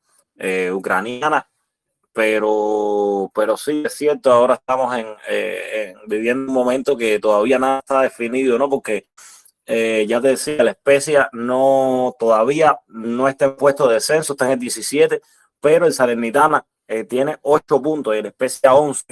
ucraniana. 0.73 1.47
Pero, 2.15 3.31
pero 3.35 3.57
sí, 3.57 3.83
es 3.87 3.95
cierto, 3.95 4.31
ahora 4.33 4.55
estamos 4.55 4.95
en, 4.97 5.07
eh, 5.29 5.95
en, 5.97 6.09
viviendo 6.09 6.47
un 6.51 6.55
momento 6.55 6.97
que 6.97 7.19
todavía 7.19 7.59
nada 7.59 7.79
está 7.79 8.03
definido, 8.03 8.59
¿no? 8.59 8.69
Porque 8.69 9.07
eh, 9.67 10.05
ya 10.09 10.21
te 10.21 10.29
decía, 10.29 10.63
la 10.65 10.73
especia 10.73 11.31
no 11.33 12.15
todavía 12.19 12.79
no 12.89 13.29
está 13.29 13.47
en 13.47 13.57
puesto 13.57 13.89
de 13.89 13.95
descenso, 13.95 14.33
está 14.35 14.47
en 14.47 14.53
el 14.53 14.59
17, 14.59 15.23
pero 15.61 15.87
el 15.87 15.95
Salernitana 15.95 16.67
eh, 16.89 17.05
tiene 17.05 17.39
8 17.43 17.81
puntos 17.81 18.15
y 18.15 18.19
el 18.19 18.27
especia 18.27 18.75
11 18.75 19.05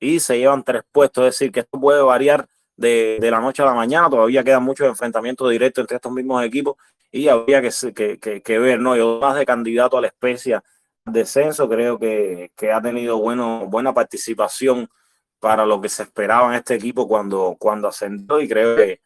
y 0.00 0.20
se 0.20 0.38
llevan 0.38 0.64
3 0.64 0.82
puestos, 0.90 1.24
es 1.26 1.34
decir, 1.34 1.52
que 1.52 1.60
esto 1.60 1.78
puede 1.80 2.02
variar 2.02 2.48
de, 2.76 3.18
de, 3.20 3.30
la 3.30 3.40
noche 3.40 3.62
a 3.62 3.66
la 3.66 3.74
mañana, 3.74 4.08
todavía 4.08 4.42
quedan 4.44 4.62
muchos 4.64 4.86
enfrentamientos 4.88 5.50
directos 5.50 5.82
entre 5.82 5.96
estos 5.96 6.12
mismos 6.12 6.44
equipos 6.44 6.76
y 7.12 7.28
habría 7.28 7.60
que, 7.62 7.70
que, 7.94 8.18
que, 8.18 8.42
que 8.42 8.58
ver, 8.58 8.80
¿no? 8.80 8.96
Yo 8.96 9.18
más 9.20 9.36
de 9.36 9.46
candidato 9.46 9.98
a 9.98 10.00
la 10.00 10.08
especia 10.08 10.62
descenso, 11.12 11.68
creo 11.68 11.98
que, 11.98 12.52
que 12.56 12.72
ha 12.72 12.80
tenido 12.80 13.18
bueno, 13.18 13.66
buena 13.66 13.92
participación 13.94 14.88
para 15.40 15.64
lo 15.66 15.80
que 15.80 15.88
se 15.88 16.02
esperaba 16.04 16.48
en 16.48 16.54
este 16.54 16.74
equipo 16.74 17.06
cuando, 17.06 17.56
cuando 17.58 17.88
ascendió 17.88 18.40
y 18.40 18.48
creo 18.48 18.76
que 18.76 19.00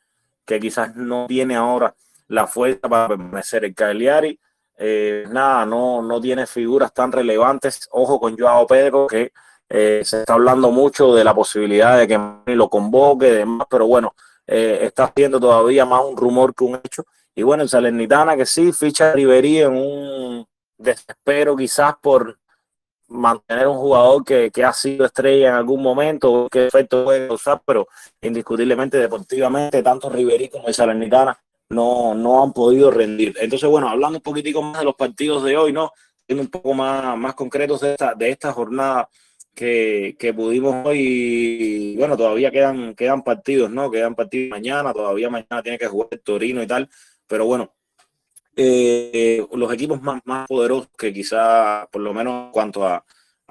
que 0.45 0.61
quizás 0.61 0.95
no 0.97 1.27
tiene 1.27 1.57
ahora 1.57 1.95
la 2.29 2.47
fuerza 2.47 2.89
para 2.89 3.09
permanecer 3.09 3.65
el 3.65 3.75
Cagliari. 3.75 4.39
Eh, 4.77 5.25
nada, 5.31 5.65
no, 5.67 6.03
no 6.03 6.21
tiene 6.21 6.47
figuras 6.47 6.93
tan 6.93 7.13
relevantes. 7.13 7.89
Ojo 7.93 8.19
con 8.19 8.37
Joao 8.37 8.67
Pedro, 8.67 9.07
que 9.07 9.33
eh, 9.69 10.03
se 10.05 10.21
está 10.21 10.35
hablando 10.35 10.71
mucho 10.71 11.15
de 11.15 11.25
la 11.25 11.35
posibilidad 11.35 11.99
de 11.99 12.09
que 12.09 12.55
lo 12.55 12.69
convoque 12.69 13.33
demás, 13.33 13.67
pero 13.71 13.87
bueno, 13.87 14.15
eh, 14.47 14.81
está 14.83 15.13
siendo 15.15 15.39
todavía 15.39 15.85
más 15.85 16.03
un 16.05 16.17
rumor 16.17 16.55
que 16.55 16.65
un 16.65 16.77
hecho. 16.77 17.05
Y 17.35 17.43
bueno, 17.43 17.63
el 17.63 17.69
Salernitana 17.69 18.37
que 18.37 18.45
sí, 18.45 18.73
ficha 18.73 19.11
a 19.11 19.13
Riverí 19.13 19.59
en 19.61 19.73
un 19.73 20.47
desespero 20.83 21.57
quizás 21.57 21.95
por 22.01 22.39
mantener 23.09 23.67
un 23.69 23.77
jugador 23.77 24.25
que, 24.25 24.51
que, 24.51 24.65
ha 24.65 24.73
sido 24.73 25.05
estrella 25.05 25.51
en 25.51 25.55
algún 25.55 25.83
momento, 25.83 26.49
qué 26.51 26.67
efecto 26.67 27.05
puede 27.05 27.29
causar, 27.29 27.63
pero 27.65 27.87
indiscutiblemente 28.23 28.99
deportivamente, 28.99 29.83
tanto 29.83 30.09
Riverí 30.09 30.49
como 30.49 30.73
Salernitana 30.73 31.39
no, 31.73 32.15
no 32.15 32.43
han 32.43 32.53
podido 32.53 32.91
rendir. 32.91 33.35
Entonces, 33.41 33.69
bueno, 33.69 33.89
hablando 33.89 34.19
un 34.19 34.23
poquitico 34.23 34.63
más 34.63 34.79
de 34.79 34.85
los 34.85 34.95
partidos 34.95 35.43
de 35.45 35.57
hoy, 35.57 35.73
¿no? 35.73 35.93
Siendo 36.27 36.43
un 36.43 36.51
poco 36.51 36.75
más, 36.75 37.17
más 37.17 37.35
concretos 37.35 37.81
de 37.81 37.93
esta, 37.93 38.15
de 38.15 38.31
esta 38.31 38.53
jornada 38.53 39.09
que, 39.55 40.17
que 40.19 40.33
pudimos 40.33 40.87
hoy, 40.87 41.97
bueno, 41.99 42.17
todavía 42.17 42.51
quedan, 42.51 42.95
quedan 42.95 43.23
partidos, 43.23 43.71
¿no? 43.71 43.91
Quedan 43.91 44.15
partidos 44.15 44.51
mañana, 44.51 44.93
todavía 44.93 45.29
mañana 45.29 45.63
tiene 45.63 45.79
que 45.79 45.87
jugar 45.87 46.09
Torino 46.23 46.63
y 46.63 46.67
tal, 46.67 46.89
pero 47.27 47.47
bueno, 47.47 47.75
eh, 48.57 49.47
los 49.53 49.73
equipos 49.73 50.03
más, 50.03 50.21
más 50.25 50.47
poderosos 50.47 50.89
que 50.97 51.13
quizá, 51.13 51.89
por 51.91 52.03
lo 52.03 52.13
menos 52.13 52.47
en 52.47 52.53
cuanto 52.53 52.87
a, 52.87 53.05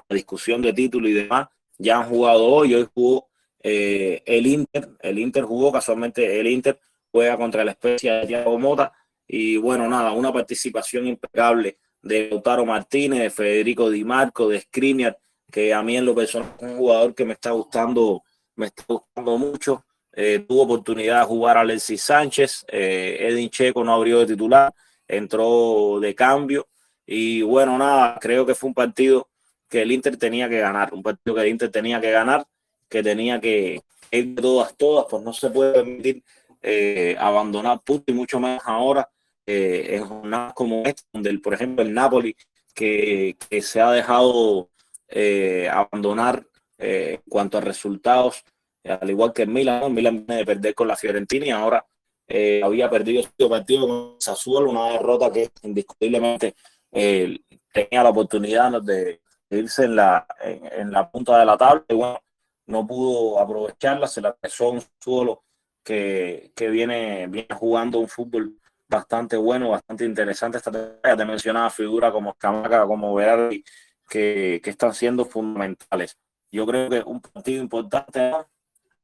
discusión 0.08 0.60
de 0.60 0.74
título 0.74 1.08
y 1.08 1.12
demás, 1.14 1.48
ya 1.78 1.96
han 1.98 2.08
jugado 2.08 2.44
hoy. 2.44 2.74
Hoy 2.74 2.86
jugó 2.92 3.30
eh, 3.62 4.22
el 4.26 4.46
Inter. 4.46 4.90
El 5.00 5.18
Inter 5.18 5.44
jugó 5.44 5.72
casualmente, 5.72 6.38
el 6.38 6.46
Inter 6.48 6.78
juega 7.10 7.36
contra 7.38 7.64
la 7.64 7.70
especie 7.70 8.12
de 8.12 8.26
Thiago 8.26 8.58
Mota. 8.58 8.92
Y 9.26 9.56
bueno, 9.56 9.88
nada, 9.88 10.12
una 10.12 10.30
participación 10.30 11.06
impecable 11.06 11.78
de 12.02 12.28
Lautaro 12.30 12.66
Martínez, 12.66 13.20
de 13.20 13.30
Federico 13.30 13.88
Di 13.88 14.04
Marco, 14.04 14.48
de 14.48 14.60
Skriniar, 14.60 15.18
que 15.50 15.72
a 15.72 15.82
mí 15.82 15.96
en 15.96 16.04
lo 16.04 16.14
personal 16.14 16.54
es 16.58 16.62
un 16.62 16.76
jugador 16.76 17.14
que 17.14 17.24
me 17.24 17.34
está 17.34 17.52
gustando, 17.52 18.22
me 18.56 18.66
está 18.66 18.84
gustando 18.86 19.38
mucho. 19.38 19.84
Eh, 20.14 20.44
tuvo 20.46 20.62
oportunidad 20.62 21.20
de 21.20 21.26
jugar 21.26 21.56
a 21.56 21.60
Alexis 21.60 22.02
Sánchez, 22.02 22.66
eh, 22.68 23.16
Edin 23.20 23.48
Checo 23.48 23.82
no 23.82 23.94
abrió 23.94 24.18
de 24.18 24.26
titular, 24.26 24.72
entró 25.16 25.98
de 26.00 26.14
cambio. 26.14 26.68
Y 27.06 27.42
bueno, 27.42 27.78
nada, 27.78 28.18
creo 28.20 28.46
que 28.46 28.54
fue 28.54 28.68
un 28.68 28.74
partido 28.74 29.28
que 29.68 29.82
el 29.82 29.92
Inter 29.92 30.16
tenía 30.16 30.48
que 30.48 30.58
ganar, 30.58 30.92
un 30.92 31.02
partido 31.02 31.34
que 31.34 31.42
el 31.42 31.48
Inter 31.48 31.70
tenía 31.70 32.00
que 32.00 32.10
ganar, 32.10 32.46
que 32.88 33.02
tenía 33.02 33.40
que 33.40 33.82
ir 34.10 34.34
todas, 34.36 34.76
todas, 34.76 35.06
pues 35.08 35.22
no 35.22 35.32
se 35.32 35.50
puede 35.50 35.72
permitir 35.72 36.22
eh, 36.62 37.16
abandonar 37.18 37.80
puntos 37.80 38.04
y 38.08 38.12
mucho 38.12 38.38
más 38.38 38.60
ahora 38.64 39.08
eh, 39.46 39.96
en 39.96 40.04
jornadas 40.04 40.52
como 40.54 40.82
esta, 40.84 41.02
donde 41.12 41.36
por 41.38 41.54
ejemplo 41.54 41.82
el 41.82 41.92
Napoli 41.92 42.36
que, 42.74 43.36
se 43.60 43.80
ha 43.80 43.90
dejado 43.90 44.70
eh, 45.08 45.68
abandonar 45.68 46.46
eh, 46.78 47.14
en 47.14 47.30
cuanto 47.30 47.58
a 47.58 47.60
resultados, 47.60 48.44
al 48.84 49.10
igual 49.10 49.32
que 49.32 49.42
el 49.42 49.48
Milan, 49.48 49.82
el 49.84 49.92
Milan 49.92 50.26
viene 50.26 50.36
de 50.36 50.46
perder 50.46 50.74
con 50.74 50.88
la 50.88 50.96
Fiorentina 50.96 51.46
y 51.46 51.50
ahora 51.50 51.84
eh, 52.34 52.62
había 52.64 52.88
perdido 52.88 53.20
este 53.20 53.46
partido 53.46 53.86
con 53.86 54.16
Sassuolo, 54.18 54.70
una 54.70 54.92
derrota 54.92 55.30
que 55.30 55.50
indiscutiblemente 55.64 56.54
eh, 56.90 57.40
tenía 57.70 58.02
la 58.02 58.08
oportunidad 58.08 58.80
de 58.80 59.20
irse 59.50 59.84
en 59.84 59.96
la, 59.96 60.26
en, 60.40 60.64
en, 60.80 60.90
la 60.90 61.10
punta 61.10 61.38
de 61.38 61.44
la 61.44 61.58
tabla 61.58 61.84
y 61.86 61.94
bueno, 61.94 62.18
no 62.68 62.86
pudo 62.86 63.38
aprovecharla, 63.38 64.06
se 64.06 64.22
la 64.22 64.34
pesó 64.34 64.70
un 64.70 64.80
Sassuolo 64.80 65.44
que, 65.84 66.52
que 66.56 66.70
viene, 66.70 67.26
viene 67.26 67.54
jugando 67.54 67.98
un 67.98 68.08
fútbol 68.08 68.58
bastante 68.88 69.36
bueno, 69.36 69.68
bastante 69.68 70.06
interesante. 70.06 70.56
Esta 70.56 70.70
ya 71.04 71.14
te 71.14 71.24
mencionaba 71.26 71.68
figuras 71.68 72.12
como 72.12 72.32
Camaca, 72.32 72.86
como 72.86 73.14
Verardi, 73.14 73.62
que, 74.08 74.58
que 74.64 74.70
están 74.70 74.94
siendo 74.94 75.26
fundamentales. 75.26 76.16
Yo 76.50 76.64
creo 76.66 76.88
que 76.88 77.00
un 77.00 77.20
partido 77.20 77.62
importante 77.62 78.32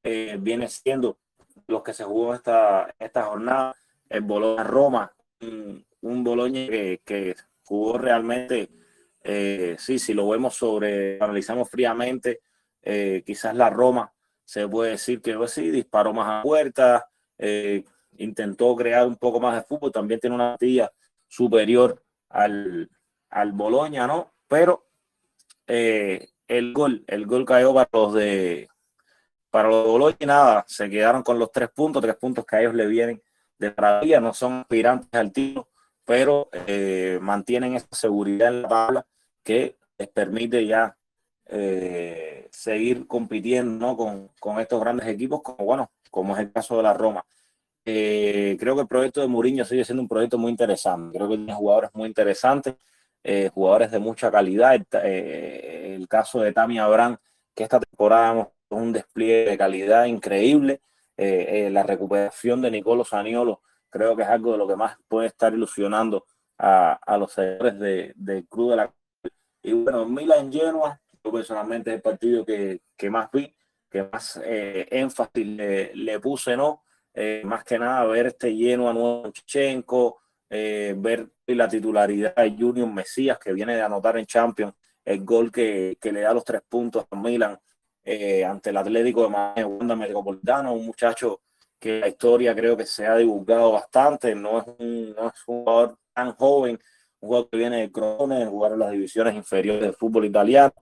eh, 0.02 0.38
viene 0.40 0.66
siendo 0.68 1.18
los 1.66 1.82
que 1.82 1.92
se 1.92 2.04
jugó 2.04 2.34
esta, 2.34 2.94
esta 2.98 3.24
jornada, 3.24 3.74
el 4.08 4.22
Boloña 4.22 4.64
Roma, 4.64 5.12
un, 5.40 5.84
un 6.00 6.24
Boloña 6.24 6.66
que, 6.68 7.00
que, 7.04 7.34
jugó 7.64 7.98
realmente, 7.98 8.70
eh, 9.22 9.76
sí, 9.78 9.98
si 9.98 10.14
lo 10.14 10.28
vemos 10.28 10.54
sobre, 10.54 11.18
analizamos 11.20 11.68
fríamente, 11.68 12.40
eh, 12.82 13.22
quizás 13.26 13.54
la 13.54 13.68
Roma 13.68 14.12
se 14.44 14.66
puede 14.66 14.92
decir 14.92 15.20
que 15.20 15.34
pues, 15.34 15.50
sí, 15.50 15.70
disparó 15.70 16.14
más 16.14 16.40
a 16.40 16.42
puerta, 16.42 17.10
eh, 17.36 17.84
intentó 18.16 18.74
crear 18.74 19.06
un 19.06 19.16
poco 19.16 19.40
más 19.40 19.54
de 19.54 19.62
fútbol, 19.62 19.92
también 19.92 20.20
tiene 20.20 20.36
una 20.36 20.56
tía 20.56 20.90
superior 21.26 22.02
al, 22.30 22.88
al 23.28 23.52
Boloña, 23.52 24.06
¿no? 24.06 24.32
Pero 24.48 24.86
eh, 25.66 26.30
el 26.46 26.72
gol, 26.72 27.04
el 27.06 27.26
gol 27.26 27.44
cayó 27.44 27.74
para 27.74 27.90
los 27.92 28.14
de 28.14 28.68
para 29.50 29.68
los 29.68 29.86
Boloña 29.86 30.16
nada, 30.26 30.64
se 30.68 30.88
quedaron 30.90 31.22
con 31.22 31.38
los 31.38 31.50
tres 31.52 31.70
puntos, 31.70 32.02
tres 32.02 32.16
puntos 32.16 32.44
que 32.44 32.56
a 32.56 32.60
ellos 32.60 32.74
le 32.74 32.86
vienen 32.86 33.22
de 33.58 33.74
maravilla, 33.76 34.20
no 34.20 34.32
son 34.34 34.60
aspirantes 34.60 35.08
al 35.12 35.32
título, 35.32 35.68
pero 36.04 36.48
eh, 36.52 37.18
mantienen 37.20 37.74
esa 37.74 37.88
seguridad 37.92 38.48
en 38.48 38.62
la 38.62 38.68
tabla 38.68 39.06
que 39.42 39.76
les 39.98 40.08
permite 40.08 40.66
ya 40.66 40.96
eh, 41.46 42.48
seguir 42.52 43.06
compitiendo 43.06 43.86
¿no? 43.86 43.96
con, 43.96 44.30
con, 44.38 44.60
estos 44.60 44.80
grandes 44.80 45.08
equipos, 45.08 45.42
como 45.42 45.64
bueno, 45.64 45.90
como 46.10 46.34
es 46.34 46.40
el 46.40 46.52
caso 46.52 46.76
de 46.76 46.82
la 46.82 46.94
Roma. 46.94 47.24
Eh, 47.84 48.56
creo 48.60 48.74
que 48.74 48.82
el 48.82 48.88
proyecto 48.88 49.22
de 49.22 49.28
Mourinho 49.28 49.64
sigue 49.64 49.84
siendo 49.84 50.02
un 50.02 50.08
proyecto 50.08 50.36
muy 50.38 50.50
interesante. 50.50 51.16
Creo 51.16 51.28
que 51.28 51.36
tiene 51.36 51.54
jugadores 51.54 51.90
muy 51.94 52.06
interesantes, 52.06 52.74
eh, 53.24 53.50
jugadores 53.52 53.90
de 53.90 53.98
mucha 53.98 54.30
calidad. 54.30 54.74
El, 54.74 54.86
el 54.94 56.08
caso 56.08 56.40
de 56.40 56.52
Tami 56.52 56.78
Abraham, 56.78 57.16
que 57.54 57.64
esta 57.64 57.80
temporada 57.80 58.32
hemos 58.32 58.48
un 58.70 58.92
despliegue 58.92 59.50
de 59.50 59.58
calidad 59.58 60.04
increíble. 60.04 60.80
Eh, 61.16 61.66
eh, 61.66 61.70
la 61.70 61.82
recuperación 61.82 62.60
de 62.62 62.70
Nicolo 62.70 63.04
Saniolo 63.04 63.62
creo 63.90 64.14
que 64.14 64.22
es 64.22 64.28
algo 64.28 64.52
de 64.52 64.58
lo 64.58 64.68
que 64.68 64.76
más 64.76 64.96
puede 65.08 65.26
estar 65.28 65.52
ilusionando 65.52 66.26
a, 66.58 66.92
a 66.92 67.18
los 67.18 67.32
seguidores 67.32 67.78
del 67.78 68.12
de 68.16 68.46
Club 68.46 68.70
de 68.70 68.76
la 68.76 68.94
Y 69.62 69.72
bueno, 69.72 70.06
Milan 70.06 70.52
Genoa, 70.52 71.00
yo 71.24 71.32
personalmente 71.32 71.90
es 71.90 71.96
el 71.96 72.02
partido 72.02 72.44
que, 72.44 72.82
que 72.96 73.10
más 73.10 73.30
vi, 73.32 73.52
que 73.90 74.04
más 74.04 74.40
eh, 74.44 74.86
énfasis 74.90 75.46
le, 75.46 76.20
puse, 76.20 76.56
¿no? 76.56 76.84
Más 77.42 77.64
que 77.64 77.80
nada 77.80 78.04
ver 78.04 78.26
este 78.26 78.54
Genoa 78.54 78.92
nuevo 78.92 79.28
Chichenko, 79.32 80.20
ver 80.48 81.28
la 81.46 81.68
titularidad 81.68 82.36
de 82.36 82.56
Junior 82.56 82.88
Mesías, 82.88 83.38
que 83.40 83.52
viene 83.52 83.74
de 83.74 83.82
anotar 83.82 84.16
en 84.18 84.26
Champions, 84.26 84.74
el 85.04 85.24
gol 85.24 85.50
que, 85.50 85.98
que 86.00 86.12
le 86.12 86.20
da 86.20 86.32
los 86.32 86.44
tres 86.44 86.62
puntos 86.68 87.06
a 87.10 87.16
Milan 87.16 87.58
ante 88.44 88.70
el 88.70 88.76
Atlético 88.76 89.24
de 89.24 89.28
Madrid, 89.28 89.64
Wanda 89.66 89.96
Metropolitano, 89.96 90.72
un 90.72 90.86
muchacho 90.86 91.40
que 91.78 92.00
la 92.00 92.08
historia 92.08 92.54
creo 92.54 92.76
que 92.76 92.86
se 92.86 93.06
ha 93.06 93.16
divulgado 93.16 93.72
bastante, 93.72 94.34
no 94.34 94.58
es 94.58 94.64
un, 94.78 95.14
no 95.14 95.28
es 95.28 95.46
un 95.46 95.64
jugador 95.64 95.98
tan 96.12 96.32
joven, 96.34 96.78
un 97.20 97.28
jugador 97.28 97.48
que 97.50 97.56
viene 97.56 97.80
de 97.80 97.92
Crone, 97.92 98.46
jugar 98.46 98.72
en 98.72 98.78
las 98.80 98.90
divisiones 98.90 99.34
inferiores 99.34 99.82
del 99.82 99.94
fútbol 99.94 100.24
italiano, 100.24 100.72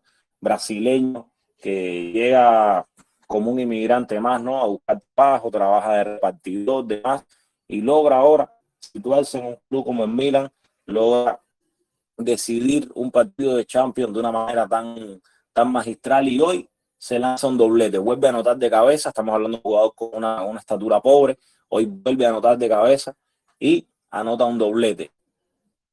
brasileño, 0.41 1.31
que 1.59 2.13
llega 2.13 2.87
como 3.27 3.51
un 3.51 3.61
inmigrante 3.61 4.21
más, 4.21 4.41
¿no? 4.41 4.61
A 4.61 4.67
buscar 4.67 5.03
trabajo, 5.15 5.51
trabaja 5.51 5.93
de 5.95 6.05
repartidor, 6.05 6.87
demás, 6.87 7.25
y 7.67 7.81
logra 7.81 8.17
ahora 8.17 8.53
situarse 8.79 9.39
en 9.39 9.47
un 9.47 9.59
club 9.69 9.85
como 9.85 10.05
el 10.05 10.11
Milan, 10.11 10.51
logra 10.87 11.41
decidir 12.17 12.91
un 12.95 13.11
partido 13.11 13.57
de 13.57 13.67
Champions 13.67 14.15
de 14.15 14.21
una 14.21 14.33
manera 14.33 14.67
tan, 14.67 15.21
tan 15.53 15.73
magistral 15.73 16.29
y 16.29 16.41
hoy 16.41 16.71
se 16.99 17.19
lanza 17.19 17.47
un 17.47 17.59
doblete, 17.59 17.99
vuelve 17.99 18.27
a 18.27 18.31
anotar 18.31 18.57
de 18.57 18.71
cabeza, 18.71 19.11
estamos 19.11 19.35
hablando 19.35 19.59
de 19.59 19.61
un 19.61 19.63
jugador 19.63 19.95
con 19.95 20.11
una, 20.15 20.43
una 20.45 20.61
estatura 20.61 21.01
pobre, 21.01 21.39
hoy 21.69 21.87
vuelve 21.87 22.27
a 22.27 22.31
anotar 22.31 22.59
de 22.59 22.69
cabeza 22.69 23.17
y 23.59 23.87
anota 24.11 24.45
un 24.45 24.59
doblete. 24.59 25.13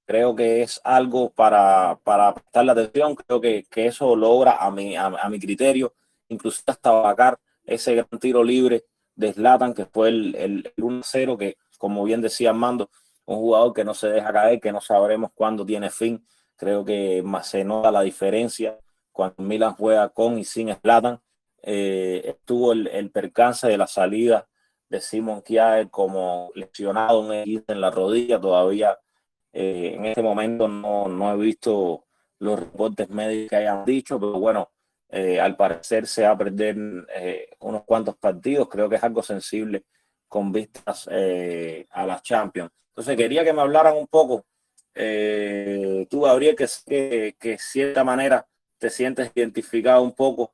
Creo 0.05 0.35
que 0.35 0.61
es 0.63 0.81
algo 0.83 1.29
para, 1.29 1.97
para 2.03 2.33
prestarle 2.33 2.71
atención, 2.71 3.15
creo 3.15 3.39
que, 3.39 3.65
que 3.69 3.87
eso 3.87 4.15
logra 4.15 4.57
a 4.57 4.69
mi, 4.71 4.95
a, 4.95 5.05
a 5.05 5.29
mi 5.29 5.39
criterio, 5.39 5.93
incluso 6.27 6.61
hasta 6.67 6.91
vacar 6.91 7.39
ese 7.65 7.95
gran 7.95 8.19
tiro 8.19 8.43
libre 8.43 8.85
de 9.15 9.33
Zlatan, 9.33 9.73
que 9.73 9.85
fue 9.85 10.09
el, 10.09 10.35
el, 10.35 10.73
el 10.75 10.83
1-0, 10.83 11.37
que 11.37 11.57
como 11.77 12.03
bien 12.03 12.21
decía 12.21 12.49
Armando, 12.49 12.89
un 13.25 13.37
jugador 13.37 13.73
que 13.73 13.83
no 13.83 13.93
se 13.93 14.07
deja 14.09 14.31
caer, 14.33 14.59
que 14.59 14.71
no 14.71 14.81
sabremos 14.81 15.31
cuándo 15.33 15.65
tiene 15.65 15.89
fin. 15.89 16.25
Creo 16.55 16.85
que 16.85 17.21
más 17.23 17.47
se 17.47 17.63
nota 17.63 17.91
la 17.91 18.01
diferencia 18.01 18.77
cuando 19.13 19.43
Milan 19.43 19.75
juega 19.75 20.09
con 20.09 20.37
y 20.37 20.43
sin 20.43 20.75
Zlatan. 20.75 21.21
Eh, 21.61 22.21
estuvo 22.25 22.73
el, 22.73 22.87
el, 22.87 23.09
percance 23.11 23.67
de 23.67 23.77
la 23.77 23.87
salida 23.87 24.49
de 24.89 24.99
Simon 24.99 25.41
Kjaer 25.41 25.89
como 25.89 26.51
lesionado 26.55 27.31
en, 27.33 27.81
la 27.81 27.89
rodilla. 27.91 28.41
Todavía 28.41 28.99
eh, 29.53 29.93
en 29.95 30.05
este 30.05 30.21
momento 30.21 30.67
no, 30.67 31.07
no, 31.07 31.33
he 31.33 31.37
visto 31.37 32.05
los 32.39 32.59
reportes 32.59 33.09
médicos 33.09 33.49
que 33.51 33.55
hayan 33.55 33.85
dicho, 33.85 34.19
pero 34.19 34.33
bueno, 34.33 34.71
eh, 35.09 35.39
al 35.39 35.55
parecer 35.55 36.07
se 36.07 36.23
va 36.23 36.31
a 36.31 36.37
perder 36.37 36.75
eh, 37.15 37.49
unos 37.59 37.83
cuantos 37.85 38.17
partidos. 38.17 38.67
Creo 38.67 38.89
que 38.89 38.95
es 38.95 39.03
algo 39.03 39.21
sensible 39.23 39.85
con 40.27 40.51
vistas 40.51 41.07
eh, 41.11 41.85
a 41.91 42.05
las 42.05 42.23
Champions. 42.23 42.71
Entonces 42.89 43.15
quería 43.15 43.43
que 43.43 43.53
me 43.53 43.61
hablaran 43.61 43.95
un 43.95 44.07
poco, 44.07 44.45
tú 44.93 46.21
Gabriel, 46.21 46.55
que, 46.55 46.67
que, 46.85 47.35
que 47.39 47.49
de 47.49 47.57
cierta 47.57 48.03
manera 48.03 48.45
te 48.83 48.89
sientes 48.89 49.31
identificado 49.33 50.03
un 50.03 50.11
poco 50.11 50.51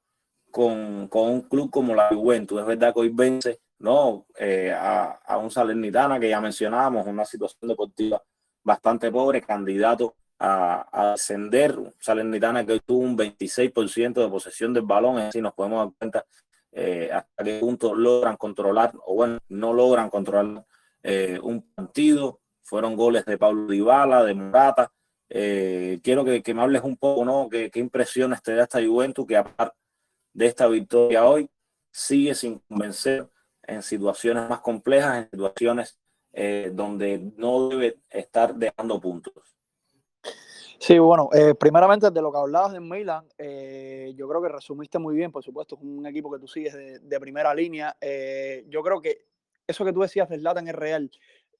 con, 0.51 1.07
con, 1.07 1.31
un 1.31 1.41
club 1.41 1.71
como 1.71 1.95
la 1.95 2.09
Juventus. 2.09 2.59
Es 2.59 2.67
verdad 2.67 2.93
que 2.93 2.99
hoy 2.99 3.09
vence 3.09 3.59
¿no? 3.79 4.27
Eh, 4.37 4.71
a, 4.71 5.13
a, 5.25 5.39
un 5.39 5.49
Salernitana 5.49 6.19
que 6.19 6.29
ya 6.29 6.39
mencionábamos, 6.39 7.07
una 7.07 7.25
situación 7.25 7.69
deportiva 7.69 8.21
bastante 8.63 9.11
pobre, 9.11 9.41
candidato 9.41 10.13
a, 10.37 10.87
a 10.91 11.13
ascender. 11.13 11.75
Salernitana 11.99 12.63
que 12.67 12.79
tuvo 12.81 12.99
un 12.99 13.17
26% 13.17 14.21
de 14.21 14.29
posesión 14.29 14.75
del 14.75 14.83
balón, 14.83 15.17
es 15.17 15.25
decir, 15.25 15.41
nos 15.41 15.55
podemos 15.55 15.87
dar 15.87 15.95
cuenta 15.97 16.25
eh, 16.71 17.09
hasta 17.11 17.43
qué 17.43 17.59
punto 17.59 17.95
logran 17.95 18.37
controlar, 18.37 18.93
o 19.07 19.15
bueno, 19.15 19.39
no 19.49 19.73
logran 19.73 20.11
controlar 20.11 20.63
eh, 21.01 21.39
un 21.41 21.63
partido. 21.73 22.41
Fueron 22.61 22.95
goles 22.95 23.25
de 23.25 23.39
Pablo 23.39 23.65
Dybala, 23.65 24.23
de 24.23 24.35
Morata, 24.35 24.91
eh, 25.29 25.99
quiero 26.03 26.25
que, 26.25 26.41
que, 26.41 26.53
me 26.53 26.61
hables 26.61 26.83
un 26.83 26.97
poco, 26.97 27.23
¿no? 27.25 27.49
¿Qué, 27.49 27.69
qué 27.69 27.79
impresiones 27.79 28.41
te 28.41 28.55
da 28.55 28.63
esta 28.63 28.83
Juventus 28.83 29.25
que 29.27 29.37
aparte 29.37 29.77
de 30.33 30.45
esta 30.45 30.67
victoria 30.67 31.25
hoy 31.25 31.49
sigue 31.91 32.35
sin 32.35 32.59
convencer 32.59 33.27
en 33.63 33.81
situaciones 33.83 34.49
más 34.49 34.61
complejas, 34.61 35.17
en 35.17 35.29
situaciones 35.29 35.99
eh, 36.33 36.71
donde 36.73 37.31
no 37.37 37.69
debe 37.69 37.97
estar 38.09 38.55
dejando 38.55 38.99
puntos? 38.99 39.33
Sí, 40.79 40.97
bueno, 40.97 41.29
eh, 41.33 41.53
primeramente 41.55 42.09
de 42.09 42.21
lo 42.21 42.31
que 42.31 42.37
hablabas 42.37 42.71
de 42.71 42.79
Milan, 42.79 43.27
eh, 43.37 44.13
yo 44.15 44.29
creo 44.29 44.41
que 44.41 44.47
resumiste 44.47 44.97
muy 44.97 45.13
bien, 45.13 45.29
por 45.29 45.43
supuesto, 45.43 45.75
es 45.75 45.81
un 45.81 46.05
equipo 46.05 46.31
que 46.31 46.39
tú 46.39 46.47
sigues 46.47 46.73
de, 46.73 46.99
de 46.99 47.19
primera 47.19 47.53
línea. 47.53 47.97
Eh, 47.99 48.63
yo 48.69 48.81
creo 48.81 49.01
que 49.01 49.25
eso 49.67 49.83
que 49.83 49.91
tú 49.91 49.99
decías 49.99 50.29
de 50.29 50.39
Zlatan 50.39 50.69
es 50.69 50.75
real 50.75 51.11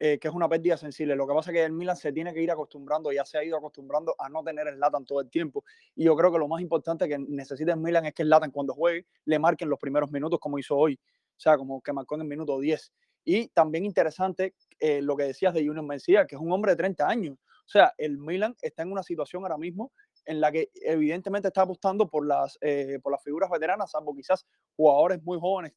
eh, 0.01 0.17
que 0.17 0.29
es 0.29 0.33
una 0.33 0.47
pérdida 0.47 0.77
sensible. 0.77 1.13
Lo 1.13 1.27
que 1.27 1.33
pasa 1.33 1.51
es 1.51 1.55
que 1.55 1.63
el 1.65 1.73
Milan 1.73 1.97
se 1.97 2.13
tiene 2.13 2.33
que 2.33 2.41
ir 2.41 2.49
acostumbrando, 2.49 3.11
ya 3.11 3.25
se 3.25 3.37
ha 3.37 3.43
ido 3.43 3.57
acostumbrando 3.57 4.15
a 4.17 4.29
no 4.29 4.41
tener 4.45 4.65
el 4.69 4.79
Latan 4.79 5.03
todo 5.05 5.19
el 5.19 5.29
tiempo. 5.29 5.65
Y 5.93 6.05
yo 6.05 6.15
creo 6.15 6.31
que 6.31 6.39
lo 6.39 6.47
más 6.47 6.61
importante 6.61 7.05
que 7.09 7.19
necesita 7.19 7.73
el 7.73 7.81
Milan 7.81 8.05
es 8.05 8.13
que 8.13 8.23
el 8.23 8.29
Latan 8.29 8.49
cuando 8.49 8.73
juegue 8.73 9.05
le 9.25 9.39
marquen 9.39 9.69
los 9.69 9.77
primeros 9.77 10.09
minutos 10.09 10.39
como 10.39 10.57
hizo 10.57 10.77
hoy. 10.77 10.97
O 11.35 11.39
sea, 11.39 11.57
como 11.57 11.81
que 11.81 11.91
marcó 11.91 12.15
en 12.15 12.21
el 12.21 12.27
minuto 12.27 12.57
10. 12.57 12.93
Y 13.25 13.49
también 13.49 13.83
interesante 13.83 14.55
eh, 14.79 15.01
lo 15.01 15.17
que 15.17 15.23
decías 15.23 15.53
de 15.53 15.65
Junior 15.65 15.85
Mencía, 15.85 16.25
que 16.25 16.35
es 16.35 16.41
un 16.41 16.53
hombre 16.53 16.71
de 16.71 16.77
30 16.77 17.05
años. 17.05 17.37
O 17.37 17.69
sea, 17.69 17.93
el 17.97 18.19
Milan 18.19 18.55
está 18.61 18.83
en 18.83 18.93
una 18.93 19.03
situación 19.03 19.43
ahora 19.43 19.57
mismo 19.57 19.91
en 20.25 20.39
la 20.39 20.49
que 20.49 20.69
evidentemente 20.75 21.49
está 21.49 21.63
apostando 21.63 22.07
por 22.07 22.25
las, 22.25 22.57
eh, 22.61 22.99
por 23.03 23.11
las 23.11 23.21
figuras 23.21 23.49
veteranas, 23.49 23.91
salvo 23.91 24.15
quizás 24.15 24.45
jugadores 24.77 25.21
muy 25.23 25.39
jóvenes, 25.39 25.73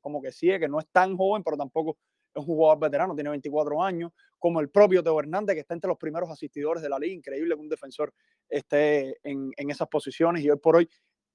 como 0.00 0.22
que 0.22 0.32
sí, 0.32 0.46
que 0.58 0.68
no 0.68 0.78
es 0.78 0.86
tan 0.90 1.16
joven, 1.16 1.42
pero 1.42 1.56
tampoco 1.56 1.98
es 2.40 2.46
un 2.46 2.54
jugador 2.54 2.78
veterano, 2.78 3.14
tiene 3.14 3.30
24 3.30 3.82
años, 3.82 4.12
como 4.38 4.60
el 4.60 4.70
propio 4.70 5.02
Teo 5.02 5.18
Hernández, 5.18 5.54
que 5.54 5.60
está 5.60 5.74
entre 5.74 5.88
los 5.88 5.98
primeros 5.98 6.30
asistidores 6.30 6.82
de 6.82 6.88
la 6.88 6.98
liga. 6.98 7.14
Increíble 7.14 7.54
que 7.54 7.60
un 7.60 7.68
defensor 7.68 8.12
esté 8.48 9.18
en, 9.22 9.52
esas 9.56 9.88
posiciones 9.88 10.42
y 10.42 10.50
hoy 10.50 10.58
por 10.58 10.76
hoy, 10.76 10.88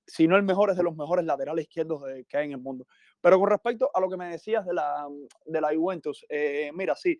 si 0.06 0.28
no 0.28 0.36
el 0.36 0.44
mejor, 0.44 0.72
es 0.72 0.78
de 0.78 0.84
los 0.84 0.96
mejores 0.96 1.26
laterales 1.26 1.63
izquierdos 1.63 2.04
que 2.28 2.38
hay 2.38 2.46
en 2.46 2.52
el 2.54 2.60
mundo. 2.60 2.88
Pero 3.22 3.39
con 3.39 3.50
respecto 3.50 3.89
a 3.94 4.00
lo 4.00 4.10
que 4.10 4.18
me 4.18 4.30
decías 4.30 4.66
de 4.66 4.74
la, 4.74 5.08
de 5.46 5.62
la 5.62 5.76
Juventus, 5.76 6.26
eh, 6.30 6.72
mira, 6.74 6.96
sí, 6.96 7.18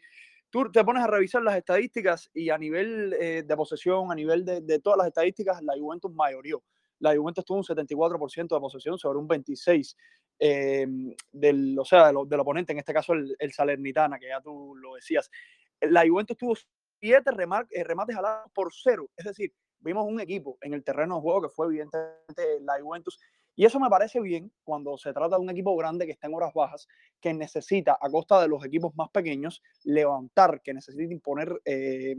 tú 0.50 0.72
te 0.72 0.84
pones 0.84 1.04
a 1.04 1.08
revisar 1.08 1.42
las 1.42 1.58
estadísticas 1.58 2.30
y 2.34 2.50
a 2.50 2.58
nivel 2.58 3.14
eh, 3.20 3.44
de 3.46 3.56
posesión, 3.56 4.12
a 4.12 4.16
nivel 4.16 4.46
de, 4.46 4.62
de, 4.62 4.80
todas 4.80 4.98
las 4.98 5.08
estadísticas, 5.08 5.62
la 5.62 5.74
Juventus 5.78 6.14
mayorió. 6.14 6.64
La 7.00 7.16
Juventus 7.16 7.44
tuvo 7.44 7.58
un 7.58 7.64
74% 7.64 8.56
de 8.56 8.60
posesión 8.60 8.98
sobre 8.98 9.20
un 9.20 9.28
26% 9.28 9.96
eh, 10.46 10.86
del, 11.32 11.80
o 11.80 11.86
sea, 11.86 12.08
del, 12.08 12.18
del, 12.28 12.40
oponente, 12.42 12.74
en 12.74 12.80
este 12.80 12.94
caso 12.94 13.14
el, 13.14 13.34
el, 13.40 13.54
Salernitana, 13.54 14.20
que 14.20 14.28
ya 14.28 14.42
tú 14.42 14.76
lo 14.76 14.96
decías. 14.96 15.32
La 15.80 16.06
Juventus 16.06 16.36
tuvo 16.36 16.54
siete 17.00 17.32
eh, 17.72 17.84
remates 17.86 18.18
alados 18.18 18.52
por 18.54 18.74
cero, 18.74 19.10
es 19.16 19.24
decir, 19.24 19.54
vimos 19.80 20.06
un 20.06 20.20
equipo 20.20 20.58
en 20.60 20.74
el 20.74 20.84
terreno 20.84 21.16
de 21.16 21.22
juego 21.22 21.44
que 21.44 21.50
fue 21.50 21.68
evidentemente 21.68 22.60
la 22.60 22.74
Juventus. 22.82 23.18
Y 23.56 23.64
eso 23.64 23.80
me 23.80 23.90
parece 23.90 24.20
bien 24.20 24.52
cuando 24.66 24.98
se 24.98 25.14
trata 25.14 25.38
de 25.38 25.44
un 25.44 25.50
equipo 25.50 25.78
grande 25.78 26.06
que 26.06 26.12
está 26.12 26.28
en 26.28 26.34
horas 26.34 26.54
bajas, 26.54 26.90
que 27.22 27.34
necesita, 27.34 27.98
a 28.02 28.10
costa 28.10 28.42
de 28.42 28.50
los 28.50 28.66
equipos 28.66 28.94
más 28.96 29.12
pequeños, 29.12 29.62
levantar, 29.86 30.62
que 30.62 30.74
necesita 30.74 31.14
imponer 31.14 31.62
eh, 31.64 32.18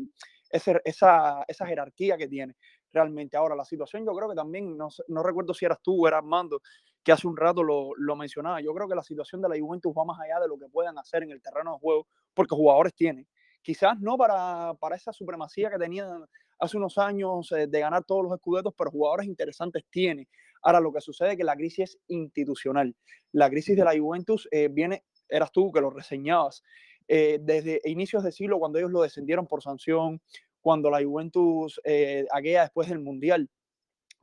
ese, 0.48 0.80
esa, 0.82 1.44
esa 1.46 1.66
jerarquía 1.66 2.16
que 2.16 2.28
tiene 2.28 2.54
realmente. 2.90 3.36
Ahora, 3.36 3.54
la 3.54 3.66
situación 3.66 4.06
yo 4.06 4.14
creo 4.14 4.30
que 4.30 4.36
también, 4.36 4.78
no, 4.78 4.88
no 5.08 5.22
recuerdo 5.22 5.52
si 5.52 5.66
eras 5.66 5.80
tú 5.82 6.04
o 6.04 6.08
era 6.08 6.18
Armando, 6.18 6.62
que 7.04 7.12
hace 7.12 7.28
un 7.28 7.36
rato 7.36 7.62
lo, 7.62 7.90
lo, 7.96 8.16
mencionaba, 8.16 8.60
yo 8.62 8.72
creo 8.72 8.88
que 8.88 8.94
la 8.94 9.02
situación 9.02 9.42
de 9.42 9.48
la 9.50 9.58
Juventus 9.58 9.92
va 9.96 10.04
más 10.04 10.18
allá 10.20 10.40
de 10.40 10.48
lo 10.48 10.58
que 10.58 10.68
puedan 10.68 10.98
hacer 10.98 11.22
en 11.22 11.30
el 11.30 11.42
terreno 11.42 11.74
de 11.74 11.78
juego, 11.78 12.06
porque 12.32 12.54
jugadores 12.54 12.94
tienen. 12.94 13.28
Quizás 13.60 13.98
no 14.00 14.16
para, 14.16 14.74
para 14.80 14.96
esa 14.96 15.12
supremacía 15.12 15.70
que 15.70 15.78
tenían 15.78 16.26
hace 16.58 16.76
unos 16.76 16.98
años 16.98 17.50
eh, 17.52 17.66
de 17.66 17.80
ganar 17.80 18.04
todos 18.04 18.24
los 18.24 18.32
escudetos, 18.34 18.74
pero 18.76 18.90
jugadores 18.90 19.26
interesantes 19.26 19.84
tiene. 19.90 20.28
Ahora, 20.62 20.80
lo 20.80 20.92
que 20.92 21.00
sucede 21.00 21.32
es 21.32 21.36
que 21.36 21.44
la 21.44 21.56
crisis 21.56 21.90
es 21.90 21.98
institucional. 22.08 22.96
La 23.32 23.50
crisis 23.50 23.76
de 23.76 23.84
la 23.84 23.98
Juventus 23.98 24.48
eh, 24.50 24.68
viene, 24.70 25.04
eras 25.28 25.52
tú 25.52 25.70
que 25.72 25.80
lo 25.80 25.90
reseñabas, 25.90 26.62
eh, 27.06 27.38
desde 27.40 27.82
inicios 27.84 28.24
de 28.24 28.32
siglo, 28.32 28.58
cuando 28.58 28.78
ellos 28.78 28.90
lo 28.90 29.02
descendieron 29.02 29.46
por 29.46 29.62
sanción, 29.62 30.22
cuando 30.62 30.90
la 30.90 31.04
Juventus, 31.04 31.78
aquella 32.32 32.62
después 32.62 32.88
del 32.88 32.98
Mundial, 32.98 33.50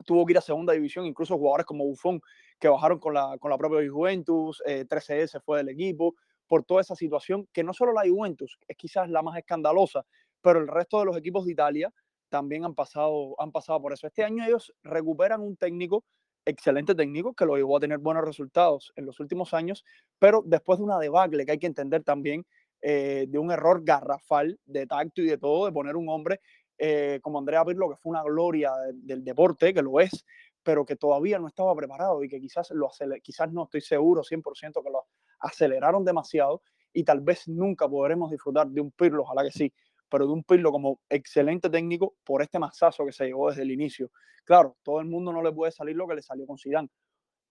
tuvo 0.04 0.26
que 0.26 0.32
ir 0.32 0.38
a 0.38 0.40
segunda 0.40 0.72
división, 0.72 1.06
incluso 1.06 1.38
jugadores 1.38 1.66
como 1.66 1.84
Buffon, 1.84 2.20
que 2.62 2.68
bajaron 2.68 3.00
con 3.00 3.12
la, 3.12 3.36
con 3.40 3.50
la 3.50 3.58
propia 3.58 3.80
Juventus, 3.90 4.62
eh, 4.64 4.86
13S 4.88 5.40
fue 5.40 5.58
del 5.58 5.70
equipo, 5.70 6.14
por 6.46 6.62
toda 6.62 6.80
esa 6.80 6.94
situación, 6.94 7.48
que 7.52 7.64
no 7.64 7.72
solo 7.72 7.92
la 7.92 8.08
Juventus 8.08 8.56
es 8.68 8.76
quizás 8.76 9.10
la 9.10 9.20
más 9.20 9.36
escandalosa, 9.36 10.06
pero 10.40 10.60
el 10.60 10.68
resto 10.68 11.00
de 11.00 11.06
los 11.06 11.16
equipos 11.16 11.44
de 11.44 11.52
Italia 11.52 11.92
también 12.28 12.64
han 12.64 12.76
pasado, 12.76 13.34
han 13.40 13.50
pasado 13.50 13.82
por 13.82 13.92
eso. 13.92 14.06
Este 14.06 14.22
año 14.22 14.44
ellos 14.44 14.72
recuperan 14.84 15.40
un 15.40 15.56
técnico, 15.56 16.04
excelente 16.44 16.94
técnico, 16.94 17.34
que 17.34 17.46
lo 17.46 17.56
llevó 17.56 17.78
a 17.78 17.80
tener 17.80 17.98
buenos 17.98 18.24
resultados 18.24 18.92
en 18.94 19.06
los 19.06 19.18
últimos 19.18 19.54
años, 19.54 19.84
pero 20.20 20.44
después 20.46 20.78
de 20.78 20.84
una 20.84 21.00
debacle 21.00 21.44
que 21.44 21.52
hay 21.52 21.58
que 21.58 21.66
entender 21.66 22.04
también, 22.04 22.46
eh, 22.80 23.26
de 23.28 23.38
un 23.40 23.50
error 23.50 23.82
garrafal 23.82 24.56
de 24.66 24.86
tacto 24.86 25.20
y 25.20 25.26
de 25.26 25.38
todo, 25.38 25.66
de 25.66 25.72
poner 25.72 25.96
un 25.96 26.08
hombre 26.08 26.38
eh, 26.78 27.18
como 27.22 27.40
Andrea 27.40 27.64
Pirlo, 27.64 27.90
que 27.90 27.96
fue 27.96 28.10
una 28.10 28.22
gloria 28.22 28.70
del 28.92 29.24
deporte, 29.24 29.74
que 29.74 29.82
lo 29.82 29.98
es, 29.98 30.24
pero 30.62 30.84
que 30.84 30.96
todavía 30.96 31.38
no 31.38 31.48
estaba 31.48 31.74
preparado 31.74 32.22
y 32.22 32.28
que 32.28 32.40
quizás, 32.40 32.70
lo 32.70 32.90
quizás 33.22 33.52
no 33.52 33.64
estoy 33.64 33.80
seguro 33.80 34.22
100% 34.22 34.82
que 34.82 34.90
lo 34.90 35.06
aceleraron 35.40 36.04
demasiado 36.04 36.62
y 36.92 37.04
tal 37.04 37.20
vez 37.20 37.48
nunca 37.48 37.88
podremos 37.88 38.30
disfrutar 38.30 38.68
de 38.68 38.80
un 38.80 38.92
Pirlo, 38.92 39.22
ojalá 39.22 39.42
que 39.44 39.50
sí, 39.50 39.72
pero 40.08 40.26
de 40.26 40.32
un 40.32 40.44
Pirlo 40.44 40.70
como 40.70 41.00
excelente 41.08 41.70
técnico 41.70 42.14
por 42.24 42.42
este 42.42 42.58
masazo 42.58 43.04
que 43.06 43.12
se 43.12 43.26
llevó 43.26 43.48
desde 43.48 43.62
el 43.62 43.70
inicio. 43.70 44.10
Claro, 44.44 44.76
todo 44.82 45.00
el 45.00 45.06
mundo 45.06 45.32
no 45.32 45.42
le 45.42 45.52
puede 45.52 45.72
salir 45.72 45.96
lo 45.96 46.06
que 46.06 46.16
le 46.16 46.22
salió 46.22 46.46
con 46.46 46.58
Zidane 46.58 46.88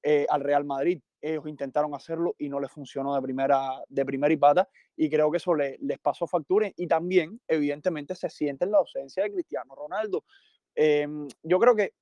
eh, 0.04 0.26
al 0.30 0.42
Real 0.42 0.66
Madrid. 0.66 1.02
Ellos 1.22 1.48
intentaron 1.48 1.94
hacerlo 1.94 2.36
y 2.38 2.50
no 2.50 2.60
les 2.60 2.72
funcionó 2.72 3.16
de 3.16 3.22
primera, 3.22 3.82
de 3.88 4.06
primera 4.06 4.34
y 4.34 4.38
pata 4.38 4.68
y 4.96 5.10
creo 5.10 5.30
que 5.30 5.38
eso 5.38 5.54
les 5.54 6.00
pasó 6.02 6.28
factura 6.28 6.72
y 6.76 6.88
también 6.88 7.40
evidentemente 7.48 8.16
se 8.16 8.30
siente 8.30 8.66
en 8.66 8.72
la 8.72 8.80
ausencia 8.80 9.24
de 9.24 9.32
Cristiano 9.32 9.76
Ronaldo. 9.76 10.24
Em, 10.74 11.28
yo 11.44 11.60
creo 11.60 11.76
que 11.76 11.94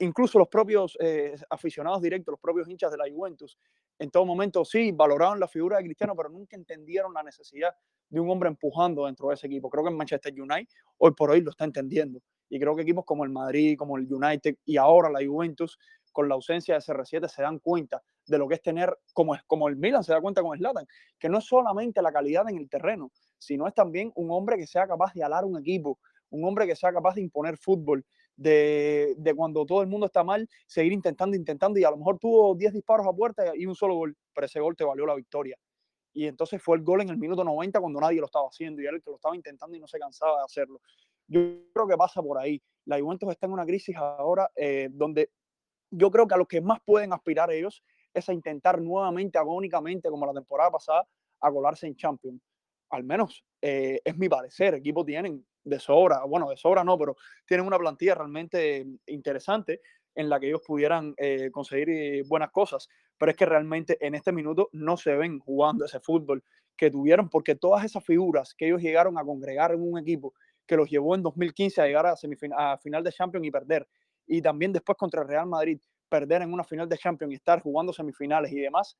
incluso 0.00 0.38
los 0.38 0.48
propios 0.48 0.96
eh, 1.00 1.34
aficionados 1.48 2.02
directos, 2.02 2.32
los 2.32 2.40
propios 2.40 2.68
hinchas 2.68 2.90
de 2.90 2.98
la 2.98 3.04
Juventus, 3.10 3.58
en 3.98 4.10
todo 4.10 4.24
momento 4.24 4.64
sí 4.64 4.92
valoraron 4.92 5.38
la 5.38 5.46
figura 5.46 5.76
de 5.76 5.84
Cristiano, 5.84 6.14
pero 6.16 6.28
nunca 6.28 6.56
entendieron 6.56 7.12
la 7.14 7.22
necesidad 7.22 7.74
de 8.08 8.18
un 8.18 8.28
hombre 8.30 8.48
empujando 8.48 9.06
dentro 9.06 9.28
de 9.28 9.34
ese 9.34 9.46
equipo. 9.46 9.70
Creo 9.70 9.84
que 9.84 9.90
en 9.90 9.96
Manchester 9.96 10.32
United 10.32 10.68
hoy 10.98 11.12
por 11.12 11.30
hoy 11.30 11.42
lo 11.42 11.50
está 11.50 11.64
entendiendo. 11.64 12.20
Y 12.48 12.58
creo 12.58 12.74
que 12.74 12.82
equipos 12.82 13.04
como 13.04 13.24
el 13.24 13.30
Madrid, 13.30 13.76
como 13.78 13.96
el 13.96 14.12
United 14.12 14.56
y 14.64 14.76
ahora 14.76 15.08
la 15.10 15.24
Juventus, 15.24 15.78
con 16.12 16.28
la 16.28 16.34
ausencia 16.34 16.74
de 16.74 16.80
CR7, 16.80 17.28
se 17.28 17.42
dan 17.42 17.58
cuenta 17.60 18.02
de 18.26 18.38
lo 18.38 18.48
que 18.48 18.54
es 18.54 18.62
tener, 18.62 18.96
como, 19.12 19.36
como 19.46 19.68
el 19.68 19.76
Milan 19.76 20.02
se 20.02 20.12
da 20.12 20.20
cuenta 20.20 20.42
con 20.42 20.56
Slatan, 20.56 20.86
que 21.18 21.28
no 21.28 21.38
es 21.38 21.44
solamente 21.44 22.02
la 22.02 22.10
calidad 22.10 22.48
en 22.48 22.56
el 22.56 22.68
terreno, 22.68 23.12
sino 23.38 23.68
es 23.68 23.74
también 23.74 24.10
un 24.16 24.30
hombre 24.30 24.56
que 24.56 24.66
sea 24.66 24.86
capaz 24.88 25.12
de 25.14 25.22
alar 25.22 25.44
un 25.44 25.58
equipo, 25.58 25.98
un 26.30 26.44
hombre 26.44 26.66
que 26.66 26.74
sea 26.74 26.92
capaz 26.92 27.14
de 27.14 27.20
imponer 27.20 27.56
fútbol, 27.56 28.04
de, 28.40 29.34
cuando 29.36 29.66
todo 29.66 29.82
el 29.82 29.88
mundo 29.88 30.06
está 30.06 30.24
mal, 30.24 30.48
seguir 30.66 30.92
intentando, 30.92 31.36
intentando, 31.36 31.78
y 31.78 31.84
a 31.84 31.90
lo 31.90 31.98
mejor 31.98 32.18
tuvo 32.18 32.54
10 32.54 32.72
disparos 32.72 33.06
a 33.06 33.12
puerta 33.12 33.52
y 33.54 33.66
un 33.66 33.74
solo 33.74 33.94
gol, 33.94 34.16
pero 34.34 34.46
ese 34.46 34.60
gol 34.60 34.74
te 34.76 34.84
valió 34.84 35.06
la 35.06 35.14
victoria. 35.14 35.56
Y 36.12 36.26
entonces 36.26 36.60
fue 36.62 36.76
el 36.76 36.82
gol 36.82 37.02
en 37.02 37.10
el 37.10 37.18
minuto 37.18 37.44
90 37.44 37.78
cuando 37.80 38.00
nadie 38.00 38.18
lo 38.18 38.26
estaba 38.26 38.48
haciendo 38.48 38.82
y 38.82 38.86
él 38.86 39.00
que 39.02 39.10
lo 39.10 39.16
estaba 39.16 39.36
intentando 39.36 39.76
y 39.76 39.80
no 39.80 39.86
se 39.86 39.98
cansaba 39.98 40.38
de 40.38 40.44
hacerlo. 40.44 40.80
Yo 41.28 41.40
creo 41.72 41.86
que 41.86 41.96
pasa 41.96 42.20
por 42.22 42.38
ahí. 42.38 42.60
La 42.86 42.98
Juventus 42.98 43.30
está 43.30 43.46
en 43.46 43.52
una 43.52 43.64
crisis 43.64 43.94
ahora 43.94 44.50
eh, 44.56 44.88
donde 44.90 45.30
yo 45.90 46.10
creo 46.10 46.26
que 46.26 46.34
a 46.34 46.38
lo 46.38 46.46
que 46.46 46.60
más 46.60 46.80
pueden 46.84 47.12
aspirar 47.12 47.52
ellos 47.52 47.84
es 48.12 48.28
a 48.28 48.32
intentar 48.32 48.80
nuevamente, 48.80 49.38
agónicamente, 49.38 50.08
como 50.08 50.26
la 50.26 50.32
temporada 50.32 50.70
pasada, 50.70 51.06
a 51.40 51.52
colarse 51.52 51.86
en 51.86 51.94
Champions. 51.94 52.42
Al 52.88 53.04
menos 53.04 53.44
eh, 53.60 54.00
es 54.02 54.16
mi 54.16 54.28
parecer. 54.28 54.74
Equipos 54.74 55.06
tienen 55.06 55.46
de 55.64 55.78
sobra, 55.78 56.24
bueno, 56.24 56.48
de 56.50 56.56
sobra 56.56 56.84
no, 56.84 56.98
pero 56.98 57.16
tienen 57.46 57.66
una 57.66 57.78
plantilla 57.78 58.14
realmente 58.14 58.86
interesante 59.06 59.80
en 60.14 60.28
la 60.28 60.40
que 60.40 60.48
ellos 60.48 60.62
pudieran 60.66 61.14
eh, 61.16 61.50
conseguir 61.50 61.90
eh, 61.90 62.22
buenas 62.26 62.50
cosas, 62.50 62.88
pero 63.16 63.30
es 63.30 63.36
que 63.36 63.46
realmente 63.46 63.96
en 64.04 64.14
este 64.14 64.32
minuto 64.32 64.68
no 64.72 64.96
se 64.96 65.14
ven 65.14 65.38
jugando 65.38 65.84
ese 65.84 66.00
fútbol 66.00 66.42
que 66.76 66.90
tuvieron, 66.90 67.28
porque 67.28 67.54
todas 67.54 67.84
esas 67.84 68.04
figuras 68.04 68.54
que 68.54 68.66
ellos 68.66 68.82
llegaron 68.82 69.18
a 69.18 69.24
congregar 69.24 69.72
en 69.72 69.82
un 69.82 69.98
equipo 69.98 70.34
que 70.66 70.76
los 70.76 70.88
llevó 70.88 71.14
en 71.14 71.22
2015 71.22 71.80
a 71.82 71.86
llegar 71.86 72.06
a, 72.06 72.14
a 72.56 72.78
final 72.78 73.04
de 73.04 73.12
Champions 73.12 73.46
y 73.46 73.50
perder, 73.50 73.86
y 74.26 74.40
también 74.40 74.72
después 74.72 74.96
contra 74.96 75.22
el 75.22 75.28
Real 75.28 75.46
Madrid, 75.46 75.78
perder 76.08 76.42
en 76.42 76.52
una 76.52 76.64
final 76.64 76.88
de 76.88 76.98
Champions 76.98 77.32
y 77.32 77.36
estar 77.36 77.60
jugando 77.60 77.92
semifinales 77.92 78.52
y 78.52 78.60
demás, 78.60 78.96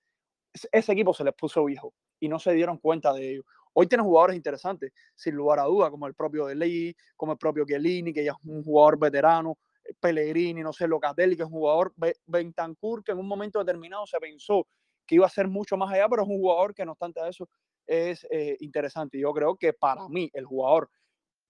ese 0.72 0.92
equipo 0.92 1.14
se 1.14 1.24
les 1.24 1.34
puso 1.34 1.64
viejo 1.64 1.94
y 2.18 2.28
no 2.28 2.38
se 2.38 2.52
dieron 2.52 2.78
cuenta 2.78 3.12
de 3.12 3.32
ello. 3.32 3.44
Hoy 3.72 3.86
tiene 3.86 4.04
jugadores 4.04 4.36
interesantes, 4.36 4.92
sin 5.14 5.34
lugar 5.34 5.60
a 5.60 5.64
duda, 5.64 5.90
como 5.90 6.06
el 6.06 6.14
propio 6.14 6.46
Deley, 6.46 6.94
como 7.16 7.32
el 7.32 7.38
propio 7.38 7.64
Chiellini, 7.64 8.12
que 8.12 8.24
ya 8.24 8.32
es 8.32 8.38
un 8.44 8.62
jugador 8.62 8.98
veterano, 8.98 9.58
eh, 9.84 9.94
Pellegrini, 10.00 10.62
no 10.62 10.72
sé, 10.72 10.88
Locatelli, 10.88 11.36
que 11.36 11.42
es 11.42 11.48
un 11.48 11.54
jugador, 11.54 11.94
Bentancur, 12.26 13.04
que 13.04 13.12
en 13.12 13.18
un 13.18 13.28
momento 13.28 13.58
determinado 13.58 14.06
se 14.06 14.18
pensó 14.18 14.66
que 15.06 15.16
iba 15.16 15.26
a 15.26 15.30
ser 15.30 15.48
mucho 15.48 15.76
más 15.76 15.92
allá, 15.92 16.08
pero 16.08 16.22
es 16.22 16.28
un 16.28 16.38
jugador 16.38 16.74
que 16.74 16.84
no 16.84 16.92
obstante 16.92 17.20
eso 17.28 17.48
es 17.90 18.24
eh, 18.30 18.56
interesante. 18.60 19.18
Yo 19.18 19.32
creo 19.32 19.56
que 19.56 19.72
para 19.72 20.08
mí 20.08 20.30
el 20.32 20.44
jugador 20.44 20.88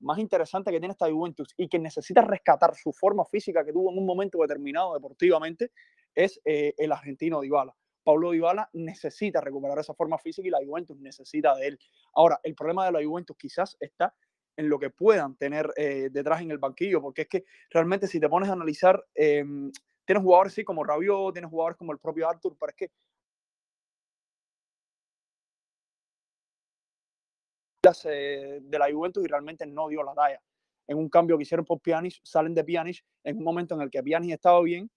más 0.01 0.19
interesante 0.19 0.71
que 0.71 0.81
tiene 0.81 0.93
esta 0.93 1.11
Juventus 1.11 1.53
y 1.57 1.69
que 1.69 1.79
necesita 1.79 2.23
rescatar 2.23 2.75
su 2.75 2.93
forma 2.93 3.27
física 3.27 3.63
que 3.65 3.73
tuvo 3.73 3.91
en 3.93 3.99
un 3.99 4.07
momento 4.07 4.39
determinado 4.39 4.95
deportivamente 4.95 5.73
es 6.15 6.41
eh, 6.45 6.75
el 6.79 6.93
argentino 6.93 7.41
Dybala. 7.43 7.75
Pablo 8.11 8.33
Dybala 8.33 8.69
necesita 8.73 9.41
recuperar 9.41 9.79
esa 9.79 9.95
forma 9.95 10.19
física 10.19 10.49
y 10.49 10.51
la 10.51 10.59
Juventus 10.59 10.99
necesita 10.99 11.55
de 11.55 11.69
él. 11.69 11.79
Ahora, 12.15 12.41
el 12.43 12.57
problema 12.57 12.85
de 12.85 12.91
la 12.91 13.05
Juventus 13.05 13.37
quizás 13.37 13.77
está 13.79 14.13
en 14.57 14.69
lo 14.69 14.81
que 14.81 14.91
puedan 14.91 15.37
tener 15.37 15.73
eh, 15.77 16.09
detrás 16.11 16.41
en 16.43 16.51
el 16.51 16.59
banquillo, 16.59 17.01
porque 17.01 17.23
es 17.23 17.29
que 17.29 17.45
realmente 17.71 18.09
si 18.09 18.19
te 18.19 18.29
pones 18.29 18.49
a 18.49 18.55
analizar, 18.55 19.01
em, 19.15 19.71
tienes 20.05 20.25
jugadores 20.25 20.53
así 20.53 20.65
como 20.65 20.83
Rabiot, 20.83 21.33
tienes 21.35 21.51
jugadores 21.51 21.79
como 21.79 21.93
el 21.93 22.01
propio 22.01 22.29
Arthur, 22.29 22.57
pero 22.59 22.71
es 22.71 22.77
que 22.77 22.91
eh, 28.07 28.59
de 28.61 28.79
la 28.79 28.93
Juventus 28.93 29.25
y 29.25 29.29
realmente 29.29 29.67
no 29.67 29.89
dio 29.89 30.03
la 30.03 30.15
talla. 30.15 30.43
En 30.89 30.99
un 30.99 31.09
cambio 31.09 31.37
que 31.37 31.45
hicieron 31.45 31.65
por 31.65 31.81
Pjanic, 31.81 32.19
salen 32.25 32.55
de 32.55 32.65
Pjanic 32.65 33.05
en 33.23 33.37
un 33.37 33.45
momento 33.45 33.77
en 33.77 33.83
el 33.83 33.91
que 33.91 34.03
Pjanic 34.03 34.33
estaba 34.33 34.61
bien 34.63 34.91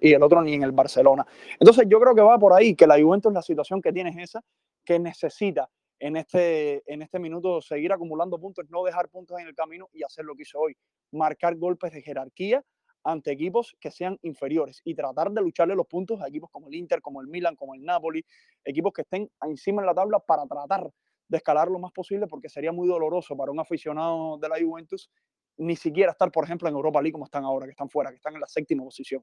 y 0.00 0.12
el 0.12 0.22
otro 0.22 0.42
ni 0.42 0.54
en 0.54 0.62
el 0.62 0.72
Barcelona. 0.72 1.26
Entonces 1.58 1.86
yo 1.88 2.00
creo 2.00 2.14
que 2.14 2.22
va 2.22 2.38
por 2.38 2.52
ahí, 2.52 2.74
que 2.74 2.86
la 2.86 3.00
Juventus 3.00 3.32
la 3.32 3.42
situación 3.42 3.80
que 3.80 3.92
tiene 3.92 4.10
es 4.10 4.16
esa, 4.16 4.42
que 4.84 4.98
necesita 4.98 5.68
en 5.98 6.16
este, 6.16 6.82
en 6.92 7.02
este 7.02 7.18
minuto 7.18 7.60
seguir 7.60 7.92
acumulando 7.92 8.38
puntos, 8.38 8.64
no 8.70 8.82
dejar 8.82 9.08
puntos 9.08 9.38
en 9.38 9.46
el 9.46 9.54
camino 9.54 9.88
y 9.92 10.02
hacer 10.02 10.24
lo 10.24 10.34
que 10.34 10.42
hizo 10.42 10.58
hoy, 10.58 10.76
marcar 11.12 11.56
golpes 11.56 11.92
de 11.92 12.02
jerarquía 12.02 12.62
ante 13.04 13.32
equipos 13.32 13.76
que 13.80 13.90
sean 13.90 14.18
inferiores 14.22 14.80
y 14.84 14.94
tratar 14.94 15.30
de 15.30 15.40
lucharle 15.40 15.74
los 15.74 15.86
puntos 15.86 16.20
a 16.20 16.28
equipos 16.28 16.50
como 16.50 16.68
el 16.68 16.74
Inter, 16.74 17.00
como 17.00 17.20
el 17.20 17.28
Milan, 17.28 17.56
como 17.56 17.74
el 17.74 17.82
Napoli, 17.82 18.24
equipos 18.64 18.92
que 18.92 19.02
estén 19.02 19.30
encima 19.42 19.82
en 19.82 19.86
la 19.86 19.94
tabla 19.94 20.20
para 20.20 20.46
tratar 20.46 20.90
de 21.28 21.36
escalar 21.36 21.68
lo 21.68 21.78
más 21.78 21.92
posible 21.92 22.26
porque 22.26 22.48
sería 22.48 22.72
muy 22.72 22.88
doloroso 22.88 23.36
para 23.36 23.50
un 23.50 23.60
aficionado 23.60 24.38
de 24.38 24.48
la 24.48 24.56
Juventus 24.60 25.10
ni 25.56 25.76
siquiera 25.76 26.12
estar, 26.12 26.30
por 26.30 26.44
ejemplo, 26.44 26.68
en 26.68 26.74
Europa 26.74 27.00
League 27.00 27.12
como 27.12 27.24
están 27.24 27.44
ahora, 27.44 27.66
que 27.66 27.72
están 27.72 27.88
fuera, 27.88 28.10
que 28.10 28.16
están 28.16 28.34
en 28.34 28.40
la 28.40 28.46
séptima 28.46 28.82
posición. 28.84 29.22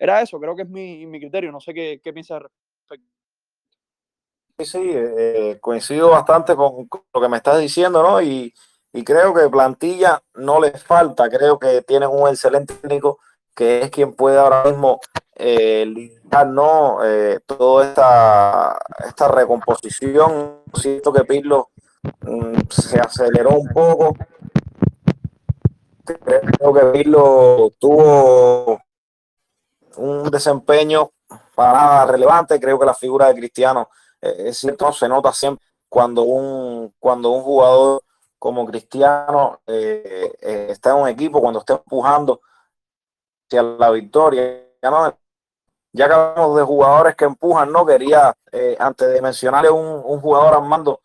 Era 0.00 0.22
eso, 0.22 0.40
creo 0.40 0.56
que 0.56 0.62
es 0.62 0.68
mi, 0.70 1.04
mi 1.04 1.20
criterio, 1.20 1.52
no 1.52 1.60
sé 1.60 1.74
qué, 1.74 2.00
qué 2.02 2.10
piensas 2.10 2.40
respecto. 2.40 3.06
Sí, 4.58 4.64
sí, 4.64 4.92
eh, 4.94 5.58
coincido 5.60 6.08
bastante 6.08 6.56
con, 6.56 6.88
lo 7.12 7.20
que 7.20 7.28
me 7.28 7.36
estás 7.36 7.60
diciendo, 7.60 8.02
¿no? 8.02 8.22
Y, 8.22 8.50
y, 8.94 9.04
creo 9.04 9.34
que 9.34 9.50
plantilla 9.50 10.22
no 10.34 10.58
les 10.58 10.82
falta, 10.82 11.28
creo 11.28 11.58
que 11.58 11.82
tienen 11.82 12.08
un 12.08 12.26
excelente 12.28 12.72
técnico 12.74 13.18
que 13.54 13.82
es 13.82 13.90
quien 13.90 14.14
puede 14.14 14.38
ahora 14.38 14.64
mismo 14.64 15.00
eh, 15.34 15.84
liderar, 15.84 16.46
¿no? 16.46 17.04
Eh, 17.04 17.40
toda 17.44 17.84
esta, 17.84 18.78
esta 19.06 19.28
recomposición. 19.28 20.60
Siento 20.72 21.12
que 21.12 21.24
Pirlo 21.24 21.68
mm, 22.22 22.60
se 22.70 22.98
aceleró 22.98 23.50
un 23.50 23.68
poco, 23.68 24.16
creo 26.04 26.72
que 26.72 26.86
Pirlo 26.86 27.70
tuvo 27.78 28.80
un 30.00 30.30
desempeño 30.30 31.10
para 31.54 31.72
nada 31.72 32.06
relevante. 32.06 32.58
Creo 32.58 32.78
que 32.78 32.86
la 32.86 32.94
figura 32.94 33.28
de 33.28 33.34
Cristiano 33.34 33.88
eh, 34.20 34.48
es 34.48 34.58
cierto, 34.58 34.92
se 34.92 35.08
nota 35.08 35.32
siempre 35.32 35.64
cuando 35.88 36.22
un, 36.22 36.94
cuando 36.98 37.30
un 37.30 37.42
jugador 37.42 38.02
como 38.38 38.66
Cristiano 38.66 39.60
eh, 39.66 40.32
eh, 40.40 40.66
está 40.70 40.90
en 40.90 40.96
un 40.96 41.08
equipo, 41.08 41.40
cuando 41.40 41.60
está 41.60 41.74
empujando 41.74 42.40
hacia 43.46 43.62
la 43.62 43.90
victoria. 43.90 44.66
Ya, 45.92 46.06
que 46.06 46.12
hablamos 46.14 46.56
de 46.56 46.62
jugadores 46.62 47.16
que 47.16 47.24
empujan, 47.24 47.72
no 47.72 47.84
quería, 47.84 48.32
antes 48.78 49.12
de 49.12 49.20
mencionarle 49.20 49.70
un, 49.70 50.00
un 50.04 50.20
jugador 50.20 50.54
Armando, 50.54 51.00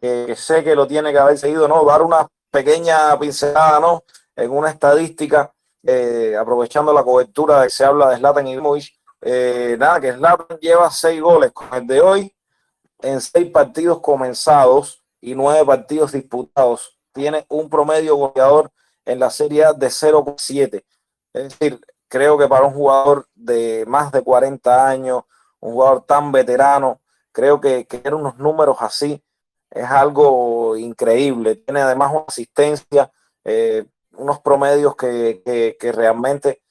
que 0.00 0.36
sé 0.36 0.62
que 0.62 0.76
lo 0.76 0.86
tiene 0.86 1.12
que 1.12 1.18
haber 1.18 1.36
seguido, 1.36 1.66
¿no? 1.66 1.84
Dar 1.84 2.02
una 2.02 2.28
pequeña 2.50 3.18
pincelada, 3.18 3.80
¿no? 3.80 4.04
En 4.36 4.50
una 4.50 4.70
estadística, 4.70 5.53
eh, 5.86 6.36
aprovechando 6.38 6.92
la 6.92 7.02
cobertura 7.02 7.60
de 7.60 7.66
que 7.66 7.72
se 7.72 7.84
habla 7.84 8.10
de 8.10 8.16
Zlatan 8.16 8.46
Ibrahimovic, 8.46 8.94
eh, 9.20 9.76
nada, 9.78 10.00
que 10.00 10.12
Zlatan 10.12 10.58
lleva 10.60 10.90
seis 10.90 11.20
goles 11.20 11.52
con 11.52 11.72
el 11.74 11.86
de 11.86 12.00
hoy 12.00 12.36
en 13.00 13.20
seis 13.20 13.50
partidos 13.50 14.00
comenzados 14.00 15.04
y 15.20 15.34
nueve 15.34 15.64
partidos 15.64 16.12
disputados. 16.12 16.98
Tiene 17.12 17.44
un 17.48 17.68
promedio 17.68 18.16
goleador 18.16 18.70
en 19.04 19.18
la 19.18 19.30
Serie 19.30 19.64
de 19.76 19.88
0,7. 19.88 20.84
Es 21.32 21.58
decir, 21.58 21.80
creo 22.08 22.38
que 22.38 22.48
para 22.48 22.64
un 22.66 22.74
jugador 22.74 23.26
de 23.34 23.84
más 23.86 24.12
de 24.12 24.22
40 24.22 24.88
años, 24.88 25.24
un 25.60 25.72
jugador 25.72 26.04
tan 26.06 26.32
veterano, 26.32 27.00
creo 27.32 27.60
que, 27.60 27.86
que 27.86 28.02
unos 28.08 28.36
números 28.38 28.76
así 28.80 29.22
es 29.70 29.90
algo 29.90 30.76
increíble. 30.76 31.56
Tiene 31.56 31.80
además 31.80 32.12
una 32.12 32.24
asistencia, 32.26 33.10
eh, 33.44 33.84
unos 34.16 34.40
promedios 34.40 34.96
que, 34.96 35.42
que, 35.78 35.92
realmente 35.92 36.62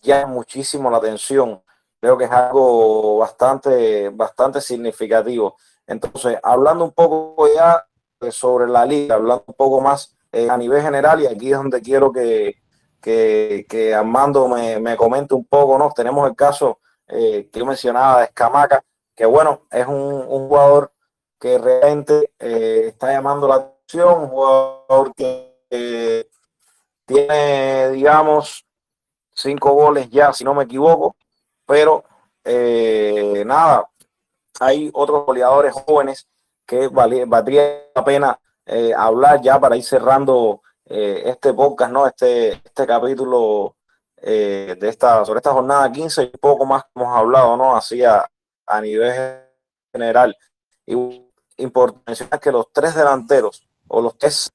llaman 0.00 0.34
muchísimo 0.34 0.90
la 0.90 0.98
atención. 0.98 1.62
Creo 2.00 2.18
que 2.18 2.24
es 2.24 2.30
algo 2.30 3.18
bastante, 3.18 4.10
bastante 4.10 4.60
significativo. 4.60 5.56
Entonces, 5.86 6.38
hablando 6.42 6.84
un 6.84 6.92
poco 6.92 7.46
ya 7.54 7.86
sobre 8.30 8.66
la 8.68 8.84
liga, 8.84 9.16
hablando 9.16 9.44
un 9.46 9.54
poco 9.54 9.80
más 9.80 10.16
eh, 10.32 10.48
a 10.48 10.56
nivel 10.56 10.82
general, 10.82 11.20
y 11.20 11.26
aquí 11.26 11.52
es 11.52 11.56
donde 11.56 11.80
quiero 11.80 12.12
que, 12.12 12.56
que, 13.00 13.66
que 13.68 13.94
Armando 13.94 14.48
me, 14.48 14.80
me, 14.80 14.96
comente 14.96 15.34
un 15.34 15.46
poco, 15.46 15.78
¿no? 15.78 15.90
Tenemos 15.94 16.28
el 16.28 16.36
caso 16.36 16.80
eh, 17.06 17.48
que 17.52 17.58
yo 17.58 17.66
mencionaba 17.66 18.20
de 18.20 18.24
Escamaca, 18.26 18.82
que 19.14 19.26
bueno, 19.26 19.62
es 19.70 19.86
un, 19.86 19.94
un 19.94 20.48
jugador 20.48 20.90
que 21.38 21.58
realmente 21.58 22.32
eh, 22.38 22.84
está 22.88 23.12
llamando 23.12 23.46
la 23.46 23.56
atención, 23.56 24.22
un 24.22 24.28
jugador 24.28 25.14
que 25.14 25.54
eh, 25.68 26.26
tiene, 27.06 27.90
digamos, 27.90 28.64
cinco 29.34 29.72
goles 29.72 30.10
ya, 30.10 30.32
si 30.32 30.44
no 30.44 30.54
me 30.54 30.64
equivoco, 30.64 31.16
pero 31.66 32.04
eh, 32.44 33.42
nada, 33.46 33.88
hay 34.60 34.90
otros 34.92 35.26
goleadores 35.26 35.72
jóvenes 35.72 36.28
que 36.66 36.88
valdría 36.88 37.90
la 37.94 38.04
pena 38.04 38.40
eh, 38.66 38.92
hablar 38.96 39.40
ya 39.42 39.58
para 39.60 39.76
ir 39.76 39.84
cerrando 39.84 40.62
eh, 40.86 41.22
este 41.26 41.52
podcast, 41.52 41.92
¿no? 41.92 42.06
Este, 42.06 42.52
este 42.52 42.86
capítulo 42.86 43.76
de 44.16 44.78
esta, 44.80 45.22
sobre 45.26 45.38
esta 45.38 45.52
jornada 45.52 45.92
15 45.92 46.22
y 46.22 46.26
poco 46.38 46.64
más 46.64 46.84
que 46.84 46.90
hemos 46.96 47.14
hablado, 47.14 47.58
¿no? 47.58 47.76
Así 47.76 48.02
a, 48.02 48.26
a 48.66 48.80
nivel 48.80 49.42
general. 49.92 50.34
Y 50.86 51.30
importante 51.58 52.40
que 52.40 52.50
los 52.50 52.72
tres 52.72 52.94
delanteros 52.94 53.62
o 53.86 54.00
los 54.00 54.16
tres 54.16 54.50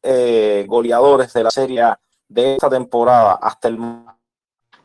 goleadores 0.65 1.33
de 1.33 1.43
la 1.43 1.51
serie 1.51 1.83
de 2.29 2.55
esta 2.55 2.69
temporada 2.69 3.33
hasta 3.33 3.67
el 3.67 3.77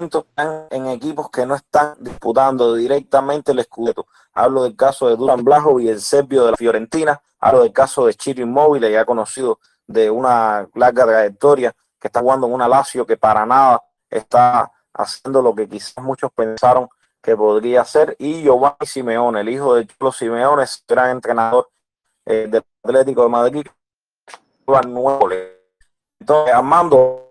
están 0.01 0.67
en 0.71 0.87
equipos 0.87 1.31
que 1.31 1.47
no 1.47 1.55
están 1.55 1.95
disputando 2.01 2.75
directamente 2.75 3.53
el 3.53 3.61
escudeto. 3.61 4.07
Hablo 4.33 4.65
del 4.65 4.77
caso 4.77 5.09
de 5.09 5.17
Duran 5.17 5.45
y 5.81 5.89
el 5.89 6.01
serbio 6.01 6.45
de 6.45 6.51
la 6.53 6.57
Fiorentina. 6.57 7.21
Hablo 7.39 7.63
del 7.63 7.73
caso 7.73 8.07
de 8.07 8.15
Chiro 8.15 8.43
Inmóvil, 8.43 8.91
ya 8.91 9.05
conocido 9.05 9.61
de 9.87 10.11
una 10.11 10.69
larga 10.75 11.05
trayectoria, 11.05 11.75
que 12.01 12.09
está 12.09 12.21
jugando 12.21 12.47
en 12.47 12.55
una 12.55 12.69
Lazio 12.69 13.07
que 13.07 13.17
para 13.17 13.47
nada 13.47 13.83
está 14.11 14.71
haciendo 14.93 15.43
lo 15.43 15.55
que 15.55 15.69
quizás 15.69 16.03
muchos 16.03 16.31
pensaron 16.33 16.89
que 17.23 17.37
podría 17.37 17.83
hacer. 17.83 18.17
Y 18.19 18.43
Giovanni 18.43 18.87
Simeone, 18.87 19.41
el 19.41 19.49
hijo 19.49 19.75
de 19.75 19.87
Cholo 19.87 20.13
Simeone, 20.13 20.65
gran 20.89 21.11
entrenador 21.11 21.71
eh, 22.27 22.49
del 22.51 22.65
Atlético 22.83 23.23
de 23.23 23.29
Madrid. 23.29 23.67
Entonces, 26.19 26.55
Armando, 26.55 27.24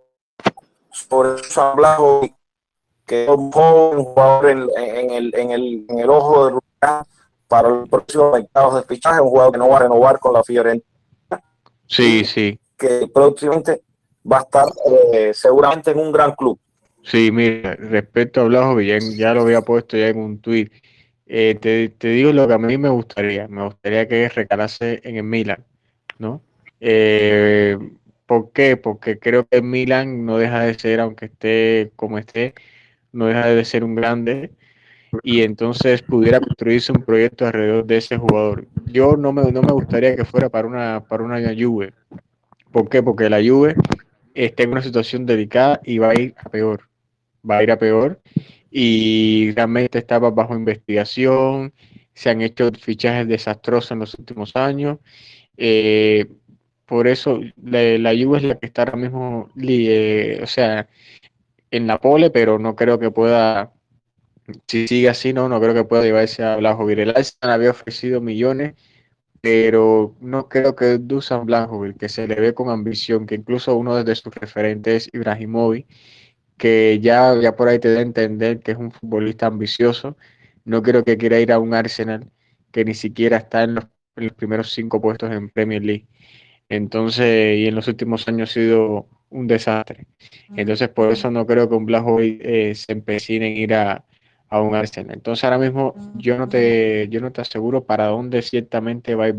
sobre 0.93 1.29
Dusan 1.29 1.75
Blajovic, 1.75 2.33
que 3.05 3.23
es 3.23 3.29
un 3.29 3.51
joven 3.51 4.03
jugador 4.03 4.49
en, 4.49 4.69
en, 4.77 5.11
el, 5.11 5.35
en, 5.35 5.51
el, 5.51 5.85
en 5.89 5.99
el 5.99 6.09
ojo 6.09 6.45
de 6.45 6.51
Rubén 6.51 7.05
para 7.47 7.69
el 7.69 7.89
próximo 7.89 8.31
mercado 8.31 8.77
de 8.77 8.83
fichaje, 8.83 9.21
un 9.21 9.29
jugador 9.29 9.51
que 9.51 9.59
no 9.59 9.69
va 9.69 9.77
a 9.77 9.81
renovar 9.81 10.19
con 10.19 10.33
la 10.33 10.43
Fiorentina. 10.43 10.87
Sí, 11.87 12.23
sí. 12.25 12.59
Que 12.77 13.07
próximamente 13.13 13.81
va 14.31 14.39
a 14.39 14.41
estar 14.41 14.65
eh, 15.13 15.31
seguramente 15.33 15.91
en 15.91 15.99
un 15.99 16.11
gran 16.11 16.31
club. 16.33 16.59
Sí, 17.03 17.31
mira, 17.31 17.75
respecto 17.75 18.41
a 18.41 18.45
Blajo 18.45 18.79
ya, 18.79 18.97
ya 18.99 19.33
lo 19.33 19.41
había 19.41 19.61
puesto 19.61 19.97
ya 19.97 20.07
en 20.07 20.17
un 20.17 20.39
tuit. 20.39 20.71
Eh, 21.25 21.55
te, 21.59 21.89
te, 21.89 22.07
digo 22.09 22.31
lo 22.31 22.47
que 22.47 22.53
a 22.53 22.57
mí 22.57 22.77
me 22.77 22.89
gustaría. 22.89 23.47
Me 23.47 23.65
gustaría 23.65 24.07
que 24.07 24.29
recalase 24.29 25.01
en 25.03 25.17
el 25.17 25.23
Milan, 25.23 25.65
¿no? 26.17 26.41
Eh, 26.79 27.77
¿Por 28.25 28.51
qué? 28.51 28.77
Porque 28.77 29.19
creo 29.19 29.45
que 29.47 29.61
Milan 29.61 30.25
no 30.25 30.37
deja 30.37 30.61
de 30.61 30.73
ser, 30.75 30.99
aunque 30.99 31.25
esté 31.25 31.91
como 31.95 32.17
esté, 32.17 32.53
no 33.11 33.27
deja 33.27 33.47
de 33.47 33.65
ser 33.65 33.83
un 33.83 33.95
grande 33.95 34.51
y 35.21 35.41
entonces 35.41 36.01
pudiera 36.01 36.39
construirse 36.39 36.91
un 36.91 37.03
proyecto 37.03 37.45
alrededor 37.45 37.85
de 37.85 37.97
ese 37.97 38.17
jugador. 38.17 38.67
Yo 38.85 39.15
no 39.17 39.31
me, 39.31 39.51
no 39.51 39.61
me 39.61 39.73
gustaría 39.73 40.15
que 40.15 40.25
fuera 40.25 40.49
para 40.49 40.67
una, 40.67 41.03
para 41.07 41.23
una 41.23 41.39
Juve. 41.55 41.93
¿Por 42.71 42.89
qué? 42.89 43.03
Porque 43.03 43.29
la 43.29 43.41
Juve 43.43 43.75
está 44.33 44.63
en 44.63 44.71
una 44.71 44.81
situación 44.81 45.25
delicada 45.25 45.79
y 45.83 45.99
va 45.99 46.09
a 46.09 46.19
ir 46.19 46.33
a 46.37 46.49
peor. 46.49 46.89
Va 47.49 47.57
a 47.57 47.63
ir 47.63 47.71
a 47.71 47.77
peor 47.77 48.19
y 48.71 49.51
realmente 49.51 49.99
estaba 49.99 50.31
bajo 50.31 50.55
investigación. 50.55 51.73
Se 52.13 52.29
han 52.29 52.41
hecho 52.41 52.71
fichajes 52.71 53.27
desastrosos 53.27 53.91
en 53.91 53.99
los 53.99 54.15
últimos 54.15 54.55
años. 54.55 54.97
Eh, 55.57 56.25
por 56.85 57.07
eso 57.07 57.39
la, 57.63 57.81
la, 57.97 58.11
Juve 58.11 58.37
es 58.39 58.43
la 58.43 58.55
que 58.59 58.65
está 58.67 58.83
ahora 58.83 58.97
mismo, 58.97 59.49
eh, 59.61 60.39
o 60.43 60.47
sea, 60.47 60.87
en 61.71 61.87
la 61.87 61.99
pole, 61.99 62.29
pero 62.31 62.59
no 62.59 62.75
creo 62.75 62.99
que 62.99 63.11
pueda, 63.11 63.73
si 64.67 64.87
sigue 64.87 65.09
así, 65.09 65.33
no, 65.33 65.49
no 65.49 65.59
creo 65.61 65.73
que 65.73 65.85
pueda 65.85 66.03
llevarse 66.03 66.43
a 66.43 66.57
Blajovic. 66.57 66.99
El 66.99 67.09
Arsenal 67.11 67.51
había 67.55 67.71
ofrecido 67.71 68.21
millones, 68.21 68.75
pero 69.41 70.15
no 70.21 70.49
creo 70.49 70.75
que 70.75 70.97
Dusan 70.99 71.45
Blajovic, 71.45 71.97
que 71.97 72.09
se 72.09 72.27
le 72.27 72.35
ve 72.35 72.53
con 72.53 72.69
ambición, 72.69 73.25
que 73.27 73.35
incluso 73.35 73.75
uno 73.77 74.03
de 74.03 74.15
sus 74.15 74.33
referentes, 74.35 75.09
Ibrahimovic, 75.13 75.87
que 76.57 76.99
ya, 77.01 77.35
ya 77.41 77.55
por 77.55 77.67
ahí 77.69 77.79
te 77.79 77.93
da 77.93 77.99
a 77.99 78.03
entender 78.03 78.61
que 78.61 78.71
es 78.73 78.77
un 78.77 78.91
futbolista 78.91 79.47
ambicioso, 79.47 80.17
no 80.65 80.81
creo 80.83 81.03
que 81.03 81.17
quiera 81.17 81.39
ir 81.39 81.51
a 81.51 81.59
un 81.59 81.73
Arsenal 81.73 82.31
que 82.71 82.85
ni 82.85 82.93
siquiera 82.93 83.37
está 83.37 83.63
en 83.63 83.75
los 83.75 83.85
primeros 84.35 84.73
cinco 84.73 85.01
puestos 85.01 85.31
en 85.31 85.49
Premier 85.49 85.83
League. 85.83 86.07
Entonces, 86.69 87.59
y 87.59 87.67
en 87.67 87.75
los 87.75 87.87
últimos 87.87 88.27
años 88.27 88.49
ha 88.49 88.53
sido 88.53 89.07
un 89.29 89.47
desastre. 89.47 90.07
Entonces, 90.55 90.89
por 90.89 91.11
eso 91.11 91.31
no 91.31 91.45
creo 91.45 91.67
que 91.67 91.75
un 91.75 91.85
Blajovic 91.85 92.39
eh, 92.43 92.75
se 92.75 92.91
empecine 92.93 93.51
en 93.51 93.57
ir 93.57 93.73
a, 93.73 94.05
a, 94.49 94.61
un 94.61 94.75
Arsenal. 94.75 95.15
Entonces, 95.15 95.43
ahora 95.43 95.57
mismo 95.57 95.95
yo 96.15 96.37
no 96.37 96.47
te, 96.47 97.07
yo 97.09 97.19
no 97.21 97.31
te 97.31 97.41
aseguro 97.41 97.85
para 97.85 98.07
dónde 98.07 98.41
ciertamente 98.41 99.15
va 99.15 99.25
a 99.25 99.29
ir 99.29 99.35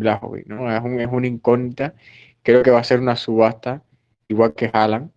¿no? 0.46 0.74
Es, 0.74 0.82
un, 0.82 1.00
es 1.00 1.08
una 1.10 1.26
incógnita. 1.26 1.94
Creo 2.42 2.62
que 2.62 2.70
va 2.70 2.80
a 2.80 2.84
ser 2.84 3.00
una 3.00 3.16
subasta, 3.16 3.82
igual 4.28 4.54
que 4.54 4.70
Haaland, 4.72 5.10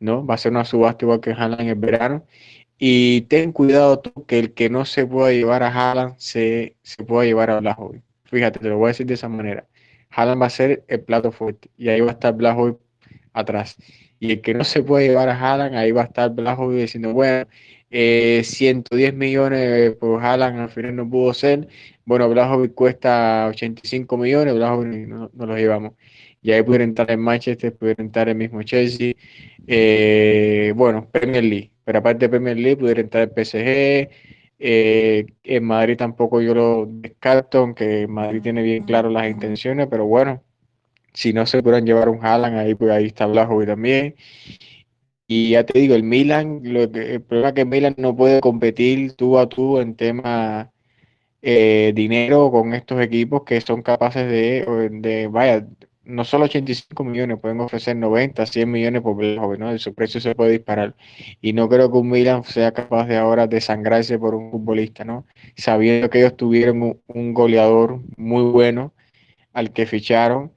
¿no? 0.00 0.24
Va 0.26 0.34
a 0.34 0.38
ser 0.38 0.52
una 0.52 0.64
subasta 0.64 1.04
igual 1.04 1.20
que 1.20 1.32
Haaland 1.32 1.62
en 1.62 1.68
el 1.68 1.74
verano. 1.76 2.24
Y 2.78 3.22
ten 3.22 3.52
cuidado 3.52 4.00
tú 4.00 4.24
que 4.26 4.38
el 4.38 4.54
que 4.54 4.70
no 4.70 4.84
se 4.84 5.06
pueda 5.06 5.32
llevar 5.32 5.62
a 5.62 5.68
Haaland 5.68 6.16
se, 6.18 6.76
se 6.82 7.04
pueda 7.04 7.26
llevar 7.26 7.50
a 7.50 7.60
Blajovic. 7.60 8.02
Fíjate, 8.24 8.60
te 8.60 8.68
lo 8.68 8.78
voy 8.78 8.86
a 8.86 8.88
decir 8.88 9.06
de 9.06 9.14
esa 9.14 9.28
manera. 9.28 9.66
Haaland 10.10 10.42
va 10.42 10.46
a 10.46 10.50
ser 10.50 10.84
el 10.88 11.00
plato 11.00 11.32
fuerte 11.32 11.70
y 11.76 11.88
ahí 11.88 12.00
va 12.00 12.10
a 12.10 12.12
estar 12.12 12.34
Blajovic 12.34 12.78
atrás. 13.32 13.76
Y 14.20 14.32
el 14.32 14.40
que 14.40 14.54
no 14.54 14.64
se 14.64 14.82
puede 14.82 15.08
llevar 15.08 15.28
a 15.28 15.38
Haaland, 15.38 15.76
ahí 15.76 15.92
va 15.92 16.02
a 16.02 16.04
estar 16.06 16.30
Blajovic 16.34 16.80
diciendo, 16.80 17.12
bueno, 17.12 17.46
eh, 17.90 18.42
110 18.44 19.14
millones 19.14 19.94
por 19.96 20.22
Haaland 20.22 20.60
al 20.60 20.70
final 20.70 20.96
no 20.96 21.08
pudo 21.08 21.32
ser. 21.34 21.68
Bueno, 22.04 22.28
Blajovic 22.28 22.74
cuesta 22.74 23.46
85 23.48 24.16
millones, 24.16 24.54
Blajovic 24.54 25.08
no, 25.08 25.30
no 25.32 25.46
lo 25.46 25.56
llevamos. 25.56 25.92
Y 26.42 26.52
ahí 26.52 26.62
pudiera 26.62 26.84
entrar 26.84 27.10
en 27.10 27.20
Manchester, 27.20 27.74
pudiera 27.76 28.02
entrar 28.02 28.28
el 28.28 28.36
mismo 28.36 28.62
Chelsea. 28.62 29.14
Eh, 29.66 30.72
bueno, 30.76 31.08
Premier 31.10 31.44
League. 31.44 31.72
Pero 31.84 31.98
aparte 31.98 32.26
de 32.26 32.28
Premier 32.30 32.56
League, 32.56 32.76
pudiera 32.76 33.00
entrar 33.00 33.24
el 33.24 33.30
PSG. 33.30 34.08
Eh, 34.58 35.26
en 35.44 35.64
Madrid 35.64 35.96
tampoco 35.96 36.40
yo 36.40 36.54
lo 36.54 36.86
descarto, 36.88 37.58
aunque 37.58 38.06
Madrid 38.08 38.42
tiene 38.42 38.62
bien 38.62 38.84
claro 38.84 39.10
las 39.10 39.28
intenciones, 39.30 39.86
pero 39.90 40.06
bueno, 40.06 40.42
si 41.14 41.32
no 41.32 41.46
se 41.46 41.62
pueden 41.62 41.86
llevar 41.86 42.08
un 42.08 42.24
Haaland, 42.24 42.58
ahí, 42.58 42.74
pues 42.74 42.90
ahí 42.92 43.06
está 43.06 43.26
Blajovic 43.26 43.68
también. 43.68 44.16
Y 45.26 45.50
ya 45.50 45.64
te 45.64 45.78
digo, 45.78 45.94
el 45.94 46.02
Milan, 46.04 46.60
lo 46.64 46.90
que, 46.90 47.14
el 47.14 47.22
problema 47.22 47.48
es 47.48 47.54
que 47.54 47.60
el 47.62 47.66
Milan 47.68 47.94
no 47.98 48.16
puede 48.16 48.40
competir 48.40 49.14
tú 49.14 49.38
a 49.38 49.48
tú 49.48 49.78
en 49.78 49.94
tema 49.94 50.72
eh, 51.42 51.92
dinero 51.94 52.50
con 52.50 52.74
estos 52.74 53.00
equipos 53.00 53.44
que 53.44 53.60
son 53.60 53.82
capaces 53.82 54.28
de, 54.30 54.90
de, 54.92 55.28
vaya, 55.28 55.66
no 56.08 56.24
solo 56.24 56.46
85 56.46 57.04
millones, 57.04 57.38
pueden 57.38 57.60
ofrecer 57.60 57.94
90, 57.94 58.46
100 58.46 58.70
millones 58.70 59.02
por 59.02 59.14
Blajovic, 59.14 59.60
¿no? 59.60 59.78
Su 59.78 59.94
precio 59.94 60.20
se 60.20 60.34
puede 60.34 60.52
disparar. 60.52 60.96
Y 61.42 61.52
no 61.52 61.68
creo 61.68 61.92
que 61.92 61.98
un 61.98 62.08
Milan 62.08 62.44
sea 62.44 62.72
capaz 62.72 63.06
de 63.06 63.18
ahora 63.18 63.46
desangrarse 63.46 64.18
por 64.18 64.34
un 64.34 64.50
futbolista, 64.50 65.04
¿no? 65.04 65.26
Sabiendo 65.56 66.08
que 66.08 66.20
ellos 66.20 66.36
tuvieron 66.36 66.98
un, 67.06 67.34
goleador 67.34 68.00
muy 68.16 68.42
bueno 68.50 68.94
al 69.52 69.72
que 69.72 69.86
ficharon 69.86 70.52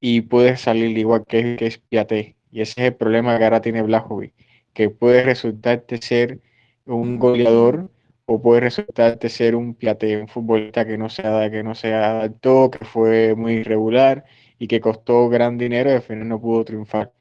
y 0.00 0.22
puede 0.22 0.56
salir 0.56 0.96
igual 0.96 1.24
que, 1.26 1.56
que 1.56 1.66
es 1.66 1.78
Piaté. 1.78 2.36
Y 2.50 2.62
ese 2.62 2.80
es 2.80 2.86
el 2.88 2.94
problema 2.94 3.36
que 3.38 3.44
ahora 3.44 3.60
tiene 3.60 3.82
Blajovic, 3.82 4.32
que 4.72 4.88
puede 4.90 5.22
resultarte 5.22 5.98
ser 5.98 6.40
un 6.86 7.18
goleador 7.18 7.90
o 8.26 8.40
puede 8.40 8.62
resultarte 8.62 9.28
ser 9.28 9.54
un 9.54 9.74
Piaté, 9.74 10.16
un 10.16 10.28
futbolista 10.28 10.86
que 10.86 10.96
no 10.96 11.10
se, 11.10 11.22
que 11.50 11.62
no 11.62 11.74
se 11.74 11.92
adaptó, 11.92 12.70
que 12.70 12.84
fue 12.86 13.34
muy 13.34 13.54
irregular 13.54 14.24
y 14.58 14.66
que 14.68 14.80
costó 14.80 15.28
gran 15.28 15.58
dinero 15.58 15.90
y 15.90 15.94
al 15.94 16.02
final 16.02 16.28
no 16.28 16.40
pudo 16.40 16.64
triunfar. 16.64 17.12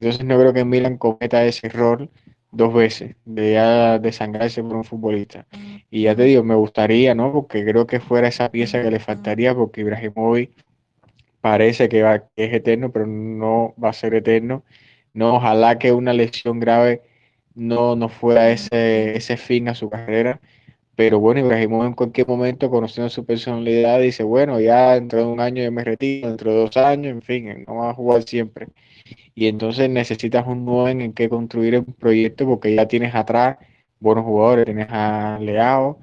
Entonces 0.00 0.24
no 0.24 0.38
creo 0.38 0.52
que 0.52 0.64
Milan 0.64 0.96
cometa 0.98 1.44
ese 1.44 1.66
error 1.68 2.08
dos 2.50 2.72
veces, 2.74 3.16
de 3.24 3.52
ya 3.54 3.98
desangrarse 3.98 4.62
por 4.62 4.76
un 4.76 4.84
futbolista. 4.84 5.46
Y 5.90 6.02
ya 6.04 6.14
te 6.16 6.24
digo, 6.24 6.42
me 6.44 6.54
gustaría, 6.54 7.14
¿no? 7.14 7.32
Porque 7.32 7.64
creo 7.64 7.86
que 7.86 8.00
fuera 8.00 8.28
esa 8.28 8.50
pieza 8.50 8.82
que 8.82 8.90
le 8.90 9.00
faltaría, 9.00 9.54
porque 9.54 9.82
Ibrahimovic 9.82 10.52
parece 11.40 11.88
que, 11.88 12.02
va, 12.02 12.20
que 12.20 12.44
es 12.46 12.54
eterno, 12.54 12.92
pero 12.92 13.06
no 13.06 13.74
va 13.82 13.90
a 13.90 13.92
ser 13.92 14.14
eterno. 14.14 14.64
No, 15.14 15.36
ojalá 15.36 15.78
que 15.78 15.92
una 15.92 16.12
lesión 16.12 16.60
grave 16.60 17.02
no, 17.54 17.96
no 17.96 18.08
fuera 18.08 18.50
ese, 18.50 19.16
ese 19.16 19.36
fin 19.36 19.68
a 19.68 19.74
su 19.74 19.90
carrera, 19.90 20.40
pero 20.98 21.20
bueno, 21.20 21.38
Ibrahimovic 21.40 21.86
en 21.90 21.94
cualquier 21.94 22.26
momento, 22.26 22.70
conociendo 22.70 23.08
su 23.08 23.24
personalidad, 23.24 24.00
dice, 24.00 24.24
bueno, 24.24 24.58
ya 24.60 24.94
dentro 24.94 25.20
de 25.20 25.26
un 25.26 25.38
año 25.38 25.62
yo 25.62 25.70
me 25.70 25.84
retiro, 25.84 26.26
dentro 26.28 26.50
de 26.50 26.58
dos 26.58 26.76
años, 26.76 27.12
en 27.12 27.22
fin, 27.22 27.64
no 27.68 27.76
va 27.76 27.90
a 27.90 27.94
jugar 27.94 28.24
siempre. 28.24 28.66
Y 29.34 29.46
entonces 29.46 29.88
necesitas 29.90 30.44
un 30.48 30.64
nuevo 30.64 30.88
en 30.88 31.12
que 31.12 31.28
construir 31.28 31.76
el 31.76 31.84
proyecto 31.84 32.46
porque 32.46 32.74
ya 32.74 32.88
tienes 32.88 33.14
atrás 33.14 33.58
buenos 34.00 34.24
jugadores, 34.24 34.64
tienes 34.64 34.88
a 34.90 35.38
Leao, 35.40 36.00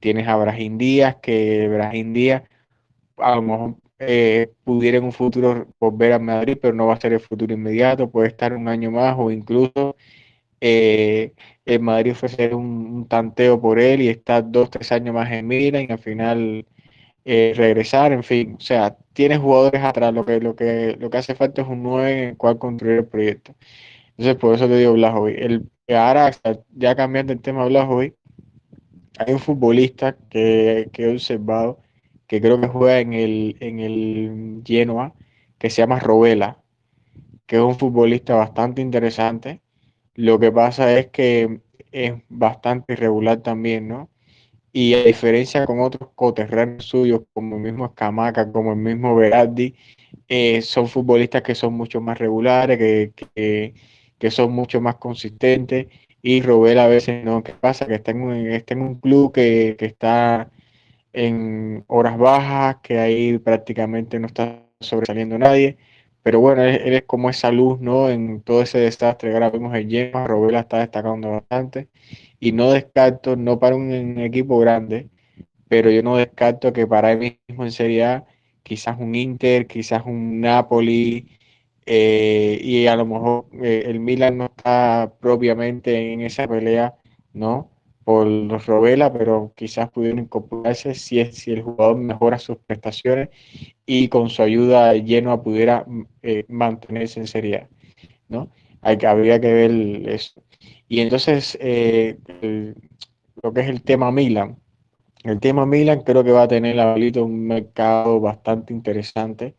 tienes 0.00 0.26
a 0.26 0.36
Brahim 0.36 0.76
Díaz, 0.76 1.16
que 1.22 1.68
Brahim 1.68 2.12
Díaz 2.12 2.42
a 3.18 3.36
lo 3.36 3.42
mejor 3.42 3.76
eh, 4.00 4.50
pudiera 4.64 4.98
en 4.98 5.04
un 5.04 5.12
futuro 5.12 5.68
volver 5.78 6.14
a 6.14 6.18
Madrid, 6.18 6.58
pero 6.60 6.74
no 6.74 6.88
va 6.88 6.94
a 6.94 7.00
ser 7.00 7.12
el 7.12 7.20
futuro 7.20 7.54
inmediato, 7.54 8.10
puede 8.10 8.28
estar 8.28 8.54
un 8.54 8.66
año 8.68 8.90
más 8.90 9.16
o 9.18 9.30
incluso 9.30 9.94
eh, 10.64 11.34
el 11.64 11.80
Madrid 11.80 12.12
ofrecer 12.12 12.54
un, 12.54 13.08
tanteo 13.08 13.60
por 13.60 13.80
él 13.80 14.00
y 14.02 14.08
estar 14.08 14.48
dos, 14.50 14.70
tres 14.70 14.92
años 14.92 15.14
más 15.14 15.30
en 15.32 15.46
Milan 15.48 15.86
y 15.88 15.92
al 15.92 15.98
final 15.98 16.66
eh, 17.24 17.52
regresar, 17.56 18.12
en 18.12 18.22
fin, 18.22 18.56
o 18.58 18.60
sea, 18.60 18.96
tienes 19.12 19.40
jugadores 19.40 19.82
atrás, 19.82 20.14
lo 20.14 20.24
que, 20.24 20.40
lo 20.40 20.54
que, 20.56 20.96
lo 21.00 21.10
que 21.10 21.18
hace 21.18 21.34
falta 21.34 21.62
es 21.62 21.68
un 21.68 21.82
9 21.82 22.12
en 22.12 22.28
el 22.30 22.36
cual 22.36 22.58
construir 22.58 22.98
el 22.98 23.06
proyecto. 23.06 23.54
Entonces, 24.10 24.36
por 24.36 24.54
eso 24.54 24.68
te 24.68 24.76
digo 24.76 24.92
Blajovic. 24.94 25.36
El, 25.38 25.70
ahora, 25.88 26.30
ya 26.76 26.94
cambiando 26.96 27.32
el 27.32 27.40
tema 27.40 27.66
Blajovic, 27.66 28.14
hay 29.18 29.32
un 29.34 29.40
futbolista 29.40 30.16
que, 30.30 30.90
que, 30.92 31.04
he 31.04 31.12
observado 31.12 31.80
que 32.26 32.40
creo 32.40 32.60
que 32.60 32.68
juega 32.68 33.00
en 33.00 33.12
el, 33.14 33.56
en 33.60 33.80
el 33.80 34.62
Genoa, 34.64 35.14
que 35.58 35.70
se 35.70 35.82
llama 35.82 36.00
Robela, 36.00 36.62
que 37.46 37.56
es 37.56 37.62
un 37.62 37.78
futbolista 37.78 38.34
bastante 38.36 38.82
interesante 38.82 39.62
lo 40.14 40.38
que 40.38 40.52
pasa 40.52 40.98
es 40.98 41.08
que 41.08 41.60
es 41.92 42.12
bastante 42.28 42.94
irregular 42.94 43.42
también, 43.42 43.88
¿no? 43.88 44.10
Y 44.72 44.94
a 44.94 45.04
diferencia 45.04 45.66
con 45.66 45.80
otros 45.80 46.10
coterranos 46.14 46.86
suyos, 46.86 47.22
como 47.34 47.56
el 47.56 47.62
mismo 47.62 47.86
Escamaca, 47.86 48.50
como 48.52 48.72
el 48.72 48.78
mismo 48.78 49.14
Berardi, 49.16 49.74
eh, 50.28 50.62
son 50.62 50.88
futbolistas 50.88 51.42
que 51.42 51.54
son 51.54 51.74
mucho 51.74 52.00
más 52.00 52.18
regulares, 52.18 52.78
que, 52.78 53.74
que, 54.18 54.30
son 54.30 54.52
mucho 54.52 54.80
más 54.80 54.96
consistentes. 54.96 55.88
Y 56.22 56.42
Robel 56.42 56.78
a 56.78 56.86
veces 56.88 57.24
no, 57.24 57.42
¿qué 57.42 57.52
pasa? 57.52 57.86
Que 57.86 57.96
está 57.96 58.12
en 58.12 58.22
un, 58.22 58.82
un 58.82 58.94
club 59.00 59.32
que, 59.32 59.76
que 59.78 59.86
está 59.86 60.50
en 61.12 61.84
horas 61.88 62.18
bajas, 62.18 62.76
que 62.82 62.98
ahí 62.98 63.38
prácticamente 63.38 64.18
no 64.20 64.26
está 64.28 64.62
sobresaliendo 64.80 65.38
nadie 65.38 65.78
pero 66.22 66.40
bueno, 66.40 66.62
él, 66.62 66.94
es 66.94 67.02
como 67.04 67.30
esa 67.30 67.50
luz, 67.50 67.80
¿no? 67.80 68.08
En 68.10 68.42
todo 68.42 68.62
ese 68.62 68.78
desastre. 68.78 69.32
Ahora 69.32 69.50
vemos 69.50 69.74
el 69.74 69.88
Yema, 69.88 70.26
Robela 70.26 70.60
está 70.60 70.78
destacando 70.78 71.30
bastante. 71.32 71.88
Y 72.40 72.52
no 72.52 72.72
descarto, 72.72 73.36
no 73.36 73.58
para 73.58 73.76
un, 73.76 74.18
equipo 74.20 74.58
grande, 74.58 75.08
pero 75.68 75.90
yo 75.90 76.02
no 76.02 76.16
descarto 76.16 76.72
que 76.72 76.86
para 76.86 77.12
él 77.12 77.36
mismo 77.48 77.64
en 77.64 77.72
Serie 77.72 78.04
A, 78.04 78.26
quizás 78.62 78.98
un 78.98 79.14
Inter, 79.14 79.66
quizás 79.66 80.04
un 80.06 80.40
Napoli, 80.40 81.28
eh, 81.86 82.60
y 82.62 82.86
a 82.86 82.96
lo 82.96 83.06
mejor 83.06 83.46
eh, 83.62 83.84
el 83.86 84.00
Milan 84.00 84.38
no 84.38 84.46
está 84.46 85.12
propiamente 85.20 86.12
en 86.12 86.20
esa 86.22 86.46
pelea, 86.48 86.94
¿no? 87.32 87.70
Por 88.04 88.26
Robela, 88.66 89.12
pero 89.12 89.52
quizás 89.54 89.90
pudieron 89.90 90.18
incorporarse 90.20 90.94
si, 90.94 91.24
si 91.26 91.52
el 91.52 91.62
jugador 91.62 91.96
mejora 91.96 92.38
sus 92.38 92.56
prestaciones 92.58 93.28
y 93.86 94.08
con 94.08 94.28
su 94.28 94.42
ayuda 94.42 94.94
Genoa 94.94 95.42
pudiera 95.42 95.84
mm, 95.86 96.06
eh, 96.22 96.44
mantenerse 96.48 97.20
en 97.20 97.26
Serie 97.28 97.68
¿no? 98.28 98.50
Hay, 98.80 98.98
habría 99.06 99.40
que 99.40 99.52
ver 99.52 99.70
eso. 100.08 100.42
Y 100.88 101.00
entonces, 101.00 101.56
eh, 101.60 102.18
lo 103.42 103.52
que 103.52 103.60
es 103.60 103.68
el 103.68 103.82
tema 103.82 104.10
Milan. 104.10 104.58
El 105.24 105.40
tema 105.40 105.66
Milan 105.66 106.02
creo 106.02 106.24
que 106.24 106.32
va 106.32 106.42
a 106.42 106.48
tener 106.48 106.78
ahorita 106.80 107.22
un 107.22 107.46
mercado 107.46 108.20
bastante 108.20 108.72
interesante. 108.72 109.54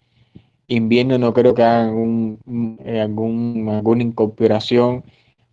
Invierno 0.68 1.18
no 1.18 1.34
creo 1.34 1.54
que 1.54 1.64
hagan 1.64 2.40
eh, 2.86 3.00
algún, 3.02 3.70
alguna 3.70 4.04
incorporación 4.04 5.04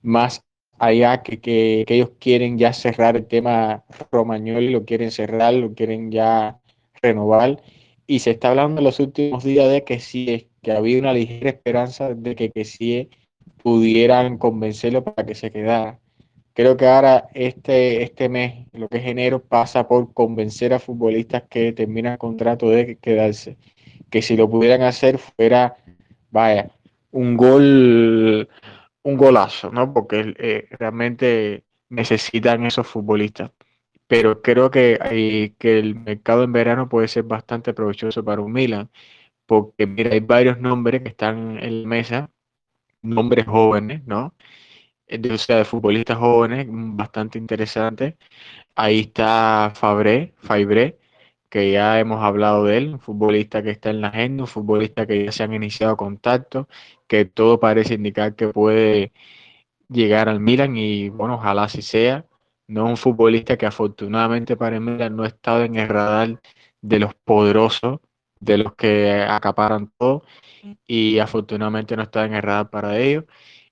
más 0.03 0.45
allá 0.81 1.22
que, 1.22 1.41
que, 1.41 1.85
ellos 1.89 2.12
quieren 2.18 2.59
ya 2.59 2.72
cerrar 2.72 3.16
el 3.16 3.26
tema 3.26 3.85
Romagnoli, 4.11 4.70
lo 4.70 4.85
quieren 4.85 5.11
cerrar, 5.11 5.55
lo 5.55 5.74
quieren 5.74 6.11
ya 6.11 6.59
renovar 7.03 7.62
y 8.07 8.20
se 8.20 8.33
está 8.33 8.51
hablando 8.51 8.81
en 8.81 8.85
los 8.85 8.99
últimos 8.99 9.45
días 9.45 9.70
de 9.70 9.85
que 9.85 10.01
sí, 10.01 10.49
que 10.62 10.72
había 10.72 10.99
una 10.99 11.12
ligera 11.12 11.51
esperanza 11.51 12.12
de 12.14 12.35
que, 12.35 12.51
que 12.51 12.64
sí 12.64 13.11
pudieran 13.62 14.39
convencerlo 14.39 15.05
para 15.05 15.26
que 15.26 15.35
se 15.35 15.53
quedara. 15.53 16.01
Creo 16.55 16.76
que 16.76 16.87
ahora 16.87 17.28
este, 17.35 18.03
este 18.03 18.28
mes, 18.28 18.66
lo 18.72 18.89
que 18.89 18.99
es 18.99 19.07
enero, 19.07 19.43
pasa 19.43 19.87
por 19.87 20.12
convencer 20.12 20.72
a 20.74 20.81
futbolistas 20.81 21.45
que 21.49 21.72
terminan 21.72 22.14
el 22.14 22.18
contrato 22.18 22.68
de 22.70 22.97
quedarse. 22.97 23.57
Que 24.11 24.22
si 24.22 24.37
lo 24.37 24.51
pudieran 24.51 24.83
hacer 24.83 25.18
fuera, 25.18 25.76
vaya, 26.31 26.70
un 27.12 27.37
gol, 27.37 28.49
un 29.03 29.16
golazo, 29.16 29.70
¿no? 29.70 29.92
Porque 29.92 30.34
eh, 30.38 30.68
realmente 30.78 31.64
necesitan 31.88 32.64
esos 32.66 32.86
futbolistas 32.86 33.53
pero 34.11 34.42
creo 34.42 34.72
que, 34.72 34.98
hay, 35.01 35.51
que 35.59 35.78
el 35.78 35.94
mercado 35.94 36.42
en 36.42 36.53
verano 36.53 36.88
puede 36.88 37.07
ser 37.07 37.22
bastante 37.24 37.72
provechoso 37.74 38.24
para 38.24 38.42
un 38.42 38.53
Milan, 38.53 38.90
porque 39.46 39.86
mira, 39.86 40.12
hay 40.12 40.20
varios 40.20 40.59
nombres 40.61 41.03
que 41.03 41.11
están 41.11 41.59
en 41.62 41.82
la 41.82 41.88
mesa, 41.88 42.30
nombres 43.03 43.46
jóvenes, 43.46 44.05
¿no? 44.07 44.34
O 45.32 45.38
sea, 45.38 45.59
de 45.59 45.64
futbolistas 45.64 46.18
jóvenes, 46.18 46.66
bastante 46.70 47.38
interesantes. 47.38 48.16
Ahí 48.76 49.01
está 49.01 49.72
Fabré, 49.76 50.34
Fabré, 50.38 50.98
que 51.51 51.72
ya 51.72 52.01
hemos 52.01 52.22
hablado 52.24 52.64
de 52.64 52.78
él, 52.78 52.94
un 52.94 53.01
futbolista 53.01 53.62
que 53.62 53.70
está 53.70 53.90
en 53.90 54.01
la 54.03 54.09
agenda, 54.09 54.44
un 54.44 54.48
futbolista 54.48 55.07
que 55.07 55.24
ya 55.26 55.32
se 55.32 55.42
han 55.42 55.55
iniciado 55.55 55.96
contactos, 55.96 56.66
que 57.09 57.24
todo 57.26 57.61
parece 57.61 57.94
indicar 57.94 58.34
que 58.36 58.48
puede 58.48 59.12
llegar 59.88 60.28
al 60.28 60.40
Milan 60.40 60.76
y 60.76 61.11
bueno, 61.11 61.34
ojalá 61.36 61.64
así 61.64 61.82
sea 61.82 62.26
no 62.70 62.86
un 62.86 62.96
futbolista 62.96 63.57
que 63.59 63.66
afortunadamente 63.66 64.57
para 64.57 64.80
mí 64.80 64.92
no 65.11 65.24
ha 65.24 65.26
estado 65.26 65.64
en 65.64 65.76
el 65.76 65.88
radar 65.88 66.40
de 66.80 66.98
los 67.01 67.14
poderosos, 67.14 68.01
de 68.40 68.59
los 68.59 68.74
que 68.76 69.12
acaparan 69.28 69.92
todo, 69.98 70.24
y 70.86 71.18
afortunadamente 71.18 71.96
no 71.96 72.03
está 72.05 72.24
en 72.26 72.34
el 72.34 72.42
radar 72.42 72.70
para 72.70 72.98
ellos. 72.98 73.24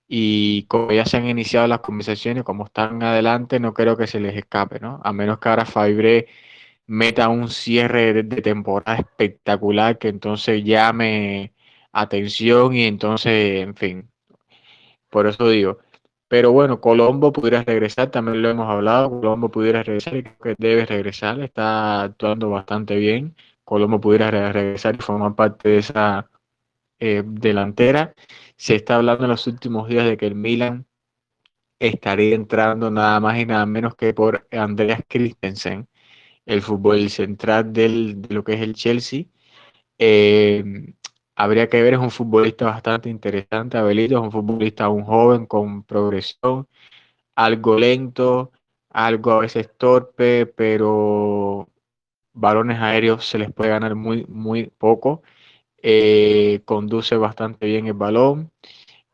Y 0.08 0.64
como 0.64 0.92
ya 0.92 1.04
se 1.06 1.18
han 1.18 1.28
iniciado 1.28 1.68
las 1.68 1.80
conversaciones, 1.80 2.44
como 2.44 2.64
están 2.66 3.02
adelante, 3.02 3.60
no 3.60 3.74
creo 3.74 3.96
que 3.96 4.06
se 4.08 4.20
les 4.20 4.36
escape, 4.36 4.80
¿no? 4.80 5.00
A 5.04 5.12
menos 5.12 5.38
que 5.38 5.48
ahora 5.48 5.64
Fabre 5.66 6.26
meta 6.88 7.28
un 7.28 7.48
cierre 7.50 8.12
de, 8.14 8.24
temporada 8.42 8.98
espectacular 8.98 9.98
que 9.98 10.08
entonces 10.08 10.64
llame 10.64 11.54
atención 11.92 12.74
y 12.76 12.84
entonces, 12.86 13.62
en 13.62 13.76
fin, 13.76 14.10
por 15.10 15.26
eso 15.26 15.48
digo, 15.48 15.78
pero 16.28 16.52
bueno, 16.52 16.80
Colombo 16.80 17.32
pudiera 17.32 17.62
regresar, 17.62 18.10
también 18.10 18.42
lo 18.42 18.50
hemos 18.50 18.68
hablado, 18.68 19.10
Colombo 19.10 19.50
pudiera 19.50 19.82
regresar 19.82 20.16
y 20.16 20.22
creo 20.24 20.38
que 20.40 20.54
debe 20.58 20.86
regresar, 20.86 21.40
está 21.40 22.02
actuando 22.02 22.50
bastante 22.50 22.96
bien. 22.96 23.34
Colombo 23.64 24.00
pudiera 24.00 24.30
regresar 24.30 24.96
y 24.96 24.98
formar 24.98 25.34
parte 25.34 25.68
de 25.70 25.78
esa 25.78 26.30
eh, 27.00 27.22
delantera. 27.26 28.14
Se 28.56 28.74
está 28.76 28.96
hablando 28.96 29.24
en 29.24 29.30
los 29.30 29.46
últimos 29.46 29.88
días 29.88 30.06
de 30.06 30.16
que 30.16 30.26
el 30.26 30.34
Milan 30.34 30.86
estaría 31.78 32.34
entrando 32.34 32.90
nada 32.90 33.20
más 33.20 33.38
y 33.38 33.46
nada 33.46 33.66
menos 33.66 33.94
que 33.96 34.14
por 34.14 34.46
Andreas 34.52 35.02
Christensen, 35.08 35.88
el 36.48 36.62
fútbol 36.62 37.10
central 37.10 37.72
del, 37.72 38.22
de 38.22 38.34
lo 38.34 38.44
que 38.44 38.54
es 38.54 38.62
el 38.62 38.74
Chelsea. 38.74 39.26
Eh, 39.98 40.64
habría 41.36 41.68
que 41.68 41.82
ver, 41.82 41.94
es 41.94 42.00
un 42.00 42.10
futbolista 42.10 42.66
bastante 42.66 43.10
interesante, 43.10 43.78
Abelito, 43.78 44.16
es 44.18 44.22
un 44.22 44.32
futbolista 44.32 44.84
aún 44.86 45.04
joven, 45.04 45.46
con 45.46 45.84
progresión, 45.84 46.68
algo 47.36 47.78
lento, 47.78 48.52
algo 48.90 49.32
a 49.32 49.40
veces 49.40 49.70
torpe, 49.78 50.46
pero 50.46 51.68
balones 52.32 52.78
aéreos 52.80 53.26
se 53.26 53.38
les 53.38 53.52
puede 53.52 53.70
ganar 53.70 53.94
muy, 53.94 54.24
muy 54.28 54.66
poco. 54.78 55.22
Eh, 55.82 56.62
conduce 56.64 57.16
bastante 57.16 57.66
bien 57.66 57.86
el 57.86 57.94
balón. 57.94 58.50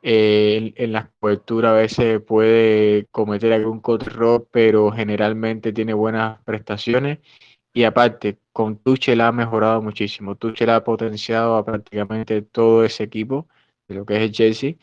Eh, 0.06 0.74
en, 0.76 0.92
la 0.92 1.10
cobertura 1.18 1.70
a 1.70 1.72
veces 1.74 2.20
puede 2.20 3.06
cometer 3.10 3.54
algún 3.54 3.80
error, 4.02 4.46
pero 4.50 4.92
generalmente 4.92 5.72
tiene 5.72 5.94
buenas 5.94 6.42
prestaciones. 6.44 7.20
Y 7.72 7.84
aparte, 7.84 8.38
con 8.52 8.78
Tuchel 8.78 9.20
ha 9.22 9.32
mejorado 9.32 9.82
muchísimo. 9.82 10.36
Tuchel 10.36 10.70
ha 10.70 10.84
potenciado 10.84 11.56
a 11.56 11.64
prácticamente 11.64 12.42
todo 12.42 12.84
ese 12.84 13.04
equipo 13.04 13.48
de 13.88 13.96
lo 13.96 14.06
que 14.06 14.16
es 14.16 14.22
el 14.22 14.32
Chelsea. 14.32 14.74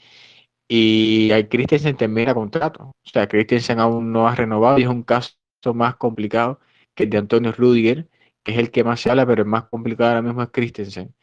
Y 0.67 1.31
hay 1.31 1.47
Christensen 1.47 1.97
termina 1.97 2.33
contrato. 2.33 2.85
O 2.85 3.09
sea, 3.09 3.27
Christensen 3.27 3.79
aún 3.79 4.11
no 4.11 4.27
ha 4.27 4.35
renovado 4.35 4.79
y 4.79 4.83
es 4.83 4.89
un 4.89 5.03
caso 5.03 5.35
más 5.73 5.95
complicado 5.97 6.59
que 6.95 7.03
el 7.03 7.09
de 7.11 7.17
Antonio 7.19 7.51
Rudiger, 7.51 8.07
que 8.43 8.53
es 8.53 8.57
el 8.59 8.71
que 8.71 8.83
más 8.83 9.01
se 9.01 9.11
habla, 9.11 9.25
pero 9.27 9.43
el 9.43 9.49
más 9.49 9.65
complicado 9.65 10.09
ahora 10.11 10.21
mismo 10.23 10.41
es 10.43 10.49
Christensen. 10.51 11.13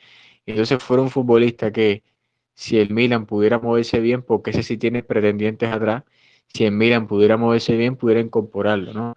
Entonces 0.47 0.83
fuera 0.83 1.03
un 1.03 1.11
futbolista 1.11 1.73
que 1.73 2.03
si 2.59 2.79
el 2.79 2.91
Milan 2.91 3.27
pudiera 3.27 3.59
moverse 3.61 4.01
bien, 4.01 4.23
porque 4.23 4.51
ese 4.51 4.63
sí 4.63 4.79
tiene 4.79 5.03
pretendientes 5.03 5.71
atrás, 5.73 6.05
si 6.49 6.65
el 6.67 6.73
Milan 6.73 7.07
pudiera 7.09 7.37
moverse 7.37 7.77
bien, 7.77 7.97
pudiera 7.97 8.21
incorporarlo, 8.21 8.93
¿no? 8.95 9.15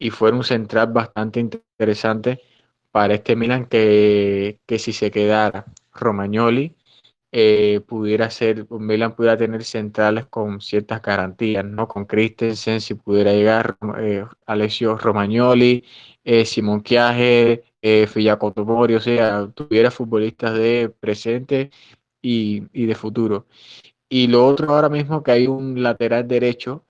y 0.00 0.10
fuera 0.10 0.36
un 0.36 0.44
central 0.44 0.88
bastante 0.92 1.40
interesante 1.40 2.40
para 2.90 3.14
este 3.14 3.36
Milan 3.36 3.66
que, 3.66 4.60
que 4.66 4.78
si 4.80 4.92
se 4.92 5.10
quedara 5.12 5.66
Romagnoli, 5.94 6.76
eh, 7.32 7.80
pudiera 7.86 8.30
ser, 8.30 8.66
Milan 8.70 9.14
pudiera 9.14 9.36
tener 9.38 9.64
centrales 9.64 10.26
con 10.26 10.60
ciertas 10.60 11.02
garantías, 11.02 11.64
¿no? 11.64 11.86
Con 11.88 12.06
Christensen, 12.06 12.80
si 12.80 12.94
pudiera 12.94 13.32
llegar 13.32 13.76
eh, 13.98 14.24
Alessio 14.46 14.96
Romagnoli, 14.98 15.84
eh, 16.24 16.44
Simon 16.46 16.82
Chiaje, 16.82 17.64
eh, 17.82 18.08
Mori, 18.66 18.94
o 18.94 19.00
sea, 19.00 19.48
tuviera 19.54 19.90
futbolistas 19.90 20.54
de 20.54 20.92
presente 21.00 21.70
y, 22.22 22.64
y, 22.72 22.86
de 22.86 22.94
futuro. 22.94 23.46
Y 24.08 24.26
lo 24.28 24.46
otro 24.46 24.74
ahora 24.74 24.88
mismo 24.88 25.22
que 25.22 25.32
hay 25.32 25.46
un 25.46 25.82
lateral 25.82 26.26
derecho 26.28 26.84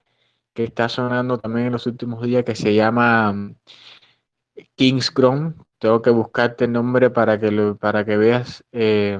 que 0.54 0.64
está 0.64 0.88
sonando 0.88 1.38
también 1.38 1.66
en 1.68 1.72
los 1.72 1.86
últimos 1.86 2.22
días 2.22 2.44
que 2.44 2.54
se 2.54 2.74
llama 2.74 3.32
mm, 3.32 3.54
Kings 4.74 5.12
Tengo 5.78 6.02
que 6.02 6.10
buscarte 6.10 6.64
el 6.64 6.72
nombre 6.72 7.10
para 7.10 7.38
que, 7.38 7.50
lo, 7.50 7.76
para 7.76 8.04
que 8.04 8.16
veas 8.16 8.64
eh, 8.72 9.18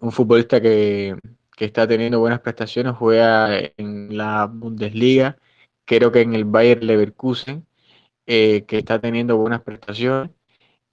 un 0.00 0.12
futbolista 0.12 0.60
que, 0.60 1.16
que, 1.56 1.64
está 1.64 1.86
teniendo 1.86 2.20
buenas 2.20 2.40
prestaciones, 2.40 2.94
juega 2.96 3.58
en 3.76 4.16
la 4.16 4.46
Bundesliga, 4.46 5.38
creo 5.84 6.12
que 6.12 6.20
en 6.22 6.34
el 6.34 6.44
Bayer 6.44 6.82
Leverkusen, 6.84 7.66
eh, 8.26 8.64
que 8.66 8.78
está 8.78 9.00
teniendo 9.00 9.36
buenas 9.36 9.62
prestaciones. 9.62 10.30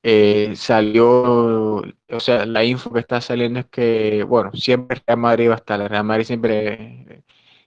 Eh, 0.03 0.55
salió, 0.55 1.77
o 1.77 2.19
sea, 2.19 2.45
la 2.47 2.63
info 2.63 2.91
que 2.91 2.99
está 2.99 3.21
saliendo 3.21 3.59
es 3.59 3.65
que, 3.67 4.23
bueno, 4.23 4.51
siempre 4.53 5.01
Real 5.05 5.19
Madrid 5.19 5.49
va 5.49 5.53
a 5.53 5.57
estar, 5.57 5.79
Real 5.89 6.03
Madrid 6.03 6.25
siempre, 6.25 7.23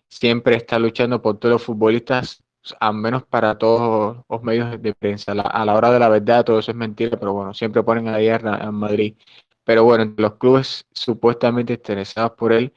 siempre 0.08 0.56
está 0.56 0.78
luchando 0.80 1.22
por 1.22 1.38
todos 1.38 1.52
los 1.54 1.62
futbolistas, 1.62 2.42
al 2.80 2.94
menos 2.94 3.24
para 3.24 3.56
todos 3.58 4.24
los 4.28 4.42
medios 4.42 4.80
de 4.82 4.94
prensa. 4.94 5.32
a 5.32 5.64
la 5.64 5.74
hora 5.74 5.90
de 5.92 5.98
la 6.00 6.08
verdad 6.08 6.44
todo 6.44 6.58
eso 6.58 6.72
es 6.72 6.76
mentira, 6.76 7.16
pero 7.18 7.32
bueno, 7.34 7.54
siempre 7.54 7.82
ponen 7.84 8.08
a 8.08 8.18
guerra 8.18 8.58
en 8.64 8.74
Madrid. 8.74 9.16
Pero 9.64 9.84
bueno, 9.84 10.12
los 10.16 10.34
clubes 10.36 10.86
supuestamente 10.92 11.74
interesados 11.74 12.32
por 12.32 12.52
él 12.52 12.72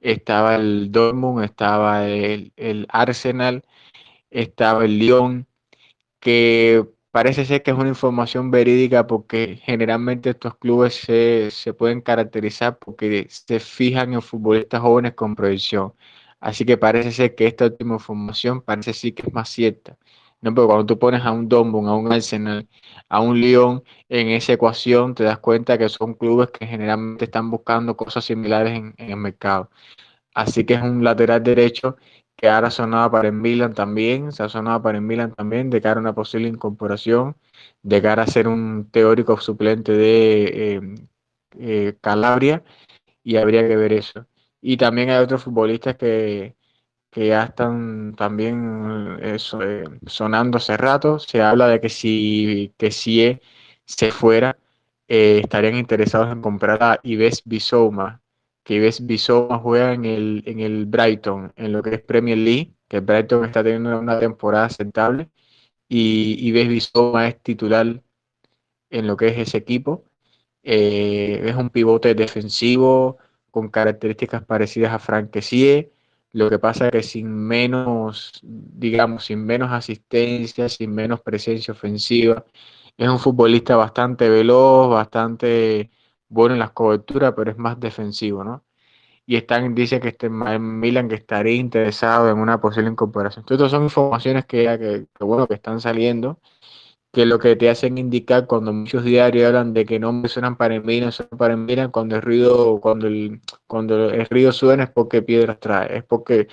estaba 0.00 0.56
el 0.56 0.92
Dortmund, 0.92 1.44
estaba 1.44 2.08
el, 2.08 2.52
el 2.56 2.86
Arsenal, 2.90 3.64
estaba 4.30 4.84
el 4.84 4.98
Lyon, 4.98 5.46
que 6.20 6.86
parece 7.18 7.44
ser 7.44 7.62
que 7.64 7.72
es 7.72 7.76
una 7.76 7.88
información 7.88 8.50
verídica 8.52 9.06
porque 9.08 9.56
generalmente 9.64 10.30
estos 10.30 10.56
clubes 10.56 10.94
se, 10.94 11.50
se 11.50 11.74
pueden 11.74 12.00
caracterizar 12.00 12.78
porque 12.78 13.26
se 13.28 13.58
fijan 13.58 14.12
en 14.14 14.22
futbolistas 14.22 14.80
jóvenes 14.80 15.14
con 15.14 15.34
proyección. 15.34 15.94
Así 16.40 16.64
que 16.64 16.76
parece 16.78 17.10
ser 17.12 17.34
que 17.34 17.48
esta 17.48 17.64
última 17.66 17.94
información 17.94 18.62
parece 18.62 18.92
sí 18.94 19.12
que 19.12 19.22
es 19.26 19.32
más 19.34 19.48
cierta. 19.48 19.98
No, 20.40 20.54
pero 20.54 20.68
cuando 20.68 20.86
tú 20.86 20.96
pones 20.98 21.22
a 21.24 21.32
un 21.32 21.48
Dortmund, 21.48 21.88
a 21.88 21.94
un 21.96 22.12
Arsenal, 22.12 22.68
a 23.08 23.20
un 23.20 23.40
Lyon 23.40 23.82
en 24.08 24.28
esa 24.28 24.52
ecuación, 24.52 25.14
te 25.16 25.24
das 25.24 25.38
cuenta 25.40 25.76
que 25.76 25.88
son 25.88 26.14
clubes 26.14 26.50
que 26.52 26.66
generalmente 26.68 27.24
están 27.24 27.50
buscando 27.50 27.96
cosas 27.96 28.24
similares 28.24 28.74
en, 28.78 28.94
en 28.96 29.10
el 29.10 29.16
mercado. 29.16 29.70
Así 30.34 30.64
que 30.64 30.74
es 30.74 30.82
un 30.82 31.02
lateral 31.04 31.42
derecho 31.42 31.96
que 32.38 32.48
ahora 32.48 32.70
sonaba 32.70 33.10
para 33.10 33.28
el 33.28 33.34
Milan 33.34 33.74
también, 33.74 34.30
se 34.32 34.44
ha 34.44 34.48
sonado 34.48 34.80
para 34.82 34.98
el 34.98 35.04
Milan 35.04 35.34
también, 35.34 35.70
de 35.70 35.80
cara 35.80 35.98
a 35.98 36.02
una 36.02 36.14
posible 36.14 36.48
incorporación, 36.48 37.36
de 37.82 38.00
cara 38.00 38.22
a 38.22 38.26
ser 38.28 38.46
un 38.48 38.88
teórico 38.92 39.40
suplente 39.40 39.92
de 39.92 40.76
eh, 40.76 40.80
eh, 41.58 41.96
Calabria, 42.00 42.62
y 43.24 43.36
habría 43.36 43.66
que 43.68 43.76
ver 43.76 43.92
eso. 43.92 44.26
Y 44.60 44.76
también 44.76 45.10
hay 45.10 45.18
otros 45.22 45.44
futbolistas 45.44 45.96
que, 45.96 46.56
que 47.10 47.28
ya 47.28 47.44
están 47.44 48.14
también 48.16 49.18
eh, 49.22 49.38
sonando 50.06 50.58
hace 50.58 50.76
rato. 50.76 51.18
Se 51.18 51.42
habla 51.42 51.68
de 51.68 51.80
que 51.80 51.88
si, 51.88 52.74
que 52.78 52.92
si 52.92 53.40
se 53.86 54.12
fuera, 54.12 54.58
estarían 55.08 55.76
interesados 55.76 56.32
en 56.32 56.42
comprar 56.42 56.82
a 56.82 57.00
Ives 57.02 57.42
Bisouma, 57.44 58.22
que 58.68 58.80
ves 58.80 59.06
Bisoma 59.06 59.58
juega 59.58 59.94
en 59.94 60.04
el, 60.04 60.42
en 60.44 60.60
el 60.60 60.84
Brighton, 60.84 61.54
en 61.56 61.72
lo 61.72 61.82
que 61.82 61.94
es 61.94 62.02
Premier 62.02 62.36
League, 62.36 62.74
que 62.86 62.98
el 62.98 63.02
Brighton 63.02 63.46
está 63.46 63.64
teniendo 63.64 63.98
una 63.98 64.20
temporada 64.20 64.66
aceptable, 64.66 65.30
y, 65.88 66.36
y 66.38 66.52
ves 66.52 66.68
Bisoma 66.68 67.28
es 67.28 67.40
titular 67.42 68.02
en 68.90 69.06
lo 69.06 69.16
que 69.16 69.28
es 69.28 69.38
ese 69.38 69.56
equipo. 69.56 70.04
Eh, 70.62 71.40
es 71.46 71.56
un 71.56 71.70
pivote 71.70 72.14
defensivo 72.14 73.16
con 73.50 73.70
características 73.70 74.44
parecidas 74.44 74.92
a 74.92 74.98
Frank 74.98 75.30
Kessie, 75.30 75.90
lo 76.32 76.50
que 76.50 76.58
pasa 76.58 76.86
es 76.88 76.92
que 76.92 77.02
sin 77.02 77.32
menos, 77.32 78.38
digamos, 78.42 79.24
sin 79.24 79.46
menos 79.46 79.72
asistencia, 79.72 80.68
sin 80.68 80.94
menos 80.94 81.22
presencia 81.22 81.72
ofensiva, 81.72 82.44
es 82.98 83.08
un 83.08 83.18
futbolista 83.18 83.76
bastante 83.76 84.28
veloz, 84.28 84.90
bastante 84.90 85.90
bueno 86.28 86.54
en 86.54 86.60
las 86.60 86.72
coberturas, 86.72 87.34
pero 87.36 87.50
es 87.50 87.58
más 87.58 87.78
defensivo, 87.80 88.44
¿no? 88.44 88.64
Y 89.26 89.36
están, 89.36 89.74
dice 89.74 90.00
que 90.00 90.08
este 90.08 90.30
Milan 90.30 91.08
que 91.08 91.16
estaría 91.16 91.54
interesado 91.56 92.30
en 92.30 92.38
una 92.38 92.60
posible 92.60 92.90
incorporación. 92.90 93.42
Entonces, 93.44 93.70
son 93.70 93.84
informaciones 93.84 94.46
que, 94.46 95.06
bueno, 95.20 95.46
que 95.46 95.54
están 95.54 95.80
saliendo, 95.80 96.40
que 97.12 97.26
lo 97.26 97.38
que 97.38 97.56
te 97.56 97.70
hacen 97.70 97.98
indicar 97.98 98.46
cuando 98.46 98.72
muchos 98.72 99.04
diarios 99.04 99.46
hablan 99.48 99.72
de 99.74 99.84
que 99.86 99.98
no 99.98 100.22
suenan 100.28 100.56
para 100.56 100.74
el 100.76 100.84
Milan, 100.84 101.12
suenan 101.12 101.38
para 101.38 101.54
el 101.54 101.60
Milan, 101.60 101.90
cuando 101.90 102.16
el 102.16 102.22
ruido, 102.22 102.80
cuando 102.80 103.06
el, 103.06 103.40
cuando 103.66 104.10
el 104.10 104.26
ruido 104.26 104.52
suena 104.52 104.84
es 104.84 104.90
porque 104.90 105.22
piedras 105.22 105.58
trae, 105.60 105.98
es 105.98 106.04
porque 106.04 106.48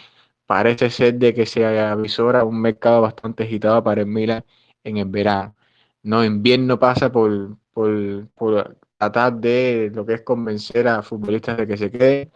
parece 0.45 0.89
ser 0.89 1.15
de 1.15 1.33
que 1.33 1.45
se 1.45 1.65
avisora 1.65 2.43
un 2.45 2.61
mercado 2.61 3.01
bastante 3.01 3.43
agitado 3.43 3.83
para 3.83 4.01
el 4.01 4.07
Milan 4.07 4.43
en 4.83 4.97
el 4.97 5.05
verano. 5.07 5.55
No, 6.03 6.23
invierno 6.23 6.79
pasa 6.79 7.11
por, 7.11 7.57
por, 7.73 8.27
por 8.35 8.77
tratar 8.97 9.33
de 9.33 9.91
lo 9.93 10.05
que 10.05 10.15
es 10.15 10.21
convencer 10.21 10.87
a 10.87 11.01
futbolistas 11.01 11.57
de 11.57 11.67
que 11.67 11.77
se 11.77 11.91
queden 11.91 12.31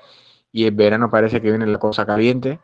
y 0.51 0.65
el 0.65 0.71
verano 0.71 1.09
parece 1.09 1.41
que 1.41 1.49
viene 1.49 1.65
la 1.67 1.79
cosa 1.79 2.05
caliente 2.05 2.59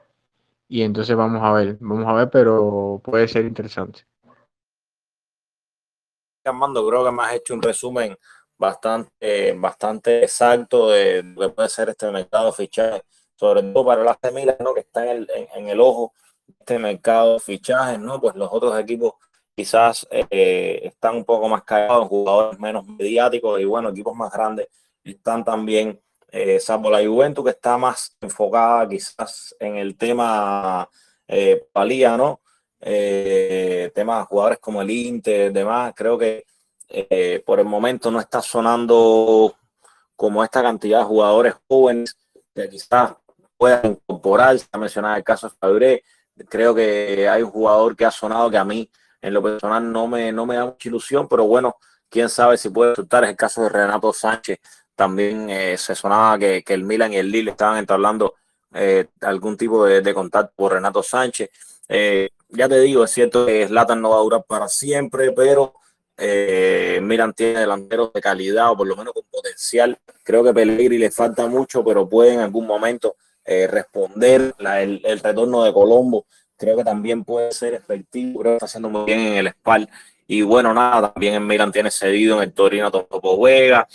y 0.67 0.81
entonces 0.81 1.15
vamos 1.15 1.41
a 1.43 1.51
ver, 1.53 1.77
vamos 1.79 2.07
a 2.07 2.13
ver, 2.13 2.29
pero 2.29 2.99
puede 3.03 3.27
ser 3.27 3.45
interesante. 3.45 4.05
Armando, 6.43 6.87
creo 6.87 7.05
que 7.05 7.11
me 7.11 7.23
has 7.23 7.33
hecho 7.33 7.53
un 7.53 7.61
resumen 7.61 8.15
bastante, 8.57 9.53
bastante 9.53 10.23
exacto 10.23 10.89
de 10.89 11.23
lo 11.23 11.41
que 11.41 11.49
puede 11.49 11.69
ser 11.69 11.89
este 11.89 12.11
mercado 12.11 12.51
fichaje, 12.51 13.03
sobre 13.35 13.63
todo 13.63 13.85
para 13.85 14.03
las 14.03 14.17
semillas 14.21 14.57
¿no? 14.59 14.73
que 14.73 14.81
está 14.81 15.03
en 15.03 15.17
el, 15.17 15.27
en, 15.55 15.69
el 15.69 15.79
ojo 15.79 16.13
este 16.59 16.79
mercado 16.79 17.39
fichajes, 17.39 17.99
¿no? 17.99 18.21
Pues 18.21 18.35
los 18.35 18.49
otros 18.51 18.77
equipos 18.79 19.13
quizás 19.55 20.07
eh, 20.11 20.81
están 20.83 21.15
un 21.15 21.25
poco 21.25 21.47
más 21.47 21.63
callados, 21.63 22.07
jugadores 22.07 22.59
menos 22.59 22.85
mediáticos 22.85 23.59
y 23.61 23.65
bueno, 23.65 23.89
equipos 23.89 24.15
más 24.15 24.31
grandes 24.31 24.67
están 25.03 25.43
también, 25.43 25.99
eh, 26.31 26.59
salvo 26.59 26.89
la 26.89 27.05
Juventus 27.05 27.43
que 27.43 27.51
está 27.51 27.77
más 27.77 28.17
enfocada 28.19 28.87
quizás 28.89 29.55
en 29.59 29.77
el 29.77 29.95
tema 29.95 30.89
eh, 31.27 31.65
palía, 31.71 32.17
¿no? 32.17 32.41
Eh, 32.81 33.91
temas 33.95 34.27
jugadores 34.27 34.59
como 34.59 34.81
el 34.81 34.91
Inter, 34.91 35.51
demás, 35.53 35.93
creo 35.95 36.17
que 36.17 36.45
eh, 36.89 37.41
por 37.45 37.59
el 37.59 37.65
momento 37.65 38.11
no 38.11 38.19
está 38.19 38.41
sonando 38.41 39.55
como 40.15 40.43
esta 40.43 40.61
cantidad 40.61 40.99
de 40.99 41.05
jugadores 41.05 41.55
jóvenes 41.67 42.15
que 42.53 42.69
quizás 42.69 43.15
puedan 43.57 43.91
incorporar, 43.91 44.59
se 44.59 44.67
ha 44.71 44.77
mencionado 44.77 45.15
el 45.15 45.23
caso 45.23 45.49
de 45.49 45.55
Fabré, 45.55 46.03
creo 46.49 46.75
que 46.75 47.27
hay 47.27 47.41
un 47.41 47.49
jugador 47.49 47.95
que 47.95 48.05
ha 48.05 48.11
sonado 48.11 48.51
que 48.51 48.57
a 48.57 48.65
mí 48.65 48.89
en 49.25 49.33
lo 49.33 49.41
personal 49.41 49.91
no 49.91 50.07
me, 50.07 50.31
no 50.31 50.45
me 50.45 50.55
da 50.55 50.65
mucha 50.65 50.87
ilusión, 50.87 51.27
pero 51.27 51.45
bueno, 51.45 51.77
quién 52.09 52.29
sabe 52.29 52.57
si 52.57 52.69
puede 52.69 52.91
resultar. 52.91 53.23
Es 53.23 53.31
el 53.31 53.35
caso 53.35 53.63
de 53.63 53.69
Renato 53.69 54.13
Sánchez. 54.13 54.59
También 54.95 55.49
eh, 55.49 55.77
se 55.77 55.95
sonaba 55.95 56.37
que, 56.37 56.63
que, 56.63 56.75
el 56.75 56.83
Milan 56.83 57.11
y 57.11 57.17
el 57.17 57.31
Lille 57.31 57.49
estaban 57.49 57.79
entablando 57.79 58.35
eh, 58.73 59.07
algún 59.21 59.57
tipo 59.57 59.83
de, 59.83 60.01
de, 60.01 60.13
contacto 60.13 60.53
por 60.55 60.73
Renato 60.73 61.01
Sánchez. 61.01 61.49
Eh, 61.89 62.29
ya 62.49 62.69
te 62.69 62.79
digo, 62.79 63.03
es 63.03 63.11
cierto 63.11 63.47
que 63.47 63.67
Zlatan 63.67 63.99
no 63.99 64.11
va 64.11 64.17
a 64.17 64.21
durar 64.21 64.43
para 64.47 64.67
siempre, 64.67 65.31
pero 65.31 65.73
Milan 67.01 67.33
tiene 67.33 67.61
delanteros 67.61 68.13
de 68.13 68.21
calidad 68.21 68.71
o 68.71 68.77
por 68.77 68.87
lo 68.87 68.95
menos 68.95 69.11
con 69.11 69.23
potencial. 69.23 69.97
Creo 70.23 70.43
que 70.43 70.53
Pellegrini 70.53 70.99
le 70.99 71.09
falta 71.09 71.47
mucho, 71.47 71.83
pero 71.83 72.07
puede 72.07 72.35
en 72.35 72.41
algún 72.41 72.67
momento 72.67 73.15
responder 73.43 74.53
la, 74.59 74.81
el, 74.81 75.01
el, 75.03 75.19
retorno 75.19 75.63
de 75.63 75.73
Colombo 75.73 76.25
creo 76.57 76.77
que 76.77 76.83
también 76.83 77.23
puede 77.23 77.51
ser 77.51 77.73
efectivo, 77.73 78.39
creo 78.41 78.51
que 78.53 78.55
está 78.57 78.65
haciendo 78.65 78.89
muy 78.89 79.05
bien 79.05 79.19
en 79.19 79.33
el 79.33 79.49
SPAL. 79.49 79.89
Y 80.27 80.41
bueno, 80.41 80.73
nada, 80.73 81.11
también 81.11 81.35
en 81.35 81.45
Milan 81.45 81.71
tiene 81.71 81.91
cedido 81.91 82.37
en 82.37 82.43
el 82.43 82.53
Torino 82.53 82.91
Topo 82.91 83.41
Vega. 83.41 83.87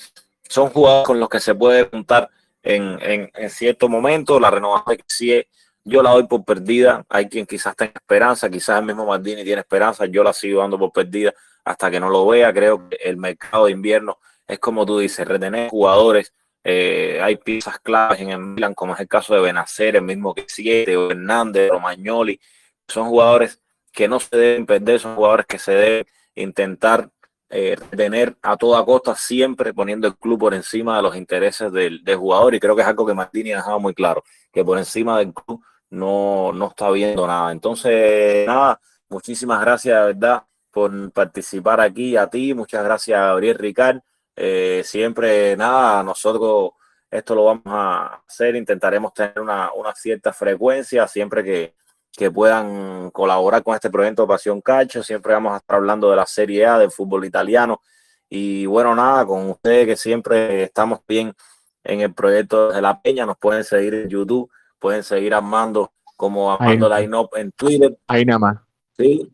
Son 0.48 0.70
jugadores 0.70 1.06
con 1.06 1.18
los 1.20 1.28
que 1.28 1.40
se 1.40 1.54
puede 1.54 1.84
juntar 1.84 2.30
en, 2.62 2.98
en, 3.02 3.30
en 3.34 3.50
cierto. 3.50 3.88
La 3.88 4.50
renovación 4.50 4.96
que 4.96 5.04
sí 5.06 5.44
yo 5.84 6.02
la 6.02 6.10
doy 6.10 6.26
por 6.26 6.44
perdida. 6.44 7.04
Hay 7.08 7.28
quien 7.28 7.46
quizás 7.46 7.74
tenga 7.74 7.92
esperanza, 7.94 8.48
quizás 8.50 8.78
el 8.78 8.86
mismo 8.86 9.06
Maldini 9.06 9.44
tiene 9.44 9.60
esperanza. 9.60 10.06
Yo 10.06 10.22
la 10.22 10.32
sigo 10.32 10.60
dando 10.60 10.78
por 10.78 10.92
perdida 10.92 11.32
hasta 11.64 11.90
que 11.90 12.00
no 12.00 12.08
lo 12.08 12.26
vea. 12.26 12.52
Creo 12.52 12.88
que 12.88 12.96
el 12.96 13.16
mercado 13.16 13.66
de 13.66 13.72
invierno 13.72 14.18
es 14.46 14.58
como 14.58 14.84
tú 14.86 14.98
dices, 14.98 15.26
retener 15.26 15.70
jugadores. 15.70 16.32
Eh, 16.62 17.20
hay 17.22 17.36
piezas 17.36 17.78
claves 17.78 18.20
en 18.20 18.30
el 18.30 18.38
Milan, 18.38 18.74
como 18.74 18.94
es 18.94 19.00
el 19.00 19.08
caso 19.08 19.34
de 19.34 19.40
Benacer, 19.40 19.96
el 19.96 20.02
mismo 20.02 20.34
que 20.34 20.44
siete, 20.46 20.96
o 20.96 21.10
Hernández, 21.10 21.70
Romagnoli, 21.70 22.40
son 22.86 23.08
jugadores 23.08 23.60
que 23.92 24.08
no 24.08 24.20
se 24.20 24.36
deben 24.36 24.66
perder, 24.66 25.00
son 25.00 25.16
jugadores 25.16 25.46
que 25.46 25.58
se 25.58 25.72
deben 25.72 26.06
intentar 26.34 27.10
eh, 27.48 27.76
tener 27.96 28.36
a 28.42 28.56
toda 28.56 28.84
costa, 28.84 29.14
siempre 29.16 29.74
poniendo 29.74 30.06
el 30.06 30.16
club 30.16 30.38
por 30.38 30.54
encima 30.54 30.96
de 30.96 31.02
los 31.02 31.16
intereses 31.16 31.72
del, 31.72 32.02
jugador. 32.16 32.54
Y 32.54 32.60
creo 32.60 32.76
que 32.76 32.82
es 32.82 32.88
algo 32.88 33.06
que 33.06 33.14
Martini 33.14 33.52
ha 33.52 33.56
dejado 33.56 33.80
muy 33.80 33.94
claro, 33.94 34.22
que 34.52 34.64
por 34.64 34.78
encima 34.78 35.18
del 35.18 35.32
club 35.34 35.62
no, 35.90 36.52
no 36.52 36.68
está 36.68 36.90
viendo 36.90 37.26
nada. 37.26 37.52
Entonces, 37.52 38.46
nada, 38.46 38.80
muchísimas 39.08 39.60
gracias, 39.60 39.98
de 39.98 40.06
verdad, 40.06 40.44
por 40.70 41.12
participar 41.12 41.80
aquí. 41.80 42.16
A 42.16 42.28
ti, 42.28 42.54
muchas 42.54 42.84
gracias, 42.84 43.18
Gabriel 43.18 43.58
Ricard. 43.58 44.00
Eh, 44.36 44.82
siempre, 44.84 45.56
nada, 45.56 46.02
nosotros 46.02 46.72
esto 47.10 47.34
lo 47.34 47.44
vamos 47.44 47.64
a 47.66 48.22
hacer, 48.26 48.54
intentaremos 48.54 49.12
tener 49.12 49.40
una, 49.40 49.72
una 49.72 49.92
cierta 49.94 50.32
frecuencia 50.32 51.08
siempre 51.08 51.42
que, 51.42 51.74
que 52.12 52.30
puedan 52.30 53.10
colaborar 53.10 53.62
con 53.62 53.74
este 53.74 53.90
proyecto 53.90 54.22
de 54.22 54.28
Pasión 54.28 54.60
Calcio. 54.60 55.02
Siempre 55.02 55.32
vamos 55.32 55.54
a 55.54 55.56
estar 55.56 55.76
hablando 55.76 56.08
de 56.08 56.16
la 56.16 56.26
Serie 56.26 56.66
A, 56.66 56.78
del 56.78 56.90
fútbol 56.90 57.24
italiano. 57.24 57.80
Y 58.28 58.64
bueno, 58.66 58.94
nada, 58.94 59.26
con 59.26 59.50
ustedes 59.50 59.86
que 59.86 59.96
siempre 59.96 60.62
estamos 60.62 61.00
bien 61.06 61.34
en 61.82 62.00
el 62.00 62.14
proyecto 62.14 62.70
de 62.70 62.80
La 62.80 63.00
Peña, 63.00 63.26
nos 63.26 63.38
pueden 63.38 63.64
seguir 63.64 63.94
en 63.94 64.08
YouTube, 64.08 64.50
pueden 64.78 65.02
seguir 65.02 65.34
Armando 65.34 65.92
como 66.16 66.52
Armando 66.52 66.88
Line 66.88 67.16
en 67.34 67.52
Twitter. 67.52 67.98
Ahí 68.06 68.24
nada 68.24 68.38
más. 68.38 68.58
Sí. 68.96 69.32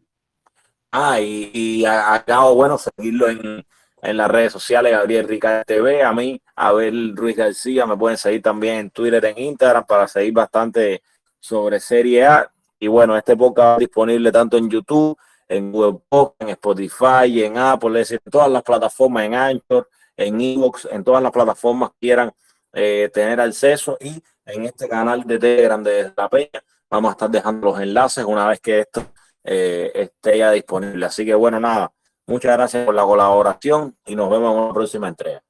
Ah, 0.93 1.21
y, 1.21 1.51
y 1.53 1.85
acabo, 1.85 2.55
bueno, 2.55 2.79
seguirlo 2.79 3.29
en, 3.29 3.67
en 4.07 4.17
las 4.17 4.31
redes 4.31 4.53
sociales, 4.53 4.93
Gabriel 4.93 5.27
Rica 5.27 5.65
TV, 5.65 6.03
a 6.03 6.13
mí, 6.13 6.41
Abel 6.55 7.17
Ruiz 7.17 7.37
García, 7.37 7.87
me 7.87 7.97
pueden 7.97 8.17
seguir 8.17 8.41
también 8.41 8.77
en 8.77 8.91
Twitter, 8.91 9.25
en 9.25 9.37
Instagram, 9.37 9.85
para 9.85 10.07
seguir 10.07 10.33
bastante 10.33 11.03
sobre 11.41 11.81
Serie 11.81 12.25
A 12.25 12.53
y 12.79 12.87
bueno, 12.87 13.17
este 13.17 13.37
podcast 13.37 13.81
disponible 13.81 14.31
tanto 14.31 14.59
en 14.59 14.71
YouTube, 14.71 15.19
en 15.49 15.73
Google 15.73 16.01
en 16.39 16.51
Spotify, 16.51 17.45
en 17.45 17.59
Apple, 17.59 18.01
es 18.01 18.09
decir, 18.09 18.21
en 18.25 18.31
todas 18.31 18.51
las 18.51 18.63
plataformas, 18.63 19.25
en 19.25 19.35
Anchor, 19.35 19.89
en 20.17 20.41
Evox, 20.41 20.87
en 20.91 21.03
todas 21.03 21.23
las 21.23 21.33
plataformas 21.33 21.91
que 21.91 21.99
quieran 22.01 22.33
eh, 22.73 23.11
tener 23.13 23.41
acceso 23.41 23.99
y 24.01 24.23
en 24.45 24.65
este 24.67 24.89
canal 24.89 25.25
de 25.25 25.39
Telegram 25.39 25.83
de 25.83 26.13
La 26.17 26.29
Peña 26.29 26.63
vamos 26.89 27.09
a 27.09 27.13
estar 27.13 27.31
dejando 27.31 27.73
los 27.73 27.81
enlaces 27.81 28.25
una 28.25 28.47
vez 28.47 28.61
que 28.61 28.81
esto 28.81 29.05
eh, 29.43 29.91
esté 29.95 30.39
ya 30.39 30.53
disponible. 30.53 31.07
Así 31.07 31.25
que 31.25 31.35
bueno, 31.35 31.59
nada, 31.59 31.93
muchas 32.27 32.57
gracias 32.57 32.85
por 32.85 32.95
la 32.95 33.05
colaboración 33.05 33.97
y 34.07 34.17
nos 34.17 34.31
vemos 34.31 34.53
en 34.53 34.63
una 34.63 34.73
próxima 34.73 35.09
entrega. 35.09 35.43